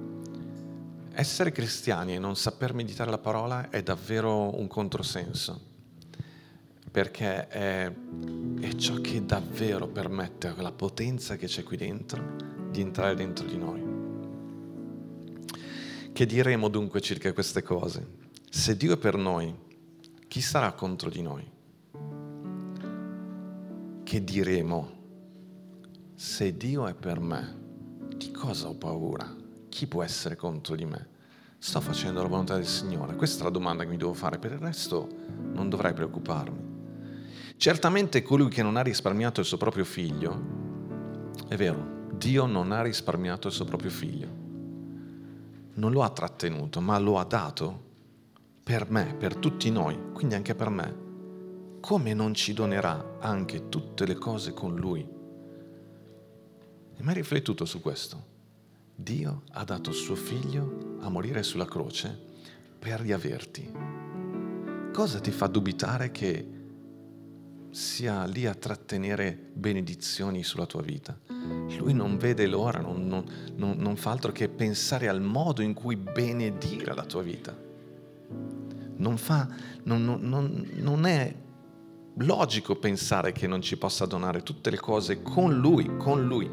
Essere 1.14 1.52
cristiani 1.52 2.14
e 2.14 2.18
non 2.18 2.36
saper 2.36 2.74
meditare 2.74 3.10
la 3.10 3.18
parola 3.18 3.70
è 3.70 3.82
davvero 3.82 4.58
un 4.58 4.66
controsenso, 4.66 5.60
perché 6.90 7.48
è, 7.48 7.92
è 8.60 8.74
ciò 8.74 9.00
che 9.00 9.24
davvero 9.24 9.88
permette 9.88 10.48
a 10.48 10.54
quella 10.54 10.72
potenza 10.72 11.36
che 11.36 11.46
c'è 11.46 11.62
qui 11.62 11.76
dentro 11.76 12.50
di 12.70 12.80
entrare 12.80 13.14
dentro 13.14 13.46
di 13.46 13.58
noi. 13.58 13.90
Che 16.12 16.26
diremo 16.26 16.68
dunque 16.68 17.00
circa 17.00 17.32
queste 17.32 17.62
cose? 17.62 18.20
Se 18.50 18.76
Dio 18.76 18.94
è 18.94 18.96
per 18.96 19.16
noi, 19.16 19.54
chi 20.28 20.40
sarà 20.40 20.72
contro 20.72 21.10
di 21.10 21.22
noi? 21.22 21.50
Che 24.02 24.24
diremo? 24.24 25.00
Se 26.14 26.56
Dio 26.56 26.86
è 26.86 26.94
per 26.94 27.20
me, 27.20 27.60
di 28.16 28.30
cosa 28.30 28.68
ho 28.68 28.74
paura? 28.74 29.41
Chi 29.72 29.86
può 29.86 30.02
essere 30.02 30.36
contro 30.36 30.76
di 30.76 30.84
me? 30.84 31.08
Sto 31.56 31.80
facendo 31.80 32.20
la 32.20 32.28
volontà 32.28 32.56
del 32.56 32.66
Signore? 32.66 33.16
Questa 33.16 33.40
è 33.40 33.44
la 33.44 33.50
domanda 33.50 33.84
che 33.84 33.88
mi 33.88 33.96
devo 33.96 34.12
fare, 34.12 34.38
per 34.38 34.52
il 34.52 34.58
resto 34.58 35.08
non 35.54 35.70
dovrei 35.70 35.94
preoccuparmi. 35.94 36.60
Certamente 37.56 38.20
colui 38.20 38.50
che 38.50 38.62
non 38.62 38.76
ha 38.76 38.82
risparmiato 38.82 39.40
il 39.40 39.46
suo 39.46 39.56
proprio 39.56 39.86
figlio, 39.86 41.30
è 41.48 41.56
vero, 41.56 42.10
Dio 42.12 42.44
non 42.44 42.70
ha 42.70 42.82
risparmiato 42.82 43.48
il 43.48 43.54
suo 43.54 43.64
proprio 43.64 43.90
figlio, 43.90 44.28
non 45.72 45.90
lo 45.90 46.02
ha 46.02 46.10
trattenuto, 46.10 46.82
ma 46.82 46.98
lo 46.98 47.18
ha 47.18 47.24
dato 47.24 47.90
per 48.62 48.90
me, 48.90 49.14
per 49.14 49.36
tutti 49.36 49.70
noi, 49.70 49.98
quindi 50.12 50.34
anche 50.34 50.54
per 50.54 50.68
me. 50.68 51.00
Come 51.80 52.12
non 52.12 52.34
ci 52.34 52.52
donerà 52.52 53.16
anche 53.20 53.70
tutte 53.70 54.04
le 54.04 54.16
cose 54.16 54.52
con 54.52 54.76
lui? 54.76 55.00
Hai 56.94 57.02
mai 57.02 57.14
riflettuto 57.14 57.64
su 57.64 57.80
questo? 57.80 58.31
Dio 59.02 59.42
ha 59.52 59.64
dato 59.64 59.90
suo 59.92 60.14
figlio 60.14 60.98
a 61.00 61.08
morire 61.08 61.42
sulla 61.42 61.66
croce 61.66 62.16
per 62.78 63.00
riaverti. 63.00 63.70
Cosa 64.92 65.18
ti 65.18 65.30
fa 65.30 65.46
dubitare 65.46 66.10
che 66.10 66.46
sia 67.70 68.24
lì 68.24 68.46
a 68.46 68.54
trattenere 68.54 69.50
benedizioni 69.52 70.44
sulla 70.44 70.66
tua 70.66 70.82
vita? 70.82 71.18
Lui 71.78 71.94
non 71.94 72.16
vede 72.16 72.46
l'ora, 72.46 72.80
non, 72.80 73.06
non, 73.06 73.24
non, 73.56 73.76
non 73.78 73.96
fa 73.96 74.10
altro 74.10 74.30
che 74.30 74.48
pensare 74.48 75.08
al 75.08 75.20
modo 75.20 75.62
in 75.62 75.74
cui 75.74 75.96
benedire 75.96 76.94
la 76.94 77.04
tua 77.04 77.22
vita. 77.22 77.56
Non, 78.96 79.16
fa, 79.16 79.48
non 79.84 81.06
è 81.06 81.34
logico 82.16 82.76
pensare 82.76 83.32
che 83.32 83.46
non 83.46 83.62
ci 83.62 83.76
possa 83.76 84.06
donare 84.06 84.42
tutte 84.42 84.70
le 84.70 84.78
cose 84.78 85.22
con 85.22 85.58
Lui, 85.58 85.96
con 85.96 86.24
Lui. 86.24 86.46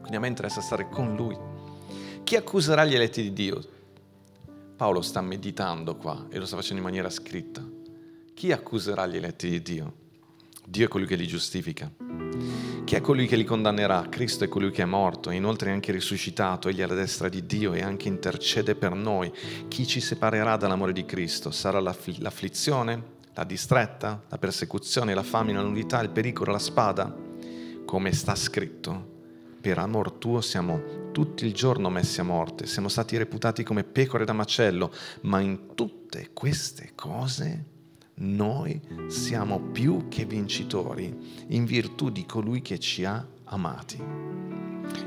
Quindi 0.00 0.16
a 0.16 0.20
me 0.20 0.28
interessa 0.28 0.60
stare 0.60 0.88
con 0.88 1.14
Lui. 1.14 1.50
Chi 2.24 2.36
accuserà 2.36 2.84
gli 2.84 2.94
eletti 2.94 3.22
di 3.22 3.32
Dio? 3.32 3.60
Paolo 4.76 5.02
sta 5.02 5.20
meditando 5.20 5.96
qua 5.96 6.26
e 6.30 6.38
lo 6.38 6.46
sta 6.46 6.56
facendo 6.56 6.78
in 6.78 6.88
maniera 6.88 7.10
scritta. 7.10 7.62
Chi 8.32 8.52
accuserà 8.52 9.06
gli 9.06 9.16
eletti 9.16 9.50
di 9.50 9.60
Dio? 9.60 9.94
Dio 10.66 10.86
è 10.86 10.88
colui 10.88 11.06
che 11.06 11.16
li 11.16 11.26
giustifica. 11.26 11.90
Chi 12.84 12.94
è 12.94 13.00
colui 13.00 13.26
che 13.26 13.36
li 13.36 13.44
condannerà? 13.44 14.06
Cristo 14.08 14.44
è 14.44 14.48
colui 14.48 14.70
che 14.70 14.82
è 14.82 14.86
morto 14.86 15.30
e 15.30 15.34
inoltre 15.34 15.70
è 15.70 15.72
anche 15.72 15.92
risuscitato, 15.92 16.68
egli 16.68 16.78
è 16.78 16.82
alla 16.84 16.94
destra 16.94 17.28
di 17.28 17.44
Dio 17.44 17.74
e 17.74 17.82
anche 17.82 18.08
intercede 18.08 18.74
per 18.74 18.94
noi. 18.94 19.30
Chi 19.68 19.86
ci 19.86 20.00
separerà 20.00 20.56
dall'amore 20.56 20.92
di 20.92 21.04
Cristo? 21.04 21.50
Sarà 21.50 21.80
l'afflizione, 21.80 23.02
la 23.34 23.44
distretta, 23.44 24.22
la 24.28 24.38
persecuzione, 24.38 25.12
la 25.12 25.22
famine, 25.22 25.58
la 25.58 25.64
nudità, 25.64 26.00
il 26.00 26.10
pericolo, 26.10 26.52
la 26.52 26.58
spada? 26.58 27.14
Come 27.84 28.12
sta 28.12 28.34
scritto, 28.34 29.10
per 29.60 29.78
amor 29.78 30.12
tuo 30.12 30.40
siamo 30.40 31.01
tutti 31.12 31.46
il 31.46 31.54
giorno 31.54 31.90
messi 31.90 32.20
a 32.20 32.24
morte, 32.24 32.66
siamo 32.66 32.88
stati 32.88 33.16
reputati 33.16 33.62
come 33.62 33.84
pecore 33.84 34.24
da 34.24 34.32
macello, 34.32 34.92
ma 35.22 35.40
in 35.40 35.74
tutte 35.74 36.30
queste 36.32 36.92
cose 36.94 37.66
noi 38.14 38.80
siamo 39.08 39.60
più 39.60 40.08
che 40.08 40.24
vincitori 40.24 41.44
in 41.48 41.64
virtù 41.64 42.10
di 42.10 42.26
colui 42.26 42.62
che 42.62 42.78
ci 42.78 43.04
ha 43.04 43.24
amati. 43.44 44.00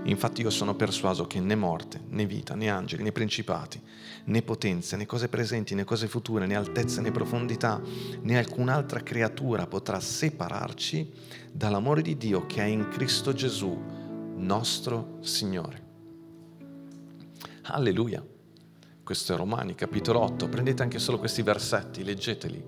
Infatti 0.04 0.42
io 0.42 0.50
sono 0.50 0.76
persuaso 0.76 1.26
che 1.26 1.40
né 1.40 1.56
morte, 1.56 2.02
né 2.10 2.26
vita, 2.26 2.56
né 2.56 2.70
angeli, 2.70 3.04
né 3.04 3.12
principati, 3.12 3.82
né 4.26 4.42
potenze, 4.42 4.96
né 4.96 5.06
cose 5.06 5.28
presenti, 5.28 5.76
né 5.76 5.84
cose 5.84 6.08
future, 6.08 6.46
né 6.46 6.56
altezze, 6.56 7.02
né 7.02 7.12
profondità, 7.12 7.82
né 8.22 8.38
alcun'altra 8.38 9.02
creatura 9.02 9.68
potrà 9.68 10.00
separarci 10.00 11.12
dall'amore 11.52 12.02
di 12.02 12.18
Dio 12.18 12.46
che 12.46 12.62
è 12.62 12.66
in 12.66 12.88
Cristo 12.90 13.34
Gesù, 13.34 13.78
nostro 14.36 15.18
Signore. 15.22 15.85
Alleluia. 17.68 18.24
Questo 19.04 19.34
è 19.34 19.36
Romani, 19.36 19.74
capitolo 19.74 20.20
8. 20.20 20.48
Prendete 20.50 20.84
anche 20.84 21.00
solo 21.00 21.18
questi 21.18 21.42
versetti, 21.42 22.04
leggeteli 22.04 22.64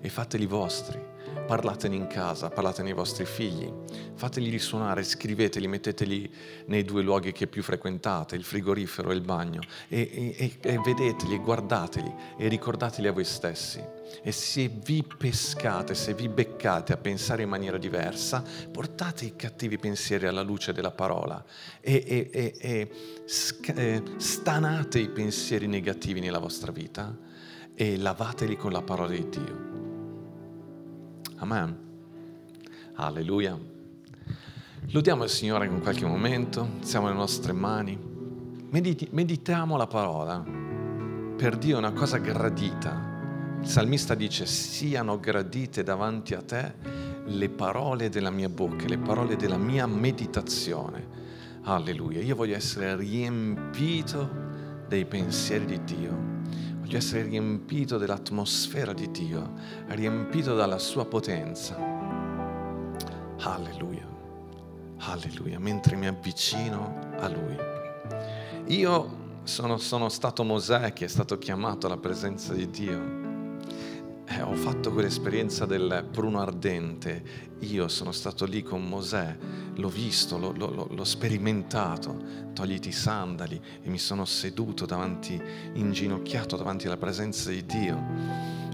e 0.00 0.08
fateli 0.08 0.46
vostri 0.46 1.11
parlatene 1.46 1.96
in 1.96 2.06
casa, 2.06 2.48
parlatene 2.48 2.90
ai 2.90 2.94
vostri 2.94 3.24
figli, 3.24 3.70
fateli 4.14 4.50
risuonare, 4.50 5.02
scriveteli, 5.02 5.66
metteteli 5.66 6.32
nei 6.66 6.84
due 6.84 7.02
luoghi 7.02 7.32
che 7.32 7.46
più 7.46 7.62
frequentate, 7.62 8.36
il 8.36 8.44
frigorifero 8.44 9.10
e 9.10 9.14
il 9.14 9.20
bagno, 9.20 9.60
e, 9.88 10.34
e, 10.36 10.58
e 10.60 10.78
vedeteli, 10.78 11.38
guardateli 11.38 12.12
e 12.38 12.48
ricordateli 12.48 13.08
a 13.08 13.12
voi 13.12 13.24
stessi. 13.24 13.82
E 14.22 14.30
se 14.30 14.68
vi 14.68 15.02
pescate, 15.02 15.94
se 15.94 16.14
vi 16.14 16.28
beccate 16.28 16.92
a 16.92 16.96
pensare 16.96 17.42
in 17.42 17.48
maniera 17.48 17.78
diversa, 17.78 18.44
portate 18.70 19.24
i 19.24 19.36
cattivi 19.36 19.78
pensieri 19.78 20.26
alla 20.26 20.42
luce 20.42 20.72
della 20.72 20.90
parola 20.90 21.42
e, 21.80 22.30
e, 22.32 22.54
e 22.58 22.90
eh, 23.74 24.02
stanate 24.16 24.98
i 24.98 25.08
pensieri 25.08 25.66
negativi 25.66 26.20
nella 26.20 26.38
vostra 26.38 26.72
vita 26.72 27.16
e 27.74 27.96
lavateli 27.96 28.56
con 28.56 28.72
la 28.72 28.82
parola 28.82 29.08
di 29.08 29.28
Dio. 29.28 29.71
Amen. 31.42 31.76
Alleluia. 32.94 33.58
Lodiamo 34.92 35.24
il 35.24 35.28
Signore 35.28 35.66
in 35.66 35.80
qualche 35.80 36.06
momento, 36.06 36.74
siamo 36.82 37.08
le 37.08 37.14
nostre 37.14 37.52
mani, 37.52 37.98
Mediti, 38.70 39.08
meditiamo 39.10 39.76
la 39.76 39.88
parola. 39.88 40.40
Per 41.36 41.56
Dio 41.56 41.74
è 41.74 41.78
una 41.78 41.92
cosa 41.92 42.18
gradita. 42.18 43.58
Il 43.60 43.66
salmista 43.66 44.14
dice, 44.14 44.46
siano 44.46 45.18
gradite 45.18 45.82
davanti 45.82 46.34
a 46.34 46.42
te 46.42 46.74
le 47.24 47.48
parole 47.48 48.08
della 48.08 48.30
mia 48.30 48.48
bocca, 48.48 48.86
le 48.86 48.98
parole 48.98 49.34
della 49.34 49.58
mia 49.58 49.86
meditazione. 49.86 51.08
Alleluia. 51.62 52.20
Io 52.20 52.36
voglio 52.36 52.54
essere 52.54 52.94
riempito 52.94 54.30
dei 54.86 55.04
pensieri 55.06 55.64
di 55.64 55.82
Dio 55.82 56.31
voglio 56.92 56.98
essere 56.98 57.22
riempito 57.22 57.96
dell'atmosfera 57.96 58.92
di 58.92 59.10
Dio, 59.10 59.54
riempito 59.88 60.54
dalla 60.54 60.78
sua 60.78 61.06
potenza. 61.06 61.74
Alleluia, 63.38 64.06
alleluia, 64.98 65.58
mentre 65.58 65.96
mi 65.96 66.06
avvicino 66.06 66.98
a 67.18 67.28
Lui. 67.28 67.56
Io 68.76 69.20
sono, 69.44 69.78
sono 69.78 70.10
stato 70.10 70.44
Mosè 70.44 70.92
che 70.92 71.06
è 71.06 71.08
stato 71.08 71.38
chiamato 71.38 71.86
alla 71.86 71.96
presenza 71.96 72.52
di 72.52 72.68
Dio. 72.68 73.21
Eh, 74.32 74.40
ho 74.40 74.54
fatto 74.54 74.92
quell'esperienza 74.92 75.66
del 75.66 76.08
pruno 76.10 76.40
ardente. 76.40 77.50
Io 77.60 77.86
sono 77.88 78.12
stato 78.12 78.46
lì 78.46 78.62
con 78.62 78.82
Mosè, 78.82 79.36
l'ho 79.74 79.88
visto, 79.90 80.38
l'ho, 80.38 80.52
l'ho, 80.56 80.88
l'ho 80.90 81.04
sperimentato. 81.04 82.50
Togliti 82.54 82.88
i 82.88 82.92
sandali 82.92 83.60
e 83.82 83.90
mi 83.90 83.98
sono 83.98 84.24
seduto 84.24 84.86
davanti, 84.86 85.38
inginocchiato 85.74 86.56
davanti 86.56 86.86
alla 86.86 86.96
presenza 86.96 87.50
di 87.50 87.66
Dio. 87.66 88.02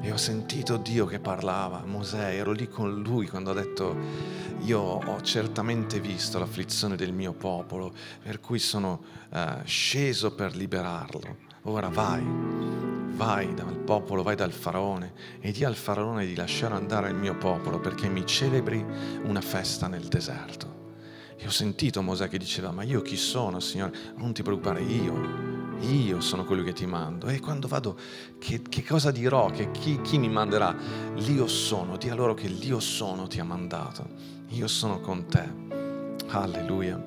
E 0.00 0.12
ho 0.12 0.16
sentito 0.16 0.76
Dio 0.76 1.06
che 1.06 1.18
parlava. 1.18 1.82
Mosè, 1.84 2.36
ero 2.36 2.52
lì 2.52 2.68
con 2.68 3.02
lui 3.02 3.26
quando 3.26 3.50
ha 3.50 3.54
detto, 3.54 3.96
io 4.60 4.78
ho 4.78 5.20
certamente 5.22 5.98
visto 5.98 6.38
l'afflizione 6.38 6.94
del 6.94 7.12
mio 7.12 7.32
popolo, 7.32 7.92
per 8.22 8.38
cui 8.38 8.60
sono 8.60 9.02
uh, 9.30 9.38
sceso 9.64 10.32
per 10.36 10.54
liberarlo. 10.54 11.47
Ora 11.62 11.88
vai 11.88 12.48
vai 13.18 13.52
dal 13.52 13.76
popolo, 13.76 14.22
vai 14.22 14.36
dal 14.36 14.52
faraone 14.52 15.12
e 15.40 15.50
di 15.50 15.64
al 15.64 15.74
faraone 15.74 16.24
di 16.24 16.36
lasciare 16.36 16.74
andare 16.74 17.08
il 17.08 17.16
mio 17.16 17.36
popolo 17.36 17.80
perché 17.80 18.08
mi 18.08 18.24
celebri 18.24 18.84
una 19.24 19.40
festa 19.40 19.88
nel 19.88 20.06
deserto. 20.06 20.76
E 21.36 21.44
ho 21.44 21.50
sentito 21.50 22.00
Mosè 22.00 22.28
che 22.28 22.38
diceva, 22.38 22.70
ma 22.70 22.84
io 22.84 23.02
chi 23.02 23.16
sono, 23.16 23.58
Signore? 23.58 23.92
Non 24.16 24.32
ti 24.32 24.42
preoccupare, 24.42 24.82
io, 24.82 25.76
io 25.80 26.20
sono 26.20 26.44
quello 26.44 26.62
che 26.62 26.72
ti 26.72 26.86
mando. 26.86 27.26
E 27.26 27.40
quando 27.40 27.66
vado, 27.66 27.98
che, 28.38 28.62
che 28.62 28.84
cosa 28.84 29.10
dirò? 29.10 29.50
Che 29.50 29.72
chi, 29.72 30.00
chi 30.00 30.18
mi 30.18 30.28
manderà? 30.28 30.74
L'io 31.14 31.48
sono, 31.48 31.96
di 31.96 32.08
a 32.08 32.14
loro 32.14 32.34
che 32.34 32.46
l'io 32.46 32.78
sono 32.78 33.26
ti 33.26 33.40
ha 33.40 33.44
mandato. 33.44 34.08
Io 34.50 34.68
sono 34.68 35.00
con 35.00 35.26
te. 35.26 35.48
Alleluia. 36.28 37.04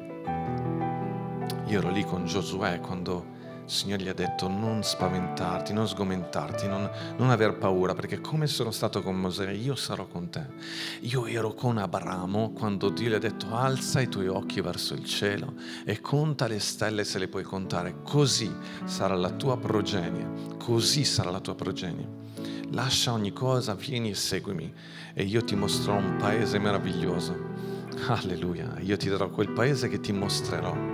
Io 1.67 1.77
ero 1.77 1.89
lì 1.89 2.03
con 2.03 2.25
Giosuè 2.25 2.81
quando 2.81 3.30
il 3.71 3.77
Signore 3.77 4.03
gli 4.03 4.09
ha 4.09 4.13
detto 4.13 4.49
non 4.49 4.83
spaventarti, 4.83 5.71
non 5.71 5.87
sgomentarti, 5.87 6.67
non, 6.67 6.91
non 7.15 7.29
aver 7.29 7.57
paura, 7.57 7.93
perché 7.93 8.19
come 8.19 8.45
sono 8.45 8.69
stato 8.69 9.01
con 9.01 9.15
Mosè, 9.15 9.49
io 9.49 9.75
sarò 9.75 10.07
con 10.07 10.29
te. 10.29 10.45
Io 11.03 11.25
ero 11.25 11.53
con 11.53 11.77
Abramo 11.77 12.51
quando 12.51 12.89
Dio 12.89 13.07
gli 13.07 13.13
ha 13.13 13.17
detto 13.17 13.55
alza 13.55 14.01
i 14.01 14.09
tuoi 14.09 14.27
occhi 14.27 14.59
verso 14.59 14.93
il 14.93 15.05
cielo 15.05 15.53
e 15.85 16.01
conta 16.01 16.47
le 16.47 16.59
stelle 16.59 17.05
se 17.05 17.17
le 17.17 17.29
puoi 17.29 17.43
contare, 17.43 18.01
così 18.03 18.53
sarà 18.83 19.15
la 19.15 19.31
tua 19.31 19.57
progenie, 19.57 20.57
così 20.57 21.05
sarà 21.05 21.31
la 21.31 21.39
tua 21.39 21.55
progenie. 21.55 22.19
Lascia 22.71 23.13
ogni 23.13 23.31
cosa, 23.31 23.73
vieni 23.73 24.09
e 24.09 24.15
seguimi 24.15 24.73
e 25.13 25.23
io 25.23 25.45
ti 25.45 25.55
mostrerò 25.55 25.97
un 25.97 26.17
paese 26.17 26.59
meraviglioso. 26.59 27.49
Alleluia, 28.07 28.79
io 28.81 28.97
ti 28.97 29.07
darò 29.07 29.29
quel 29.29 29.51
paese 29.51 29.87
che 29.87 30.01
ti 30.01 30.11
mostrerò. 30.11 30.90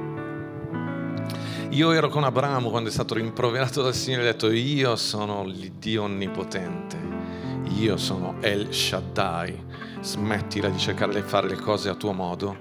Io 1.72 1.92
ero 1.92 2.08
con 2.08 2.24
Abramo 2.24 2.70
quando 2.70 2.90
è 2.90 2.92
stato 2.92 3.14
rimproverato 3.14 3.82
dal 3.82 3.94
Signore 3.94 4.24
e 4.24 4.28
ha 4.28 4.32
detto 4.32 4.50
io 4.50 4.96
sono 4.96 5.44
l'Iddio 5.44 6.04
onnipotente, 6.04 6.98
io 7.78 7.98
sono 7.98 8.36
El 8.40 8.74
Shaddai, 8.74 9.66
smettila 10.02 10.70
di 10.70 10.78
cercare 10.78 11.14
di 11.14 11.22
fare 11.22 11.50
le 11.50 11.58
cose 11.58 11.90
a 11.90 11.96
tuo 11.96 12.14
modo. 12.14 12.58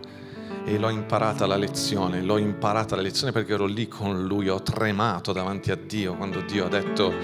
E 0.65 0.77
l'ho 0.77 0.91
imparata 0.91 1.47
la 1.47 1.57
lezione, 1.57 2.21
l'ho 2.21 2.39
imparata 2.39 2.97
la 2.97 3.03
lezione 3.03 3.31
perché 3.31 3.53
ero 3.53 3.67
lì 3.67 3.87
con 3.87 4.27
lui, 4.27 4.49
ho 4.49 4.61
tremato 4.61 5.33
davanti 5.33 5.71
a 5.71 5.77
Dio 5.77 6.17
quando 6.17 6.41
Dio 6.41 6.67
ha 6.67 6.69
detto 6.69 7.15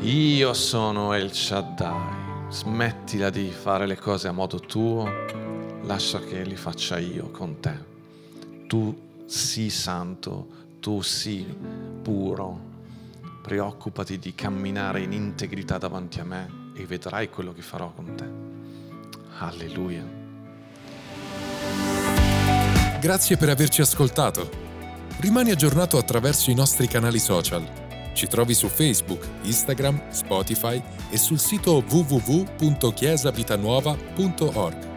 io 0.00 0.54
sono 0.54 1.12
El 1.12 1.32
Shaddai, 1.32 2.48
smettila 2.48 3.28
di 3.28 3.50
fare 3.50 3.86
le 3.86 3.98
cose 3.98 4.28
a 4.28 4.32
modo 4.32 4.58
tuo, 4.58 5.06
lascia 5.82 6.20
che 6.20 6.42
li 6.44 6.56
faccia 6.56 6.98
io 6.98 7.30
con 7.30 7.60
te. 7.60 7.74
Tu 8.66 8.96
sii 9.26 9.68
santo, 9.68 10.46
tu 10.80 11.00
sii 11.00 11.46
puro, 12.02 12.66
preoccupati 13.42 14.18
di 14.18 14.34
camminare 14.34 15.00
in 15.00 15.12
integrità 15.12 15.78
davanti 15.78 16.20
a 16.20 16.24
me 16.24 16.70
e 16.74 16.86
vedrai 16.86 17.28
quello 17.28 17.52
che 17.52 17.62
farò 17.62 17.92
con 17.92 18.14
te. 18.14 18.26
Alleluia. 19.38 20.04
Grazie 23.00 23.36
per 23.36 23.48
averci 23.48 23.80
ascoltato. 23.80 24.66
Rimani 25.20 25.50
aggiornato 25.50 25.98
attraverso 25.98 26.50
i 26.50 26.54
nostri 26.54 26.88
canali 26.88 27.18
social. 27.18 27.86
Ci 28.12 28.26
trovi 28.26 28.52
su 28.54 28.68
Facebook, 28.68 29.26
Instagram, 29.42 30.10
Spotify 30.10 30.82
e 31.10 31.16
sul 31.16 31.38
sito 31.38 31.82
www.chiesavitanuova.org. 31.88 34.87